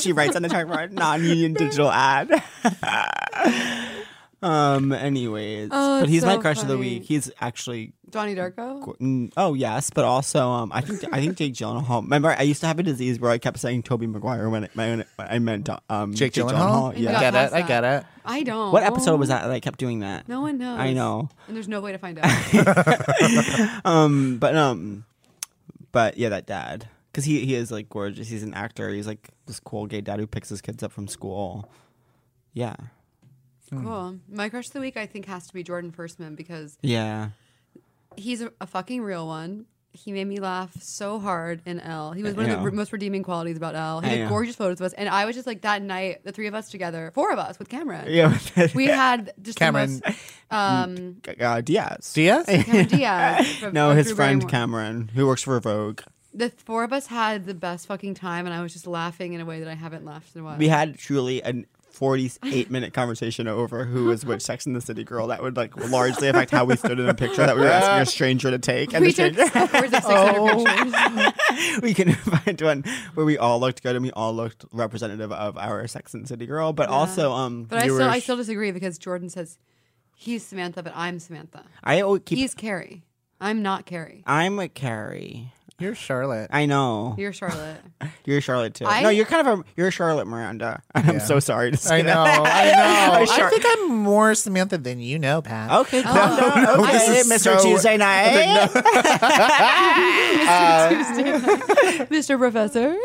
she 0.00 0.12
writes 0.12 0.34
on 0.36 0.42
the 0.42 0.48
chalkboard, 0.48 0.92
non-union 0.92 1.54
digital 1.54 1.90
ad. 1.90 2.07
um. 4.42 4.92
Anyways, 4.92 5.68
Oh, 5.72 6.00
but 6.00 6.08
he's 6.08 6.18
it's 6.18 6.26
my 6.26 6.34
so 6.36 6.40
crush 6.40 6.62
of 6.62 6.68
the 6.68 6.78
week. 6.78 7.04
He's 7.04 7.30
actually. 7.40 7.92
Donnie 8.10 8.34
Darko. 8.34 9.30
Oh 9.36 9.54
yes, 9.54 9.90
but 9.90 10.04
also 10.04 10.48
um, 10.48 10.72
I 10.72 10.80
think 10.80 11.04
I 11.12 11.20
think 11.20 11.36
Jake 11.36 11.54
Gyllenhaal. 11.54 12.02
Remember, 12.02 12.30
I 12.30 12.42
used 12.42 12.60
to 12.62 12.66
have 12.66 12.78
a 12.78 12.82
disease 12.82 13.20
where 13.20 13.30
I 13.30 13.38
kept 13.38 13.58
saying 13.58 13.82
Tobey 13.82 14.06
Maguire 14.06 14.48
when, 14.48 14.64
it, 14.64 14.70
when 14.74 15.00
it- 15.00 15.08
I 15.18 15.38
meant 15.38 15.68
um 15.90 16.14
Jake 16.14 16.32
Gyllenhaal? 16.32 16.96
You 16.96 17.04
Yeah. 17.04 17.18
I 17.18 17.20
get 17.20 17.34
it. 17.34 17.52
I 17.52 17.62
get 17.62 17.84
it. 17.84 18.04
I 18.24 18.42
don't. 18.44 18.72
What 18.72 18.82
episode 18.82 19.18
was 19.20 19.28
that 19.28 19.42
that 19.42 19.50
I 19.50 19.60
kept 19.60 19.78
doing 19.78 20.00
that? 20.00 20.28
No 20.28 20.40
one 20.40 20.58
knows. 20.58 20.78
I 20.78 20.92
know. 20.94 21.28
And 21.48 21.56
there's 21.56 21.68
no 21.68 21.80
way 21.80 21.92
to 21.92 21.98
find 21.98 22.18
out. 22.22 23.84
um, 23.84 24.38
but 24.38 24.56
um, 24.56 25.04
but 25.92 26.16
yeah, 26.16 26.30
that 26.30 26.46
dad, 26.46 26.88
because 27.12 27.24
he 27.24 27.44
he 27.44 27.54
is 27.54 27.70
like 27.70 27.88
gorgeous. 27.90 28.28
He's 28.28 28.42
an 28.42 28.54
actor. 28.54 28.88
He's 28.90 29.06
like 29.06 29.28
this 29.46 29.60
cool 29.60 29.86
gay 29.86 30.00
dad 30.00 30.18
who 30.20 30.26
picks 30.26 30.48
his 30.48 30.62
kids 30.62 30.82
up 30.82 30.92
from 30.92 31.08
school. 31.08 31.70
Yeah, 32.58 32.74
cool. 33.70 34.18
My 34.28 34.48
crush 34.48 34.66
of 34.66 34.72
the 34.72 34.80
week, 34.80 34.96
I 34.96 35.06
think, 35.06 35.26
has 35.26 35.46
to 35.46 35.54
be 35.54 35.62
Jordan 35.62 35.92
Firstman 35.92 36.34
because 36.36 36.76
yeah. 36.82 37.30
he's 38.16 38.40
a, 38.42 38.52
a 38.60 38.66
fucking 38.66 39.02
real 39.02 39.26
one. 39.26 39.66
He 39.92 40.12
made 40.12 40.26
me 40.26 40.38
laugh 40.38 40.70
so 40.80 41.18
hard 41.18 41.62
in 41.66 41.80
L. 41.80 42.12
He 42.12 42.22
was 42.22 42.34
one 42.34 42.46
I 42.46 42.50
of 42.50 42.58
the 42.58 42.64
r- 42.64 42.70
most 42.70 42.92
redeeming 42.92 43.22
qualities 43.22 43.56
about 43.56 43.74
L. 43.74 44.00
He 44.00 44.08
I 44.10 44.14
had 44.16 44.28
gorgeous 44.28 44.54
photos 44.54 44.80
of 44.80 44.86
us, 44.86 44.92
and 44.92 45.08
I 45.08 45.24
was 45.24 45.34
just 45.34 45.46
like 45.46 45.62
that 45.62 45.82
night, 45.82 46.24
the 46.24 46.30
three 46.30 46.46
of 46.46 46.54
us 46.54 46.68
together, 46.70 47.10
four 47.14 47.32
of 47.32 47.38
us 47.38 47.58
with 47.58 47.68
Cameron. 47.68 48.06
Yeah, 48.08 48.38
We 48.74 48.86
had 49.04 49.32
just 49.42 49.58
Cameron- 49.58 50.00
the 50.00 50.08
most, 50.10 50.18
um, 50.50 51.16
uh, 51.40 51.60
Diaz. 51.62 52.12
Diaz? 52.12 52.46
Cameron 52.48 52.86
Diaz. 52.88 53.56
from- 53.56 53.72
No, 53.72 53.90
of 53.90 53.96
his 53.96 54.08
Drew 54.08 54.16
friend 54.16 54.40
Barrymore. 54.40 54.50
Cameron, 54.50 55.10
who 55.14 55.26
works 55.26 55.42
for 55.42 55.58
Vogue. 55.58 56.00
The 56.34 56.50
four 56.50 56.84
of 56.84 56.92
us 56.92 57.06
had 57.06 57.46
the 57.46 57.54
best 57.54 57.86
fucking 57.88 58.14
time, 58.14 58.46
and 58.46 58.54
I 58.54 58.62
was 58.62 58.72
just 58.72 58.86
laughing 58.86 59.32
in 59.32 59.40
a 59.40 59.44
way 59.46 59.60
that 59.60 59.68
I 59.68 59.74
haven't 59.74 60.04
laughed 60.04 60.34
in 60.36 60.42
a 60.42 60.44
while. 60.44 60.58
We 60.58 60.68
had 60.68 60.98
truly 60.98 61.40
a 61.40 61.64
48 61.98 62.70
minute 62.70 62.92
conversation 62.92 63.48
over 63.48 63.84
who 63.84 64.04
was 64.04 64.24
which 64.24 64.40
Sex 64.40 64.66
in 64.66 64.72
the 64.72 64.80
City 64.80 65.02
girl. 65.02 65.26
That 65.26 65.42
would 65.42 65.56
like 65.56 65.76
largely 65.90 66.28
affect 66.28 66.52
how 66.52 66.64
we 66.64 66.76
stood 66.76 67.00
in 67.00 67.08
a 67.08 67.14
picture 67.14 67.44
that 67.44 67.56
we 67.56 67.62
were 67.62 67.68
asking 67.68 68.02
a 68.02 68.06
stranger 68.06 68.52
to 68.52 68.58
take. 68.58 68.94
And 68.94 69.04
we 69.04 69.10
the 69.10 69.30
took 69.30 69.48
stranger, 69.48 69.88
600 69.88 70.02
Oh. 70.06 71.32
we 71.82 71.94
can 71.94 72.12
find 72.14 72.60
one 72.60 72.84
where 73.14 73.26
we 73.26 73.36
all 73.36 73.58
looked 73.58 73.82
good 73.82 73.96
and 73.96 74.04
we 74.04 74.12
all 74.12 74.32
looked 74.32 74.64
representative 74.70 75.32
of 75.32 75.58
our 75.58 75.88
Sex 75.88 76.14
and 76.14 76.22
the 76.22 76.28
City 76.28 76.46
girl, 76.46 76.72
but 76.72 76.88
also 76.88 77.32
um 77.32 77.64
But 77.64 77.80
I 77.80 77.88
still, 77.88 78.02
I 78.02 78.18
still 78.20 78.36
disagree 78.36 78.70
because 78.70 78.96
Jordan 78.96 79.28
says 79.28 79.58
he's 80.14 80.46
Samantha, 80.46 80.84
but 80.84 80.92
I'm 80.94 81.18
Samantha. 81.18 81.64
I 81.82 82.00
always 82.02 82.22
keep 82.24 82.38
He's 82.38 82.54
Carrie. 82.54 83.02
I'm 83.40 83.60
not 83.62 83.86
Carrie. 83.86 84.22
I'm 84.24 84.56
with 84.56 84.74
Carrie. 84.74 85.52
You're 85.80 85.94
Charlotte. 85.94 86.50
I 86.52 86.66
know 86.66 87.14
You're 87.16 87.32
Charlotte. 87.32 87.80
you're 88.24 88.40
Charlotte 88.40 88.74
too. 88.74 88.84
I- 88.84 89.02
no, 89.02 89.10
you're 89.10 89.26
kind 89.26 89.46
of 89.46 89.60
a 89.60 89.64
you're 89.76 89.92
Charlotte 89.92 90.26
Miranda. 90.26 90.82
I'm 90.94 91.06
Yeah. 91.14 91.18
so 91.18 91.38
sorry 91.38 91.70
to 91.70 91.76
say 91.76 92.00
I 92.00 92.02
know. 92.02 92.24
that. 92.24 92.40
I 93.14 93.18
know. 93.20 93.26
Char- 93.26 93.46
I 93.46 93.50
think 93.50 93.64
I'm 93.66 93.94
more 93.98 94.34
Samantha 94.34 94.76
than 94.78 94.98
you 94.98 95.20
know, 95.20 95.40
Pat. 95.40 95.70
Okay, 95.82 96.00
Oh, 96.00 96.02
calm 96.02 96.36
down. 96.40 96.62
no, 96.64 96.74
Okay, 96.84 96.92
this 96.92 97.26
is 97.26 97.32
Mr. 97.32 97.58
so- 97.60 97.62
Tuesday 97.62 97.96
night. 97.96 98.68
Mr. 102.10 102.38
Professor. 102.38 102.96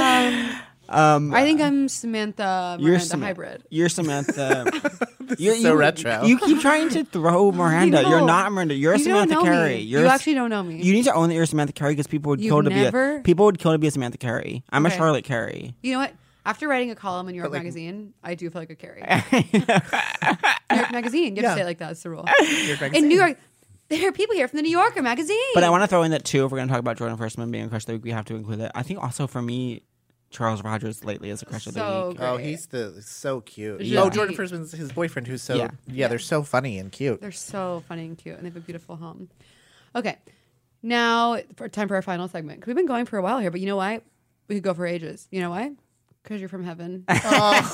Um, 0.00 0.60
Um, 0.90 1.32
I 1.32 1.42
think 1.44 1.60
I'm 1.60 1.88
Samantha 1.88 2.76
You're 2.80 2.88
Miranda 2.90 3.04
Sam- 3.06 3.22
hybrid. 3.22 3.64
You're 3.70 3.88
Samantha. 3.88 4.64
you're, 5.38 5.54
so 5.54 5.72
you, 5.72 5.78
retro. 5.78 6.24
You 6.24 6.38
keep 6.38 6.60
trying 6.60 6.88
to 6.90 7.04
throw 7.04 7.52
Miranda. 7.52 8.02
You 8.02 8.08
You're 8.08 8.26
not 8.26 8.50
Miranda. 8.52 8.74
You're 8.74 8.96
You 8.96 9.04
Samantha 9.04 9.34
know 9.34 9.42
Carrie. 9.44 9.76
You're 9.78 10.02
you 10.02 10.08
actually 10.08 10.34
don't 10.34 10.50
know 10.50 10.62
me. 10.62 10.82
You 10.82 10.92
need 10.92 11.04
to 11.04 11.14
own 11.14 11.28
that 11.28 11.36
you're 11.36 11.46
Samantha 11.46 11.72
Carrie 11.72 11.92
because 11.92 12.08
people 12.08 12.30
would 12.30 12.40
You've 12.40 12.50
kill 12.50 12.62
to 12.64 12.70
be 12.70 12.84
a 12.84 13.20
people 13.22 13.44
would 13.46 13.58
kill 13.58 13.72
to 13.72 13.78
be 13.78 13.86
a 13.86 13.90
Samantha 13.90 14.18
Carrie. 14.18 14.64
I'm 14.70 14.84
a 14.84 14.90
Charlotte 14.90 15.24
Carrie. 15.24 15.74
You 15.82 15.92
know 15.92 15.98
what? 16.00 16.12
After 16.44 16.66
writing 16.66 16.90
a 16.90 16.94
column 16.96 17.28
in 17.28 17.34
New 17.34 17.38
York 17.40 17.52
like- 17.52 17.60
Magazine, 17.60 18.14
I 18.24 18.34
do 18.34 18.48
feel 18.50 18.62
like 18.62 18.70
a 18.70 18.74
Carrie. 18.74 19.02
New 19.52 20.76
York 20.76 20.92
Magazine. 20.92 21.36
You 21.36 21.42
have 21.42 21.50
Yeah. 21.50 21.50
to 21.50 21.54
say 21.56 21.60
it 21.62 21.66
like 21.66 21.78
that. 21.78 21.92
It's 21.92 22.02
the 22.02 22.10
rule. 22.10 22.26
You're 22.40 22.82
In 22.94 23.08
New 23.08 23.16
York, 23.16 23.36
there 23.90 24.08
are 24.08 24.12
people 24.12 24.34
here 24.34 24.48
from 24.48 24.56
the 24.56 24.62
New 24.62 24.70
Yorker 24.70 25.02
Magazine. 25.02 25.36
But 25.54 25.64
I 25.64 25.70
want 25.70 25.82
to 25.82 25.86
throw 25.86 26.02
in 26.02 26.12
that 26.12 26.24
too. 26.24 26.44
If 26.46 26.50
we're 26.50 26.58
going 26.58 26.68
to 26.68 26.72
talk 26.72 26.80
about 26.80 26.96
Jordan 26.96 27.18
Firstman 27.18 27.50
being 27.50 27.64
a 27.64 27.68
crush 27.68 27.82
of 27.82 27.86
the 27.88 27.92
week, 27.94 28.04
we 28.04 28.10
have 28.12 28.24
to 28.26 28.34
include 28.36 28.60
it. 28.60 28.72
I 28.74 28.82
think 28.82 29.02
also 29.02 29.26
for 29.26 29.42
me, 29.42 29.82
Charles 30.30 30.62
Rogers 30.62 31.04
lately 31.04 31.30
is 31.30 31.42
a 31.42 31.44
crush 31.46 31.66
of 31.66 31.74
the 31.74 31.80
So 31.80 31.86
week. 31.86 31.94
Oh, 31.94 32.12
great. 32.18 32.28
Oh, 32.28 32.36
he's 32.36 32.66
the 32.68 33.02
so 33.02 33.40
cute. 33.40 33.80
Yeah. 33.80 34.02
Oh, 34.02 34.10
Jordan 34.10 34.34
Firstman's 34.36 34.70
his 34.72 34.92
boyfriend, 34.92 35.26
who's 35.26 35.42
so 35.42 35.56
Yeah. 35.56 35.70
yeah. 35.88 36.06
they're 36.08 36.18
so 36.20 36.42
funny 36.44 36.78
and 36.78 36.92
cute. 36.92 37.20
They're 37.20 37.32
so 37.32 37.82
funny 37.88 38.06
and 38.06 38.16
cute, 38.16 38.36
and 38.36 38.44
they 38.44 38.48
have 38.50 38.56
a 38.56 38.60
beautiful 38.60 38.94
home. 38.96 39.28
Okay, 39.96 40.18
now 40.82 41.38
for 41.56 41.68
time 41.68 41.88
for 41.88 41.96
our 41.96 42.02
final 42.02 42.28
segment. 42.28 42.60
'Cause 42.60 42.68
We've 42.68 42.76
been 42.76 42.86
going 42.86 43.06
for 43.06 43.18
a 43.18 43.22
while 43.22 43.40
here, 43.40 43.50
but 43.50 43.58
you 43.60 43.66
know 43.66 43.76
why? 43.76 44.02
We 44.46 44.54
could 44.54 44.62
go 44.64 44.72
for 44.74 44.86
ages. 44.86 45.26
You 45.32 45.40
know 45.40 45.50
why? 45.50 45.72
Because 46.22 46.38
you're 46.40 46.48
from 46.48 46.62
heaven. 46.64 47.04
oh, 47.08 47.72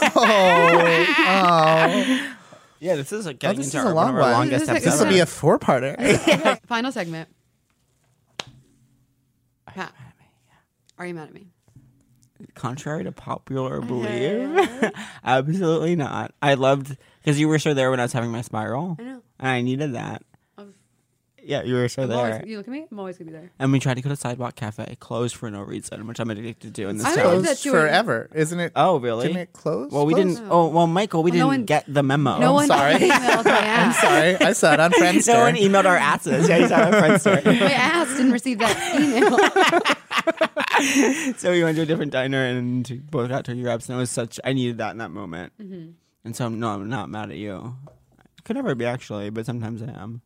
oh. 0.97 2.33
Yeah, 2.79 2.95
this 2.97 3.12
is 3.12 3.27
a, 3.27 3.35
getting 3.35 3.59
oh, 3.59 3.62
this 3.62 3.66
into 3.75 3.79
is 3.79 3.85
a 3.85 3.88
our, 3.88 3.95
long 3.95 4.07
one 4.07 4.14
our 4.16 4.21
one. 4.21 4.33
longest 4.33 4.61
This 4.61 4.62
is- 4.62 4.69
episodes. 4.71 4.92
This 4.99 5.01
will 5.07 5.12
be 5.12 5.21
a 5.21 5.27
four-parter. 5.27 6.61
final 6.66 6.92
segment. 6.92 7.29
Pat, 9.66 9.92
are 10.99 11.07
you 11.07 11.12
mad 11.14 11.29
at 11.29 11.35
me? 11.35 11.49
Contrary 12.55 13.05
to 13.05 13.12
popular 13.12 13.81
belief. 13.81 14.92
Absolutely 15.25 15.96
not. 15.96 16.33
I 16.42 16.55
loved 16.55 16.96
because 17.22 17.38
you 17.40 17.49
were 17.49 17.59
so 17.59 17.75
there 17.75 17.90
when 17.90 18.01
I 18.01 18.05
was 18.05 18.12
having 18.12 18.31
my 18.31 18.42
spiral, 18.42 18.96
I 18.99 19.03
know. 19.03 19.22
and 19.40 19.49
I 19.49 19.61
needed 19.62 19.94
that. 19.94 20.22
Of- 20.57 20.68
Yeah, 21.42 21.62
you 21.64 21.75
were 21.75 21.88
so 21.88 22.03
I'm 22.05 22.09
there. 22.09 22.18
always, 22.35 22.42
you 22.46 22.57
look 22.59 22.66
at 22.68 22.72
me. 22.72 22.87
I'm 22.90 22.99
always 22.99 23.18
gonna 23.18 23.31
be 23.31 23.37
there. 23.37 23.51
and 23.59 23.72
we 23.72 23.79
tried 23.81 23.94
to 23.94 24.03
go 24.03 24.11
to 24.11 24.16
Sidewalk 24.16 24.55
Cafe, 24.57 24.85
It 24.85 25.01
closed 25.01 25.35
for 25.37 25.51
no 25.51 25.61
reason, 25.62 26.07
which 26.07 26.18
I'm 26.20 26.31
addicted 26.31 26.75
to 26.75 26.88
in 26.88 26.99
this 26.99 27.07
I 27.07 27.14
town. 27.16 27.25
love 27.25 27.33
Closed 27.35 27.49
that 27.49 27.64
you- 27.64 27.72
forever, 27.72 28.29
isn't 28.35 28.59
it? 28.61 28.72
Oh, 28.77 28.99
really? 28.99 29.27
Didn't 29.29 29.42
it 29.42 29.53
close? 29.53 29.90
well, 29.90 30.07
we 30.07 30.14
Close? 30.14 30.37
didn't. 30.37 30.49
Oh, 30.51 30.68
well, 30.68 30.87
Michael, 30.87 31.22
we 31.25 31.31
Well, 31.33 31.38
no 31.40 31.51
didn't 31.51 31.61
one- 31.62 31.64
get 31.66 31.85
the 31.92 32.03
memo. 32.03 32.38
No 32.38 32.53
one 32.53 32.66
sorry. 32.68 32.94
emailed 32.94 33.44
my 33.44 33.51
I'm 33.59 33.64
ass. 33.64 34.01
Sorry, 34.01 34.37
I 34.40 34.53
saw 34.53 34.72
it 34.75 34.81
on 34.81 34.92
Friendster. 34.92 35.35
no 35.35 35.40
one 35.40 35.55
emailed 35.57 35.85
our 35.87 35.96
asses. 35.96 36.49
Yeah, 36.49 36.59
you 36.59 36.68
saw 36.68 36.77
our 36.77 36.92
friend 36.92 37.20
story. 37.20 37.42
My 37.44 37.72
ass 37.72 38.09
didn't 38.16 38.33
receive 38.33 38.59
that 38.61 38.94
email. 39.01 39.37
so 41.37 41.50
we 41.52 41.62
went 41.64 41.76
to 41.76 41.83
a 41.83 41.87
different 41.87 42.12
diner 42.12 42.44
and 42.44 43.11
both 43.11 43.29
got 43.29 43.44
turkey 43.44 43.62
wraps, 43.62 43.88
and 43.88 43.96
it 43.96 44.00
was 44.00 44.11
such. 44.11 44.38
I 44.44 44.52
needed 44.52 44.79
that 44.79 44.90
in 44.92 44.98
that 44.98 45.11
moment, 45.11 45.52
Mm-hmm. 45.61 45.90
and 46.24 46.37
so 46.37 46.48
no, 46.48 46.68
I'm 46.70 46.88
not 46.88 47.09
mad 47.11 47.31
at 47.31 47.37
you. 47.37 47.76
Could 48.44 48.57
never 48.57 48.74
be 48.74 48.85
actually, 48.85 49.31
but 49.31 49.46
sometimes 49.46 49.83
I 49.83 49.87
am. 49.88 50.22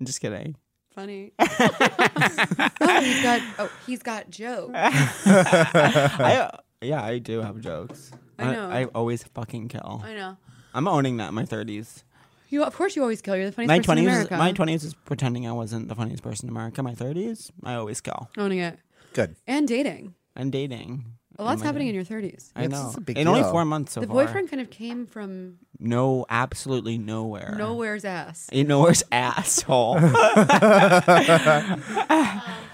I'm 0.00 0.06
just 0.06 0.20
kidding. 0.20 0.56
Funny. 0.94 1.32
oh, 1.38 3.00
he's 3.02 3.22
got. 3.22 3.40
Oh, 3.58 3.70
he's 3.86 4.02
got 4.02 4.30
jokes. 4.30 4.72
I 5.26 6.50
yeah, 6.80 7.02
I 7.02 7.18
do 7.18 7.40
have 7.40 7.60
jokes. 7.60 8.10
I 8.38 8.52
know. 8.52 8.68
I, 8.68 8.84
always 8.86 9.22
fucking 9.24 9.68
kill. 9.68 10.02
I 10.04 10.14
know. 10.14 10.36
I'm 10.74 10.86
owning 10.88 11.16
that 11.18 11.28
in 11.28 11.34
my 11.34 11.44
30s. 11.44 12.02
You, 12.48 12.62
of 12.64 12.74
course, 12.76 12.94
you 12.94 13.02
always 13.02 13.20
kill. 13.22 13.36
You're 13.36 13.46
the 13.46 13.52
funniest 13.52 13.68
My 13.68 13.78
person 13.78 13.98
in 13.98 14.04
20s, 14.04 14.08
is, 14.08 14.14
America. 14.30 14.36
my 14.36 14.52
20s 14.52 14.84
is 14.84 14.94
pretending 14.94 15.46
I 15.46 15.52
wasn't 15.52 15.88
the 15.88 15.94
funniest 15.94 16.22
person 16.22 16.48
in 16.48 16.54
America. 16.54 16.82
My 16.82 16.94
30s, 16.94 17.50
I 17.64 17.74
always 17.74 18.00
kill. 18.00 18.28
Owning 18.36 18.58
it 18.58 18.78
Good. 19.12 19.36
and 19.46 19.66
dating. 19.66 20.14
And 20.36 20.52
dating. 20.52 21.04
A 21.36 21.42
lot's 21.42 21.60
my 21.62 21.66
happening 21.66 21.88
in 21.88 21.96
your 21.96 22.04
30s. 22.04 22.52
I 22.54 22.64
It's 22.64 22.72
know. 22.72 22.82
just 22.84 22.98
a 22.98 23.00
big 23.00 23.18
in 23.18 23.26
only 23.26 23.40
deal. 23.42 23.50
four 23.50 23.64
months 23.64 23.92
so 23.92 24.00
the 24.00 24.06
far. 24.06 24.24
boyfriend 24.24 24.50
kind 24.50 24.60
of 24.62 24.70
came 24.70 25.04
from 25.06 25.58
No, 25.80 26.26
absolutely 26.30 26.96
nowhere. 26.96 27.56
nowhere's 27.58 28.04
ass. 28.04 28.48
You 28.52 28.62
nowhere's 28.64 29.02
asshole. 29.10 29.98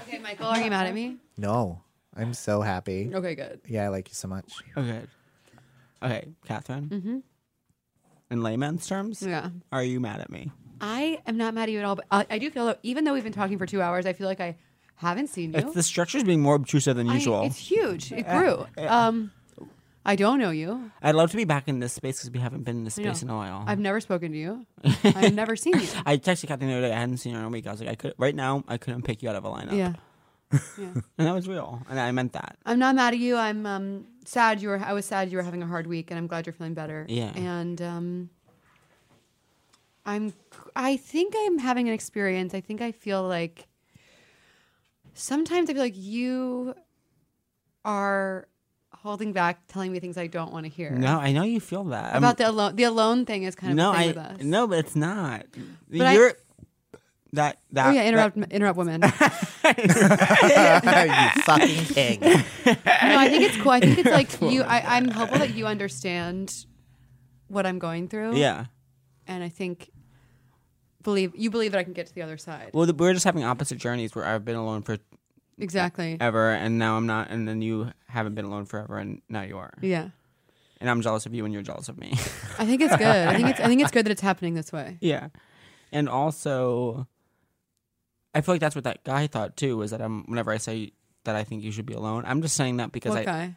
Okay, 0.08 0.18
Michael, 0.18 0.46
are 0.46 0.60
you 0.60 0.70
mad 0.70 0.86
at 0.88 0.94
me? 0.94 1.16
No, 1.38 1.82
I'm 2.16 2.34
so 2.34 2.60
happy. 2.60 3.10
Okay, 3.14 3.34
good. 3.34 3.60
Yeah, 3.68 3.84
I 3.84 3.88
like 3.88 4.08
you 4.08 4.14
so 4.14 4.28
much. 4.28 4.52
okay. 4.76 5.02
Okay, 6.02 6.28
Catherine. 6.46 6.88
Mm-hmm. 6.88 7.18
In 8.30 8.42
layman's 8.42 8.86
terms. 8.86 9.22
Yeah. 9.22 9.50
Are 9.72 9.82
you 9.82 10.00
mad 10.00 10.20
at 10.20 10.30
me? 10.30 10.50
I 10.80 11.20
am 11.26 11.36
not 11.36 11.52
mad 11.54 11.64
at 11.64 11.70
you 11.72 11.78
at 11.78 11.84
all, 11.84 11.96
but 11.96 12.06
I, 12.10 12.26
I 12.30 12.38
do 12.38 12.50
feel 12.50 12.66
that 12.66 12.78
even 12.82 13.04
though 13.04 13.12
we've 13.12 13.24
been 13.24 13.32
talking 13.32 13.58
for 13.58 13.66
two 13.66 13.82
hours, 13.82 14.06
I 14.06 14.12
feel 14.14 14.26
like 14.26 14.40
I 14.40 14.56
haven't 14.96 15.28
seen 15.28 15.52
you. 15.52 15.58
It's 15.58 15.74
the 15.74 15.82
structure's 15.82 16.24
being 16.24 16.40
more 16.40 16.54
obtrusive 16.54 16.96
than 16.96 17.08
I- 17.08 17.14
usual. 17.14 17.44
it's 17.44 17.58
huge. 17.58 18.12
It 18.12 18.26
grew. 18.28 18.66
Um, 18.78 19.30
I 20.06 20.16
don't 20.16 20.38
know 20.38 20.50
you. 20.50 20.90
I'd 21.02 21.14
love 21.14 21.30
to 21.32 21.36
be 21.36 21.44
back 21.44 21.68
in 21.68 21.78
this 21.80 21.92
space 21.92 22.16
because 22.20 22.30
we 22.30 22.38
haven't 22.40 22.62
been 22.64 22.78
in 22.78 22.84
this 22.84 22.98
I 22.98 23.02
know. 23.02 23.10
space 23.12 23.22
in 23.22 23.28
a 23.30 23.36
while. 23.36 23.64
I've 23.66 23.78
never 23.78 24.00
spoken 24.00 24.32
to 24.32 24.38
you. 24.38 24.64
I've 25.04 25.34
never 25.34 25.56
seen 25.56 25.74
you. 25.78 25.86
I 26.06 26.16
texted 26.16 26.48
Kathleen 26.48 26.70
the 26.70 26.78
other 26.78 26.88
day. 26.88 26.94
I 26.94 26.98
hadn't 27.00 27.18
seen 27.18 27.34
her 27.34 27.40
in 27.40 27.44
a 27.44 27.48
week. 27.50 27.66
I 27.66 27.72
was 27.72 27.80
like, 27.80 27.90
I 27.90 27.94
could 27.96 28.14
right 28.16 28.34
now. 28.34 28.64
I 28.66 28.78
couldn't 28.78 29.02
pick 29.02 29.22
you 29.22 29.28
out 29.28 29.36
of 29.36 29.44
a 29.44 29.50
lineup. 29.50 29.76
Yeah. 29.76 29.92
Yeah. 30.78 30.86
and 31.16 31.26
that 31.28 31.32
was 31.34 31.46
real, 31.46 31.80
and 31.88 32.00
I 32.00 32.10
meant 32.10 32.32
that. 32.32 32.56
I'm 32.66 32.80
not 32.80 32.96
mad 32.96 33.14
at 33.14 33.20
you. 33.20 33.36
I'm 33.36 33.64
um, 33.66 34.06
sad 34.24 34.60
you 34.62 34.68
were. 34.68 34.78
I 34.78 34.92
was 34.92 35.04
sad 35.06 35.30
you 35.30 35.36
were 35.38 35.42
having 35.42 35.62
a 35.62 35.66
hard 35.66 35.86
week, 35.86 36.10
and 36.10 36.18
I'm 36.18 36.26
glad 36.26 36.46
you're 36.46 36.52
feeling 36.52 36.74
better. 36.74 37.06
Yeah. 37.08 37.32
And 37.36 37.80
um, 37.82 38.30
I'm. 40.06 40.32
I 40.76 40.96
think 40.96 41.34
I'm 41.36 41.58
having 41.58 41.88
an 41.88 41.94
experience. 41.94 42.54
I 42.54 42.60
think 42.60 42.80
I 42.80 42.92
feel 42.92 43.22
like. 43.22 43.66
Sometimes 45.14 45.68
I 45.68 45.74
feel 45.74 45.82
like 45.82 45.96
you 45.96 46.74
are 47.84 48.46
holding 48.92 49.32
back, 49.32 49.66
telling 49.66 49.92
me 49.92 49.98
things 49.98 50.16
I 50.16 50.26
don't 50.26 50.52
want 50.52 50.66
to 50.66 50.70
hear. 50.70 50.90
No, 50.90 51.18
I 51.18 51.32
know 51.32 51.42
you 51.42 51.60
feel 51.60 51.84
that 51.84 52.16
About 52.16 52.36
the 52.38 52.48
alone. 52.48 52.76
The 52.76 52.84
alone 52.84 53.26
thing 53.26 53.42
is 53.42 53.54
kind 53.54 53.72
of 53.72 53.76
no, 53.76 53.92
I 53.92 54.36
no, 54.40 54.66
but 54.66 54.78
it's 54.78 54.96
not. 54.96 55.46
I- 55.92 56.14
You're 56.14 56.34
that 57.32 57.58
that. 57.72 57.88
Oh 57.88 57.90
yeah, 57.90 58.06
interrupt 58.08 58.36
interrupt 58.52 58.76
women. 58.78 59.02
you 59.02 59.10
fucking 61.42 61.84
pig. 61.94 62.20
No 62.22 62.38
i 62.66 63.28
think 63.28 63.42
it's 63.44 63.56
cool. 63.58 63.72
I 63.72 63.80
think 63.80 63.98
it's 63.98 64.10
like 64.10 64.40
you. 64.52 64.62
I, 64.62 64.96
I'm 64.96 65.08
hopeful 65.08 65.38
that 65.38 65.54
you 65.54 65.66
understand 65.66 66.66
what 67.48 67.66
I'm 67.66 67.78
going 67.78 68.08
through. 68.08 68.36
yeah. 68.36 68.66
and 69.26 69.42
I 69.42 69.48
think 69.48 69.90
believe 71.02 71.32
you 71.34 71.50
believe 71.50 71.72
that 71.72 71.78
I 71.78 71.84
can 71.84 71.92
get 71.92 72.06
to 72.06 72.14
the 72.14 72.22
other 72.22 72.36
side. 72.38 72.70
Well, 72.72 72.86
the, 72.86 72.94
we're 72.94 73.12
just 73.12 73.24
having 73.24 73.44
opposite 73.44 73.78
journeys 73.78 74.14
where 74.14 74.24
I've 74.24 74.44
been 74.44 74.56
alone 74.56 74.82
for 74.82 74.98
Exactly. 75.58 76.16
ever, 76.20 76.50
and 76.52 76.78
now 76.78 76.96
I'm 76.96 77.06
not, 77.06 77.28
and 77.30 77.46
then 77.46 77.60
you 77.60 77.92
haven't 78.06 78.34
been 78.34 78.46
alone 78.46 78.64
forever, 78.64 78.96
and 78.98 79.20
now 79.28 79.42
you 79.42 79.58
are. 79.58 79.72
Yeah. 79.82 80.08
And 80.80 80.88
I'm 80.88 81.02
jealous 81.02 81.26
of 81.26 81.34
you, 81.34 81.44
and 81.44 81.52
you're 81.52 81.62
jealous 81.62 81.90
of 81.90 81.98
me. 81.98 82.12
I 82.58 82.64
think 82.64 82.80
it's 82.80 82.96
good. 82.96 83.06
I 83.06 83.34
think 83.36 83.50
it's 83.50 83.60
I 83.60 83.66
think 83.66 83.82
it's 83.82 83.90
good 83.90 84.06
that 84.06 84.10
it's 84.10 84.22
happening 84.22 84.54
this 84.54 84.72
way. 84.72 84.96
yeah, 85.02 85.28
and 85.92 86.08
also, 86.08 87.06
I 88.34 88.40
feel 88.42 88.54
like 88.54 88.60
that's 88.60 88.74
what 88.74 88.84
that 88.84 89.04
guy 89.04 89.26
thought 89.26 89.56
too. 89.56 89.76
Was 89.76 89.90
that 89.90 90.00
I'm 90.00 90.24
whenever 90.24 90.50
I 90.52 90.58
say 90.58 90.92
that 91.24 91.36
I 91.36 91.44
think 91.44 91.62
you 91.62 91.72
should 91.72 91.86
be 91.86 91.94
alone, 91.94 92.24
I'm 92.26 92.42
just 92.42 92.56
saying 92.56 92.76
that 92.78 92.92
because 92.92 93.10
What 93.10 93.20
I 93.20 93.24
guy? 93.24 93.56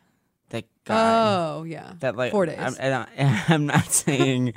that 0.49 0.65
guy 0.85 1.33
Oh 1.57 1.63
yeah. 1.63 1.93
that 1.99 2.15
like 2.15 2.31
four 2.31 2.45
days. 2.45 2.57
I'm, 2.59 2.75
and 2.79 2.93
I, 2.93 3.43
I'm 3.49 3.65
not 3.65 3.85
saying. 3.85 4.53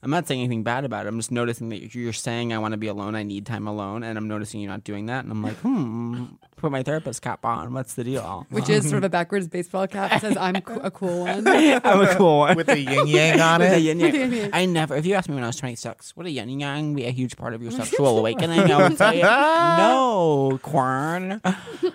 I'm 0.00 0.10
not 0.10 0.28
saying 0.28 0.40
anything 0.40 0.62
bad 0.62 0.84
about 0.84 1.06
it. 1.06 1.08
I'm 1.08 1.18
just 1.18 1.32
noticing 1.32 1.70
that 1.70 1.92
you're 1.94 2.12
saying 2.12 2.52
I 2.52 2.58
want 2.58 2.70
to 2.72 2.78
be 2.78 2.86
alone. 2.86 3.16
I 3.16 3.24
need 3.24 3.44
time 3.46 3.66
alone, 3.66 4.04
and 4.04 4.16
I'm 4.16 4.28
noticing 4.28 4.60
you're 4.60 4.70
not 4.70 4.84
doing 4.84 5.06
that. 5.06 5.24
And 5.24 5.32
I'm 5.32 5.42
like, 5.42 5.56
hmm, 5.56 6.26
put 6.58 6.70
my 6.72 6.82
therapist 6.82 7.22
cap 7.22 7.44
on. 7.44 7.72
What's 7.72 7.94
the 7.94 8.04
deal? 8.04 8.46
Which 8.50 8.68
is 8.68 8.84
sort 8.88 8.98
of 8.98 9.04
a 9.04 9.08
backwards 9.08 9.48
baseball 9.48 9.86
cap 9.86 10.10
that 10.10 10.20
says 10.20 10.36
I'm 10.36 10.60
co- 10.60 10.80
a 10.80 10.90
cool 10.90 11.20
one. 11.20 11.46
I'm 11.48 12.00
a 12.02 12.14
cool 12.16 12.38
one. 12.40 12.56
With 12.56 12.66
the 12.66 12.78
yin 12.78 13.06
yang 13.06 13.40
on 13.40 13.62
it. 13.62 13.80
yin 13.80 13.98
With 13.98 14.12
the 14.12 14.18
yang. 14.18 14.32
yin 14.32 14.40
yang. 14.42 14.50
I 14.52 14.64
never. 14.66 14.94
If 14.96 15.06
you 15.06 15.14
asked 15.14 15.28
me 15.28 15.34
when 15.34 15.44
I 15.44 15.48
was 15.48 15.56
26, 15.56 16.16
would 16.16 16.26
a 16.26 16.30
yin 16.30 16.60
yang 16.60 16.94
be 16.94 17.04
a 17.06 17.10
huge 17.10 17.36
part 17.36 17.54
of 17.54 17.62
your 17.62 17.70
sexual 17.80 18.18
awakening? 18.18 18.60
I 18.70 18.88
would 18.88 18.98
say 18.98 19.20
no, 19.22 20.58
Quern. 20.62 21.40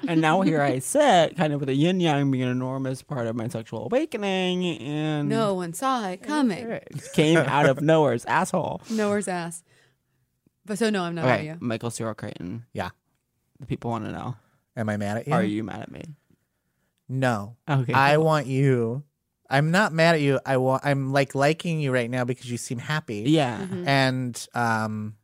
And 0.08 0.22
now 0.22 0.42
here 0.42 0.62
I 0.62 0.80
sit, 0.80 1.36
kind 1.38 1.54
of 1.54 1.60
with 1.60 1.70
a 1.70 1.76
yin 1.76 2.00
yang 2.00 2.32
being 2.32 2.44
an 2.44 2.50
enormous 2.50 3.02
part 3.02 3.28
of 3.28 3.36
my 3.36 3.48
sexual 3.48 3.86
awakening, 3.86 4.66
and 4.80 5.30
no 5.30 5.54
one 5.54 5.74
saw 5.74 6.08
it 6.10 6.24
coming. 6.24 6.66
it 6.70 7.02
came 7.14 7.38
out 7.38 7.68
of 7.68 7.82
nowhere's 7.82 8.26
asshole. 8.26 8.82
Nowhere's 8.90 9.28
ass. 9.28 9.64
But 10.66 10.78
so 10.80 10.90
no, 10.90 11.04
I'm 11.04 11.16
not 11.16 11.26
mad 11.26 11.32
at 11.32 11.40
Okay, 11.40 11.48
you. 11.48 11.58
Michael 11.60 11.90
Cyril 11.90 12.14
Creighton. 12.14 12.66
Yeah. 12.72 12.90
The 13.60 13.66
people 13.66 13.92
want 13.92 14.06
to 14.06 14.12
know: 14.12 14.36
Am 14.76 14.90
I 14.90 14.98
mad 14.98 15.18
at 15.18 15.28
you? 15.28 15.34
Are 15.34 15.44
you 15.44 15.64
mad 15.64 15.82
at 15.82 15.92
me? 15.92 16.02
No. 17.10 17.56
Okay, 17.70 17.94
I 17.94 18.16
cool. 18.16 18.24
want 18.26 18.48
you. 18.48 19.04
I'm 19.50 19.72
not 19.72 19.94
mad 19.94 20.16
at 20.16 20.22
you. 20.22 20.40
I 20.46 20.58
want. 20.58 20.84
I'm 20.86 21.12
like 21.12 21.36
liking 21.36 21.80
you 21.80 21.92
right 21.92 22.10
now 22.10 22.24
because 22.26 22.50
you 22.50 22.58
seem 22.58 22.80
happy 22.80 23.24
Yeah, 23.28 23.60
Mm-hmm. 23.60 23.88
and 23.88 24.48
um, 24.56 25.16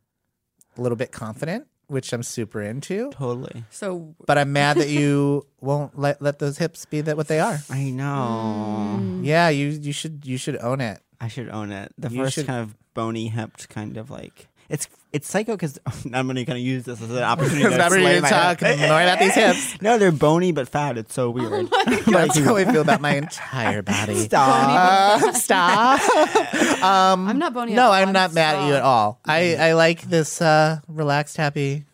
a 0.76 0.80
little 0.82 0.96
bit 0.96 1.10
confident, 1.10 1.66
which 1.88 2.12
I'm 2.12 2.22
super 2.22 2.62
into. 2.62 3.10
totally. 3.10 3.64
So 3.70 4.14
But 4.26 4.38
I'm 4.38 4.52
mad 4.52 4.76
that 4.76 4.88
you 4.88 5.46
won't 5.60 5.98
let 5.98 6.22
let 6.22 6.38
those 6.38 6.58
hips 6.58 6.84
be 6.84 7.00
that 7.00 7.16
what 7.16 7.26
they 7.28 7.40
are. 7.40 7.58
I 7.70 7.90
know. 7.90 8.98
Mm. 9.00 9.24
Yeah, 9.24 9.48
you 9.48 9.68
you 9.68 9.92
should 9.92 10.24
you 10.24 10.36
should 10.36 10.58
own 10.58 10.80
it. 10.80 11.00
I 11.20 11.26
should 11.28 11.48
own 11.48 11.72
it. 11.72 11.92
The 11.98 12.10
You 12.10 12.22
first 12.24 12.34
should- 12.36 12.46
kind 12.46 12.60
of 12.62 12.76
bony 12.94 13.28
hipped 13.28 13.68
kind 13.68 13.96
of 13.96 14.10
like 14.10 14.48
it's 14.70 14.88
it's 15.12 15.28
psycho 15.28 15.52
because 15.52 15.78
I'm 16.14 16.26
going 16.26 16.36
to 16.36 16.44
kind 16.44 16.58
of 16.58 16.64
use 16.64 16.84
this 16.84 17.02
as 17.02 17.10
an 17.10 17.22
opportunity 17.22 17.64
to, 17.64 17.70
not 17.76 17.90
ready 17.90 18.20
my 18.20 18.30
talk 18.30 18.60
hip. 18.60 18.78
more 18.88 19.02
about 19.02 19.18
these 19.18 19.34
hips. 19.34 19.82
No, 19.82 19.98
they're 19.98 20.12
bony 20.12 20.52
but 20.52 20.68
fat. 20.68 20.96
It's 20.96 21.12
so 21.12 21.30
weird. 21.30 21.68
That's 22.06 22.38
how 22.38 22.56
I 22.56 22.64
feel 22.64 22.80
about 22.80 23.00
my 23.00 23.16
entire 23.16 23.82
body. 23.82 24.14
Stop. 24.14 25.22
Uh, 25.22 25.32
stop. 25.32 26.82
um, 26.82 27.28
I'm 27.28 27.38
not 27.38 27.52
bony. 27.52 27.74
no, 27.74 27.82
at 27.82 27.86
all. 27.86 27.92
I'm 27.92 28.12
not 28.12 28.32
mad 28.32 28.56
at 28.56 28.68
you 28.68 28.74
at 28.74 28.82
all. 28.82 29.20
I, 29.24 29.56
I 29.56 29.72
like 29.72 30.02
this 30.02 30.40
uh, 30.40 30.80
relaxed, 30.88 31.36
happy 31.36 31.84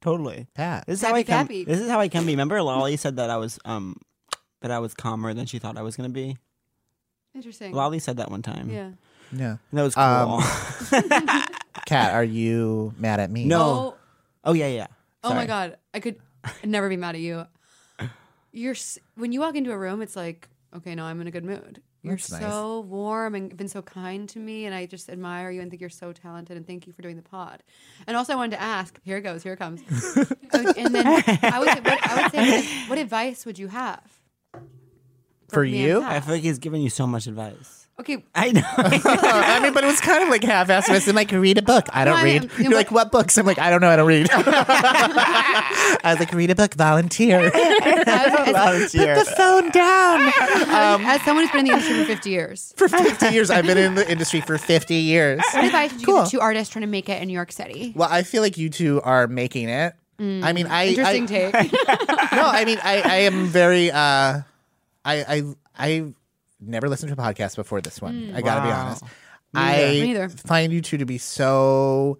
totally. 0.00 0.46
Pat. 0.54 0.86
This 0.86 1.00
is 1.00 1.08
how 1.08 1.14
I 1.14 1.22
can. 1.22 1.46
Pappy. 1.46 1.64
This 1.64 1.80
is 1.80 1.88
how 1.88 2.00
I 2.00 2.08
can 2.08 2.26
be. 2.26 2.32
Remember, 2.32 2.60
Lolly 2.62 2.96
said 2.96 3.16
that 3.16 3.30
I 3.30 3.38
was 3.38 3.58
um 3.64 3.96
that 4.60 4.70
I 4.70 4.78
was 4.78 4.94
calmer 4.94 5.32
than 5.34 5.46
she 5.46 5.58
thought 5.58 5.76
I 5.76 5.82
was 5.82 5.96
going 5.96 6.08
to 6.08 6.14
be. 6.14 6.36
Interesting. 7.34 7.72
Lolly 7.72 7.98
said 7.98 8.18
that 8.18 8.30
one 8.30 8.42
time. 8.42 8.70
Yeah. 8.70 8.90
Yeah. 9.34 9.56
And 9.70 9.78
that 9.78 9.82
was 9.82 9.94
cool. 9.94 10.04
Um, 10.04 11.44
Cat, 11.86 12.14
are 12.14 12.24
you 12.24 12.94
mad 12.98 13.20
at 13.20 13.30
me? 13.30 13.44
No. 13.44 13.60
Oh, 13.62 13.94
oh 14.44 14.52
yeah, 14.52 14.68
yeah. 14.68 14.86
oh 15.22 15.34
my 15.34 15.46
god. 15.46 15.76
I 15.92 16.00
could 16.00 16.16
never 16.64 16.88
be 16.88 16.96
mad 16.96 17.14
at 17.14 17.20
you. 17.20 17.46
You're 18.52 18.76
when 19.16 19.32
you 19.32 19.40
walk 19.40 19.56
into 19.56 19.72
a 19.72 19.78
room, 19.78 20.00
it's 20.00 20.14
like, 20.14 20.48
okay, 20.76 20.94
now 20.94 21.06
I'm 21.06 21.20
in 21.20 21.26
a 21.26 21.30
good 21.30 21.44
mood. 21.44 21.82
You're 22.04 22.16
That's 22.16 22.32
nice. 22.32 22.42
so 22.42 22.80
warm 22.80 23.34
and 23.34 23.56
been 23.56 23.66
so 23.66 23.80
kind 23.80 24.28
to 24.28 24.38
me, 24.38 24.66
and 24.66 24.74
I 24.74 24.84
just 24.84 25.08
admire 25.08 25.50
you 25.50 25.62
and 25.62 25.70
think 25.70 25.80
you're 25.80 25.88
so 25.88 26.12
talented. 26.12 26.54
And 26.54 26.66
thank 26.66 26.86
you 26.86 26.92
for 26.92 27.00
doing 27.00 27.16
the 27.16 27.22
pod. 27.22 27.62
And 28.06 28.14
also, 28.14 28.34
I 28.34 28.36
wanted 28.36 28.56
to 28.56 28.62
ask. 28.62 29.00
Here 29.04 29.16
it 29.16 29.22
goes. 29.22 29.42
Here 29.42 29.54
it 29.54 29.58
comes. 29.58 29.80
And 30.54 30.94
then 30.94 31.04
I 31.04 31.58
would, 31.58 31.68
say, 31.68 31.80
what, 31.80 32.06
I 32.06 32.22
would 32.22 32.30
say, 32.30 32.50
what, 32.50 32.90
what 32.90 32.98
advice 32.98 33.44
would 33.44 33.58
you 33.58 33.66
have 33.66 34.00
For 35.48 35.64
me 35.64 35.70
and 35.70 35.76
you? 35.76 36.02
I 36.02 36.20
feel 36.20 36.34
like 36.34 36.44
he's 36.44 36.60
giving 36.60 36.80
you 36.80 36.90
so 36.90 37.08
much 37.08 37.26
advice. 37.26 37.83
Okay, 38.00 38.24
I 38.34 38.50
know. 38.50 38.62
I 38.76 39.60
mean, 39.62 39.72
but 39.72 39.84
it 39.84 39.86
was 39.86 40.00
kind 40.00 40.22
of 40.24 40.28
like 40.28 40.42
half-assed. 40.42 41.08
I'm 41.08 41.14
like, 41.14 41.30
read 41.30 41.58
a 41.58 41.62
book. 41.62 41.86
I 41.92 42.04
don't 42.04 42.14
No, 42.14 42.20
I 42.20 42.24
read. 42.24 42.42
mean, 42.42 42.42
you 42.42 42.48
know 42.48 42.62
You're 42.62 42.70
what- 42.70 42.76
like, 42.76 42.90
what 42.90 43.12
books? 43.12 43.38
I'm 43.38 43.46
like, 43.46 43.58
I 43.60 43.70
don't 43.70 43.80
know 43.80 43.88
I 43.88 43.94
don't 43.96 44.08
read. 44.08 44.28
I 44.32 46.00
was 46.04 46.18
like, 46.18 46.32
read 46.32 46.50
a 46.50 46.56
book, 46.56 46.74
volunteer. 46.74 47.38
as, 47.46 47.52
as, 48.06 48.52
Volunteer. 48.52 49.14
Put 49.16 49.26
the 49.26 49.32
phone 49.36 49.70
down. 49.70 50.32
as 51.06 51.22
someone 51.22 51.44
who's 51.46 51.52
been 51.52 51.66
in 51.66 51.66
the 51.66 51.72
industry 51.72 52.00
for 52.02 52.06
50 52.06 52.30
years, 52.30 52.74
For 52.76 52.88
50 52.88 53.28
years, 53.28 53.50
I've 53.50 53.64
been 53.66 53.78
in 53.78 53.94
the 53.94 54.10
industry 54.10 54.40
for 54.40 54.58
50 54.58 54.94
years. 54.94 55.40
what 55.52 55.64
advice 55.64 55.92
would 55.92 56.00
you 56.00 56.06
Cool. 56.06 56.16
give 56.22 56.24
to 56.26 56.30
two 56.32 56.40
artists 56.40 56.72
trying 56.72 56.80
to 56.82 56.88
make 56.88 57.08
it 57.08 57.22
in 57.22 57.28
New 57.28 57.34
York 57.34 57.52
City? 57.52 57.92
Well, 57.94 58.08
I 58.10 58.22
feel 58.24 58.42
like 58.42 58.58
you 58.58 58.70
two 58.70 59.00
are 59.02 59.26
making 59.28 59.68
it. 59.68 59.94
I 60.18 60.52
mean, 60.52 60.66
I 60.66 60.88
Interesting 60.88 61.24
I, 61.24 61.26
take. 61.26 61.52
no, 61.72 62.46
I 62.46 62.64
mean, 62.64 62.78
I, 62.82 63.02
I 63.04 63.16
am 63.18 63.46
very. 63.46 63.90
uh 63.90 63.94
I 63.96 64.44
I 65.04 65.42
I 65.76 66.04
never 66.68 66.88
listened 66.88 67.14
to 67.14 67.20
a 67.20 67.24
podcast 67.24 67.56
before 67.56 67.80
this 67.80 68.00
one. 68.00 68.28
Hmm. 68.30 68.36
I 68.36 68.42
got 68.42 68.56
to 68.56 68.62
be 68.62 68.70
honest. 68.70 69.02
Me 69.04 69.10
I 69.54 69.76
neither. 70.04 70.28
find 70.28 70.72
you 70.72 70.80
two 70.80 70.98
to 70.98 71.06
be 71.06 71.18
so 71.18 72.18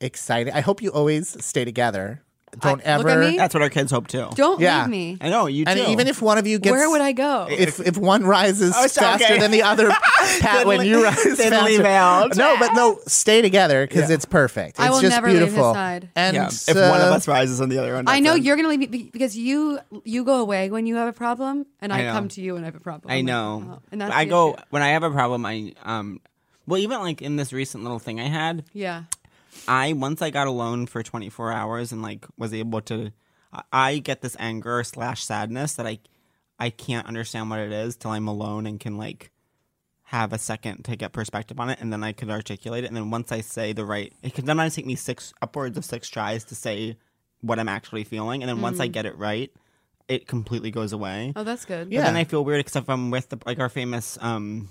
excited. 0.00 0.54
I 0.54 0.60
hope 0.60 0.80
you 0.82 0.90
always 0.90 1.42
stay 1.44 1.64
together. 1.64 2.22
Don't 2.58 2.84
I- 2.86 2.96
look 2.96 3.06
ever. 3.06 3.22
at 3.22 3.30
me. 3.30 3.36
That's 3.36 3.54
what 3.54 3.62
our 3.62 3.70
kids 3.70 3.92
hope 3.92 4.08
too. 4.08 4.28
Don't 4.34 4.60
Yeah. 4.60 4.80
leave 4.82 4.90
me. 4.90 5.18
I 5.20 5.28
know 5.28 5.46
you 5.46 5.64
too. 5.64 5.70
And 5.70 5.80
even 5.92 6.08
if 6.08 6.20
one 6.20 6.36
of 6.38 6.46
you 6.46 6.58
gets, 6.58 6.72
Where 6.72 6.90
would 6.90 7.00
I 7.00 7.12
go? 7.12 7.46
If 7.48 7.78
if 7.80 7.96
one 7.96 8.24
rises 8.24 8.74
Oh, 8.76 8.88
faster 8.88 9.24
okay. 9.24 9.38
than 9.38 9.50
the 9.52 9.62
other, 9.62 9.88
Pat, 10.40 10.66
when 10.66 10.84
you 10.84 11.04
rise 11.04 11.14
thinly 11.36 11.76
faster. 11.78 11.82
veiled. 11.82 12.36
No, 12.36 12.56
but 12.58 12.74
no, 12.74 12.98
stay 13.06 13.40
together 13.40 13.86
because 13.86 14.10
it's 14.10 14.24
perfect. 14.24 14.70
It's 14.70 14.80
I 14.80 14.90
will 14.90 15.00
just 15.00 15.14
never 15.14 15.30
leave 15.32 15.42
his 15.52 15.54
side. 15.54 16.08
And 16.16 16.34
yeah, 16.34 16.46
if 16.48 16.74
one 16.76 17.00
of 17.00 17.08
uh, 17.12 17.14
us 17.16 17.28
rises 17.28 17.60
on 17.60 17.68
the 17.68 17.78
other 17.78 17.94
one, 17.94 18.04
I 18.08 18.18
know 18.20 18.34
it. 18.34 18.42
you're 18.42 18.56
gonna 18.56 18.68
leave 18.68 18.80
me 18.90 19.10
because 19.12 19.36
you 19.36 19.78
you 20.04 20.24
go 20.24 20.40
away 20.40 20.70
when 20.70 20.86
you 20.86 20.96
have 20.96 21.08
a 21.08 21.12
problem, 21.12 21.66
and 21.80 21.92
I, 21.92 22.08
I 22.08 22.12
come 22.12 22.28
to 22.28 22.40
you 22.40 22.54
when 22.54 22.62
I 22.64 22.66
have 22.66 22.74
a 22.74 22.80
problem. 22.80 23.10
I 23.12 23.16
I'm 23.16 23.26
like, 23.26 23.32
know. 23.32 23.64
oh, 23.74 23.82
and 23.92 24.00
that's 24.00 24.12
I 24.14 24.24
go 24.24 24.54
issue. 24.54 24.62
when 24.70 24.82
I 24.82 24.88
have 24.88 25.02
a 25.04 25.10
problem. 25.10 25.46
I 25.46 25.72
um, 25.84 26.20
well, 26.66 26.78
even 26.78 26.98
like 27.00 27.22
in 27.22 27.36
this 27.36 27.52
recent 27.52 27.82
little 27.84 27.98
thing 27.98 28.20
I 28.20 28.28
had, 28.28 28.64
Yeah, 28.72 29.04
I 29.68 29.92
once 29.92 30.22
I 30.22 30.30
got 30.30 30.46
alone 30.46 30.86
for 30.86 31.02
24 31.02 31.52
hours 31.52 31.92
and 31.92 32.02
like 32.02 32.26
was 32.36 32.52
able 32.54 32.80
to, 32.82 33.12
I- 33.52 33.62
I 33.72 33.98
get 33.98 34.20
this 34.22 34.36
anger 34.38 34.82
slash 34.84 35.24
sadness 35.24 35.74
that 35.74 35.86
I, 35.86 35.98
I 36.58 36.70
can't 36.70 37.06
understand 37.06 37.50
what 37.50 37.58
it 37.60 37.72
is 37.72 37.96
till 37.96 38.10
I'm 38.12 38.28
alone 38.28 38.66
and 38.66 38.78
can 38.78 38.96
like 38.98 39.30
have 40.04 40.32
a 40.32 40.38
second 40.38 40.84
to 40.84 40.96
get 40.96 41.12
perspective 41.12 41.60
on 41.60 41.70
it 41.70 41.78
and 41.80 41.92
then 41.92 42.02
I 42.02 42.12
could 42.12 42.30
articulate 42.30 42.82
it 42.84 42.88
and 42.88 42.96
then 42.96 43.10
once 43.10 43.30
I 43.30 43.40
say 43.42 43.72
the 43.72 43.84
right, 43.84 44.12
it 44.22 44.34
can 44.34 44.44
sometimes 44.46 44.74
take 44.74 44.86
me 44.86 44.96
six 44.96 45.32
upwards 45.40 45.78
of 45.78 45.84
six 45.84 46.08
tries 46.08 46.44
to 46.46 46.54
say 46.54 46.96
what 47.42 47.58
I'm 47.58 47.68
actually 47.68 48.04
feeling 48.04 48.42
and 48.42 48.48
then 48.48 48.60
once 48.60 48.80
I 48.80 48.88
get 48.88 49.06
it 49.06 49.16
right, 49.16 49.52
it 50.08 50.26
completely 50.26 50.72
goes 50.72 50.92
away. 50.92 51.32
oh, 51.36 51.44
that's 51.44 51.64
good. 51.64 51.92
Yeah. 51.92 52.00
But 52.00 52.06
then 52.06 52.16
I 52.16 52.24
feel 52.24 52.44
weird 52.44 52.58
because 52.58 52.74
if 52.74 52.90
I'm 52.90 53.10
with 53.12 53.28
the, 53.28 53.38
like 53.46 53.60
our 53.60 53.68
famous 53.68 54.18
um, 54.20 54.68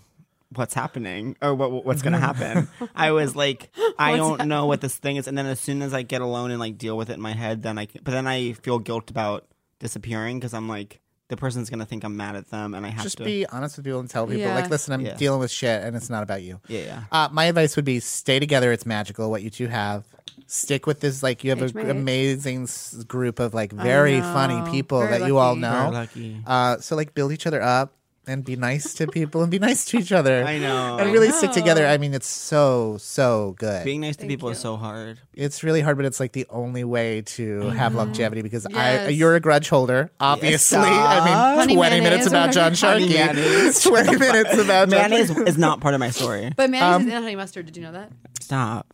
what's 0.55 0.73
happening 0.73 1.35
or 1.41 1.53
what 1.53 1.85
what's 1.85 2.01
gonna 2.01 2.19
happen. 2.19 2.67
I 2.95 3.11
was 3.11 3.35
like, 3.35 3.69
I 3.99 4.15
don't 4.17 4.47
know 4.47 4.65
what 4.65 4.81
this 4.81 4.95
thing 4.95 5.15
is, 5.17 5.27
and 5.27 5.37
then 5.37 5.45
as 5.45 5.59
soon 5.59 5.81
as 5.81 5.93
I 5.93 6.01
get 6.01 6.21
alone 6.21 6.51
and 6.51 6.59
like 6.59 6.77
deal 6.77 6.97
with 6.97 7.09
it 7.09 7.13
in 7.13 7.21
my 7.21 7.33
head, 7.33 7.61
then 7.63 7.77
I 7.77 7.85
can, 7.85 8.01
but 8.03 8.11
then 8.11 8.25
I 8.27 8.53
feel 8.53 8.79
guilt 8.79 9.09
about 9.09 9.45
disappearing 9.79 10.39
because 10.39 10.53
I'm 10.53 10.67
like 10.67 10.99
the 11.27 11.37
person's 11.37 11.69
gonna 11.69 11.85
think 11.85 12.03
I'm 12.03 12.17
mad 12.17 12.35
at 12.35 12.49
them, 12.49 12.73
and 12.73 12.85
I 12.85 12.89
have 12.89 13.03
Just 13.03 13.17
to 13.17 13.23
just 13.23 13.27
be 13.27 13.45
honest 13.45 13.77
with 13.77 13.85
people 13.85 13.99
and 13.99 14.09
tell 14.09 14.25
people, 14.25 14.41
Yeah. 14.41 14.55
like, 14.55 14.69
listen, 14.71 14.93
I'm 14.93 15.01
Yeah. 15.01 15.13
dealing 15.15 15.39
with 15.39 15.51
shit 15.51 15.83
and 15.83 15.95
it's 15.95 16.09
not 16.09 16.23
about 16.23 16.41
you. 16.41 16.59
yeah 16.67 16.79
yeah. 16.81 17.03
Uh, 17.11 17.29
my 17.31 17.45
advice 17.45 17.75
would 17.75 17.85
be 17.85 17.99
stay 17.99 18.39
together. 18.39 18.71
It's 18.71 18.85
magical 18.85 19.29
what 19.29 19.43
you 19.43 19.51
two 19.51 19.67
have. 19.67 20.05
Stick 20.47 20.87
with 20.87 21.01
this. 21.01 21.21
Like 21.21 21.43
you 21.43 21.51
have 21.51 21.61
an 21.61 21.89
amazing 21.91 22.63
s- 22.63 22.95
group 23.07 23.37
of 23.39 23.53
like 23.53 23.71
very 23.71 24.19
funny 24.21 24.59
people 24.71 25.01
Very 25.01 25.19
that 25.19 25.27
you 25.27 25.37
all 25.37 25.55
know. 25.55 25.71
Very 25.71 25.91
lucky. 25.91 26.41
Uh, 26.47 26.77
so 26.79 26.95
like 26.95 27.13
build 27.13 27.31
each 27.31 27.45
other 27.45 27.61
up 27.61 27.93
and 28.29 28.45
be 28.45 28.55
nice 28.55 28.93
to 28.95 29.07
people 29.07 29.41
and 29.41 29.49
be 29.51 29.59
nice 29.59 29.85
to 29.85 29.97
each 29.97 30.11
other. 30.11 30.43
I 30.47 30.57
know. 30.59 30.97
And 30.97 31.11
really 31.11 31.31
stick 31.31 31.51
together. 31.51 31.85
I 31.87 31.97
mean, 31.97 32.13
it's 32.13 32.27
so 32.27 32.97
so 32.99 33.55
good. 33.57 33.83
Being 33.83 34.01
nice 34.01 34.15
to 34.17 34.21
Thank 34.21 34.29
people 34.31 34.49
is 34.49 34.59
so 34.59 34.77
hard. 34.77 35.19
it's 35.33 35.63
really 35.63 35.81
hard, 35.81 35.97
but 35.97 36.05
it's 36.05 36.19
like 36.19 36.31
the 36.33 36.45
only 36.49 36.83
way 36.83 37.21
to 37.37 37.61
have 37.69 37.95
longevity 37.95 38.41
because 38.41 38.65
I 38.67 39.07
you're 39.09 39.35
a 39.35 39.39
grudge 39.39 39.69
holder, 39.69 40.11
obviously. 40.19 40.79
I 40.79 41.57
mean, 41.65 41.75
twenty 41.75 42.01
minutes 42.01 42.27
about 42.27 42.51
John 42.53 42.71
whatever. 42.73 43.05
Sharkey, 43.05 43.79
twenty 43.89 44.17
minutes 44.17 44.53
about 44.57 44.89
John 44.89 45.09
Mayonnaise 45.09 45.27
Sharkey. 45.33 45.49
is 45.49 45.57
not 45.57 45.81
part 45.81 45.93
of 45.93 45.99
my 45.99 46.11
story. 46.11 46.51
But 46.55 46.69
mayonnaise 46.69 46.95
Um, 46.95 47.01
is 47.07 47.13
not 47.13 47.23
honey 47.23 47.35
mustard. 47.35 47.65
Did 47.65 47.77
you 47.77 47.83
know 47.83 47.91
that? 47.93 48.11
Stop. 48.39 48.93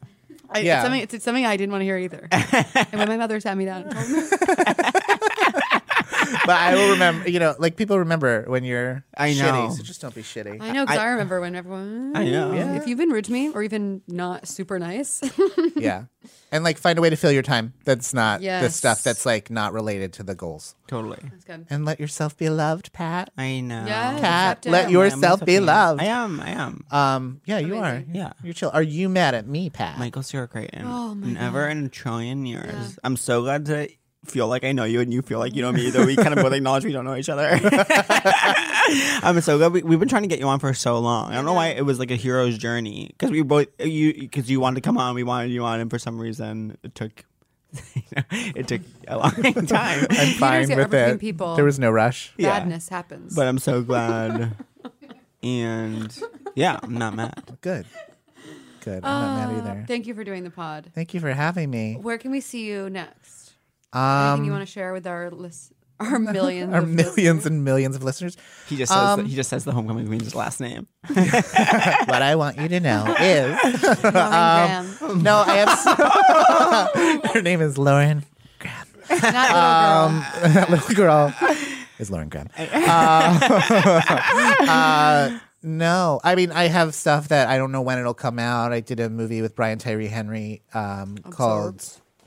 I, 0.49 0.59
Yeah. 0.59 0.75
It's 0.75 0.83
something, 0.83 1.01
it's, 1.01 1.13
it's 1.15 1.25
something 1.25 1.45
I 1.45 1.57
didn't 1.57 1.71
want 1.71 1.81
to 1.81 1.85
hear 1.85 1.97
either. 1.97 2.27
and 2.31 2.93
when 2.99 3.07
my 3.07 3.17
mother 3.17 3.39
sat 3.39 3.57
me 3.57 3.65
down 3.65 3.83
and 3.83 3.91
told 3.91 4.09
me, 4.09 4.21
But 6.45 6.49
I 6.57 6.75
will 6.75 6.91
remember. 6.91 7.29
You 7.29 7.39
know, 7.39 7.55
like 7.59 7.75
people 7.75 7.99
remember 7.99 8.43
when 8.47 8.63
you're 8.63 9.03
I 9.17 9.33
know. 9.33 9.43
shitty, 9.69 9.77
so 9.77 9.83
just 9.83 10.01
don't 10.01 10.13
be 10.15 10.21
shitty. 10.21 10.61
I 10.61 10.71
know 10.71 10.83
because 10.85 10.97
I, 10.97 11.05
I- 11.07 11.11
remember 11.11 11.41
when 11.41 11.55
everyone. 11.55 12.15
I 12.15 12.25
know. 12.25 12.53
Yeah. 12.53 12.75
If 12.75 12.87
you've 12.87 12.97
been 12.97 13.09
rude 13.09 13.25
to 13.25 13.31
me 13.31 13.51
or 13.51 13.63
even 13.63 14.01
not 14.07 14.47
super 14.47 14.79
nice, 14.79 15.21
yeah, 15.75 16.05
and 16.51 16.63
like 16.63 16.77
find 16.77 16.97
a 16.97 17.01
way 17.01 17.09
to 17.09 17.15
fill 17.15 17.31
your 17.31 17.41
time 17.43 17.73
that's 17.83 18.13
not 18.13 18.41
the 18.41 18.69
stuff 18.69 19.03
that's 19.03 19.25
like 19.25 19.49
not 19.49 19.73
related 19.73 20.13
to 20.13 20.23
the 20.23 20.35
goals. 20.35 20.75
Totally. 20.87 21.17
that's 21.31 21.43
good. 21.45 21.65
And 21.69 21.83
let 21.83 21.99
yourself 21.99 22.37
be 22.37 22.49
loved, 22.49 22.93
Pat. 22.93 23.31
I 23.37 23.59
know. 23.61 23.85
Yes. 23.87 24.21
Pat, 24.21 24.65
let 24.67 24.91
yourself 24.91 25.43
be 25.43 25.59
loved. 25.59 26.01
I 26.01 26.05
am. 26.05 26.39
I 26.39 26.49
am. 26.51 26.85
Um, 26.91 27.41
yeah, 27.45 27.57
you 27.59 27.77
are. 27.77 28.03
Yeah. 28.11 28.33
you're 28.43 28.53
chill. 28.53 28.69
Are 28.71 28.83
you 28.83 29.09
mad 29.09 29.33
at 29.33 29.47
me, 29.47 29.69
Pat? 29.71 29.97
Michael 29.97 30.21
Stewart 30.23 30.51
Creighton. 30.51 30.83
Oh 30.85 31.15
my 31.15 31.27
Never 31.27 31.67
in 31.67 31.85
a 31.85 31.89
trillion 31.89 32.45
years. 32.45 32.99
I'm 33.03 33.17
so 33.17 33.41
glad 33.41 33.65
to 33.65 33.89
feel 34.25 34.47
like 34.47 34.63
I 34.63 34.71
know 34.71 34.83
you 34.83 34.99
and 34.99 35.13
you 35.13 35.21
feel 35.21 35.39
like 35.39 35.55
you 35.55 35.61
know 35.61 35.71
me. 35.71 35.89
Though 35.89 36.05
we 36.05 36.15
kind 36.15 36.37
of 36.37 36.43
both 36.43 36.53
acknowledge 36.53 36.85
we 36.85 36.91
don't 36.91 37.05
know 37.05 37.15
each 37.15 37.29
other. 37.29 37.47
I'm 39.23 39.39
so 39.41 39.57
glad 39.57 39.71
we, 39.73 39.83
we've 39.83 39.99
been 39.99 40.09
trying 40.09 40.23
to 40.23 40.27
get 40.27 40.39
you 40.39 40.47
on 40.47 40.59
for 40.59 40.73
so 40.73 40.99
long. 40.99 41.31
I 41.31 41.35
don't 41.35 41.45
know 41.45 41.53
why 41.53 41.67
it 41.69 41.85
was 41.85 41.99
like 41.99 42.11
a 42.11 42.15
hero's 42.15 42.57
journey 42.57 43.07
because 43.09 43.31
we 43.31 43.41
both 43.41 43.67
you 43.79 44.13
because 44.13 44.49
you 44.49 44.59
wanted 44.59 44.75
to 44.75 44.81
come 44.81 44.97
on, 44.97 45.15
we 45.15 45.23
wanted 45.23 45.51
you 45.51 45.63
on, 45.63 45.79
and 45.79 45.89
for 45.89 45.99
some 45.99 46.19
reason 46.19 46.77
it 46.83 46.95
took. 46.95 47.25
it 48.31 48.69
took 48.69 48.81
a 49.07 49.17
long 49.17 49.31
time. 49.65 50.07
I'm 50.09 50.33
fine 50.35 50.69
with 50.69 50.93
it. 50.93 51.19
people. 51.19 51.55
There 51.55 51.65
was 51.65 51.77
no 51.77 51.91
rush. 51.91 52.31
Yeah. 52.37 52.57
Badness 52.57 52.87
happens. 52.87 53.35
but 53.35 53.47
I'm 53.47 53.57
so 53.59 53.81
glad. 53.81 54.55
and 55.43 56.17
yeah, 56.55 56.79
I'm 56.81 56.93
not 56.93 57.15
mad. 57.15 57.57
Good. 57.59 57.85
Good. 58.85 59.03
I'm 59.03 59.21
not 59.37 59.49
mad 59.49 59.57
either. 59.57 59.81
Uh, 59.81 59.85
Thank 59.87 60.05
you 60.07 60.13
for 60.13 60.23
doing 60.23 60.43
the 60.43 60.51
pod. 60.51 60.91
Thank 60.93 61.13
you 61.13 61.19
for 61.19 61.31
having 61.33 61.69
me. 61.71 61.97
Where 61.99 62.17
can 62.19 62.31
we 62.31 62.39
see 62.39 62.65
you 62.65 62.89
next? 62.89 63.44
Um, 63.95 64.27
Anything 64.29 64.45
you 64.45 64.51
want 64.51 64.67
to 64.67 64.71
share 64.71 64.91
with 64.93 65.07
our 65.07 65.31
list, 65.31 65.71
our 65.99 66.19
millions, 66.19 66.73
our 66.73 66.81
of 66.81 66.87
millions 66.89 67.15
listeners? 67.15 67.45
and 67.45 67.63
millions 67.63 67.95
of 67.95 68.03
listeners. 68.03 68.35
He 68.67 68.75
just 68.75 68.91
says 68.91 68.99
Um, 69.19 69.25
he 69.25 69.35
just 69.35 69.49
says 69.49 69.63
the 69.63 69.71
homecoming 69.71 70.07
queen's 70.07 70.35
last 70.35 70.59
name. 70.59 70.87
what 71.07 72.21
I 72.21 72.35
want 72.35 72.57
you 72.57 72.67
to 72.67 72.79
know 72.81 73.15
is 73.19 73.57
Lauren 74.03 74.11
Graham. 74.11 75.23
no, 75.23 75.43
I 75.47 75.55
have. 75.55 77.33
her 77.33 77.41
name 77.41 77.61
is 77.61 77.77
Lauren. 77.77 78.23
Graham. 78.59 78.87
Not 79.09 79.49
little 79.51 80.45
girl. 80.45 80.57
Um, 80.57 80.71
little 80.71 80.95
girl 80.95 81.33
is 81.99 82.11
Lauren 82.11 82.27
Graham. 82.29 82.49
Uh, 82.57 83.39
uh, 84.67 85.39
no, 85.63 86.19
I 86.23 86.35
mean 86.35 86.51
I 86.51 86.67
have 86.67 86.93
stuff 86.93 87.29
that 87.29 87.47
I 87.47 87.57
don't 87.57 87.71
know 87.71 87.81
when 87.81 87.97
it'll 87.99 88.13
come 88.13 88.39
out. 88.39 88.71
I 88.73 88.81
did 88.81 88.99
a 88.99 89.09
movie 89.09 89.41
with 89.41 89.55
Brian 89.55 89.79
Tyree 89.79 90.07
Henry 90.07 90.61
um, 90.73 91.17
called 91.29 91.85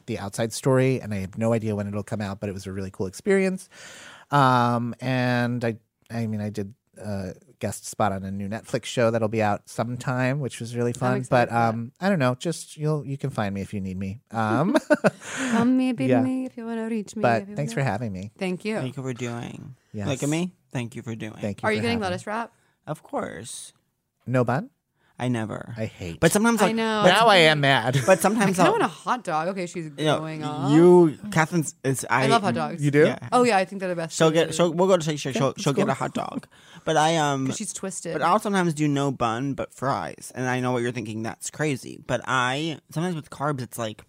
The 0.08 0.18
Outside 0.18 0.52
Story, 0.52 1.00
and 1.00 1.14
I 1.14 1.18
have 1.18 1.38
no 1.38 1.52
idea 1.52 1.76
when 1.76 1.86
it'll 1.86 2.02
come 2.02 2.20
out, 2.20 2.40
but 2.40 2.48
it 2.48 2.52
was 2.52 2.66
a 2.66 2.72
really 2.72 2.90
cool 2.90 3.06
experience. 3.06 3.68
Um, 4.32 4.94
and 5.00 5.64
I, 5.64 5.76
I 6.10 6.26
mean, 6.26 6.40
I 6.40 6.50
did 6.50 6.74
a 6.98 7.34
guest 7.60 7.86
spot 7.86 8.12
on 8.12 8.24
a 8.24 8.30
new 8.30 8.48
Netflix 8.48 8.86
show 8.86 9.10
that'll 9.10 9.28
be 9.28 9.42
out 9.42 9.68
sometime, 9.68 10.40
which 10.40 10.60
was 10.60 10.74
really 10.74 10.92
fun. 10.92 11.24
But 11.30 11.52
um, 11.52 11.92
I 12.00 12.08
don't 12.08 12.18
know, 12.18 12.34
just 12.34 12.76
you'll 12.76 13.04
you 13.06 13.16
can 13.16 13.30
find 13.30 13.54
me 13.54 13.60
if 13.60 13.72
you 13.72 13.80
need 13.80 13.96
me. 13.96 14.20
Um, 14.32 14.76
Come 15.52 15.76
me, 15.76 15.92
be 15.92 16.06
Yeah. 16.06 16.22
me 16.22 16.44
if 16.46 16.56
you 16.56 16.64
want 16.66 16.78
to 16.78 16.84
reach 16.94 17.14
me. 17.16 17.22
but 17.22 17.46
thanks 17.54 17.72
for 17.72 17.82
having 17.82 18.12
me. 18.12 18.30
Thank 18.38 18.64
you. 18.64 18.76
Thank 18.78 18.96
you 18.96 19.02
for 19.02 19.12
doing. 19.14 19.76
Yes. 19.92 20.08
Look 20.08 20.22
at 20.22 20.28
me. 20.28 20.54
Thank 20.72 20.96
you 20.96 21.02
for 21.02 21.14
doing. 21.14 21.34
Thank 21.40 21.62
you. 21.62 21.66
Are 21.66 21.70
for 21.70 21.72
you 21.72 21.80
getting 21.80 21.98
having 21.98 22.02
lettuce 22.02 22.26
wrap? 22.26 22.52
Of 22.86 23.02
course. 23.02 23.72
No 24.26 24.44
bun? 24.44 24.70
I 25.18 25.28
never. 25.28 25.74
I 25.76 25.86
hate. 25.86 26.20
but 26.20 26.30
sometimes 26.30 26.62
I 26.62 26.66
like, 26.66 26.76
know. 26.76 27.02
now 27.04 27.26
I 27.26 27.36
am 27.38 27.60
mad. 27.60 27.98
But 28.06 28.20
sometimes 28.20 28.56
kind 28.56 28.60
of 28.60 28.66
I'll- 28.66 28.72
want 28.72 28.84
a 28.84 28.88
hot 28.88 29.24
dog. 29.24 29.48
Okay, 29.48 29.66
she's 29.66 29.86
you 29.98 30.04
know, 30.04 30.18
going 30.20 30.44
off. 30.44 30.70
you, 30.70 31.18
Catherine's. 31.32 31.74
Is, 31.82 32.06
I, 32.08 32.24
I 32.24 32.26
love 32.28 32.42
hot 32.42 32.54
dogs. 32.54 32.84
You 32.84 32.90
do? 32.90 33.04
Yeah. 33.06 33.18
Oh 33.32 33.42
yeah, 33.42 33.56
I 33.56 33.64
think 33.64 33.80
they're 33.80 33.88
the 33.88 33.96
best. 33.96 34.16
She'll 34.16 34.30
get. 34.30 34.54
She'll, 34.54 34.72
we'll 34.72 34.86
go 34.86 34.96
to 34.96 35.04
Shake 35.04 35.18
Shack. 35.18 35.34
She'll, 35.34 35.54
she'll 35.58 35.72
get 35.72 35.88
a 35.88 35.94
hot 35.94 36.14
dog. 36.14 36.46
But 36.84 36.96
I 36.96 37.16
um. 37.16 37.50
She's 37.52 37.72
twisted. 37.72 38.12
But 38.12 38.22
I'll 38.22 38.38
sometimes 38.38 38.74
do 38.74 38.86
no 38.86 39.10
bun 39.10 39.54
but 39.54 39.74
fries, 39.74 40.32
and 40.34 40.46
I 40.46 40.60
know 40.60 40.72
what 40.72 40.82
you're 40.82 40.92
thinking. 40.92 41.22
That's 41.22 41.50
crazy. 41.50 41.98
But 42.06 42.20
I 42.26 42.78
sometimes 42.90 43.16
with 43.16 43.28
carbs, 43.30 43.60
it's 43.60 43.78
like 43.78 44.04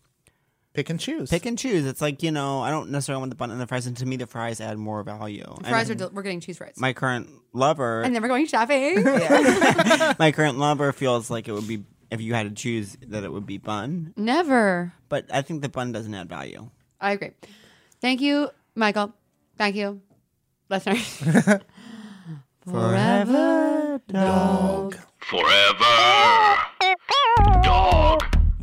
Pick 0.79 0.89
and 0.89 0.97
choose. 0.97 1.29
pick 1.29 1.45
and 1.45 1.57
choose. 1.59 1.85
It's 1.85 1.99
like 1.99 2.23
you 2.23 2.31
know, 2.31 2.61
I 2.61 2.69
don't 2.71 2.89
necessarily 2.89 3.19
want 3.19 3.31
the 3.31 3.35
bun 3.35 3.51
and 3.51 3.59
the 3.59 3.67
fries, 3.67 3.85
and 3.85 3.97
to 3.97 4.05
me, 4.05 4.15
the 4.15 4.27
fries 4.27 4.61
add 4.61 4.77
more 4.77 5.03
value. 5.03 5.43
And 5.57 5.67
fries 5.67 5.89
are. 5.89 5.95
Del- 5.95 6.11
we're 6.13 6.21
getting 6.21 6.39
cheese 6.39 6.57
fries. 6.57 6.75
my 6.77 6.93
current 6.93 7.27
lover. 7.51 8.01
and 8.01 8.15
then 8.15 8.21
we're 8.21 8.29
going 8.29 8.45
shopping. 8.47 9.03
my 10.19 10.31
current 10.33 10.57
lover 10.57 10.93
feels 10.93 11.29
like 11.29 11.49
it 11.49 11.51
would 11.51 11.67
be 11.67 11.83
if 12.09 12.21
you 12.21 12.33
had 12.33 12.47
to 12.47 12.55
choose 12.55 12.95
that 13.07 13.25
it 13.25 13.31
would 13.33 13.45
be 13.45 13.57
bun, 13.57 14.13
Never. 14.15 14.93
but 15.09 15.25
I 15.33 15.41
think 15.41 15.61
the 15.63 15.67
bun 15.69 15.91
doesn't 15.91 16.13
add 16.13 16.29
value. 16.29 16.69
I 17.01 17.11
agree. 17.11 17.31
Thank 17.99 18.21
you, 18.21 18.49
Michael. 18.73 19.13
Thank 19.57 19.75
you, 19.75 19.99
listeners. 20.69 21.05
Forever 22.65 23.99
dog. 24.07 24.95
Forever. 25.17 26.55
Dog. 27.63 28.23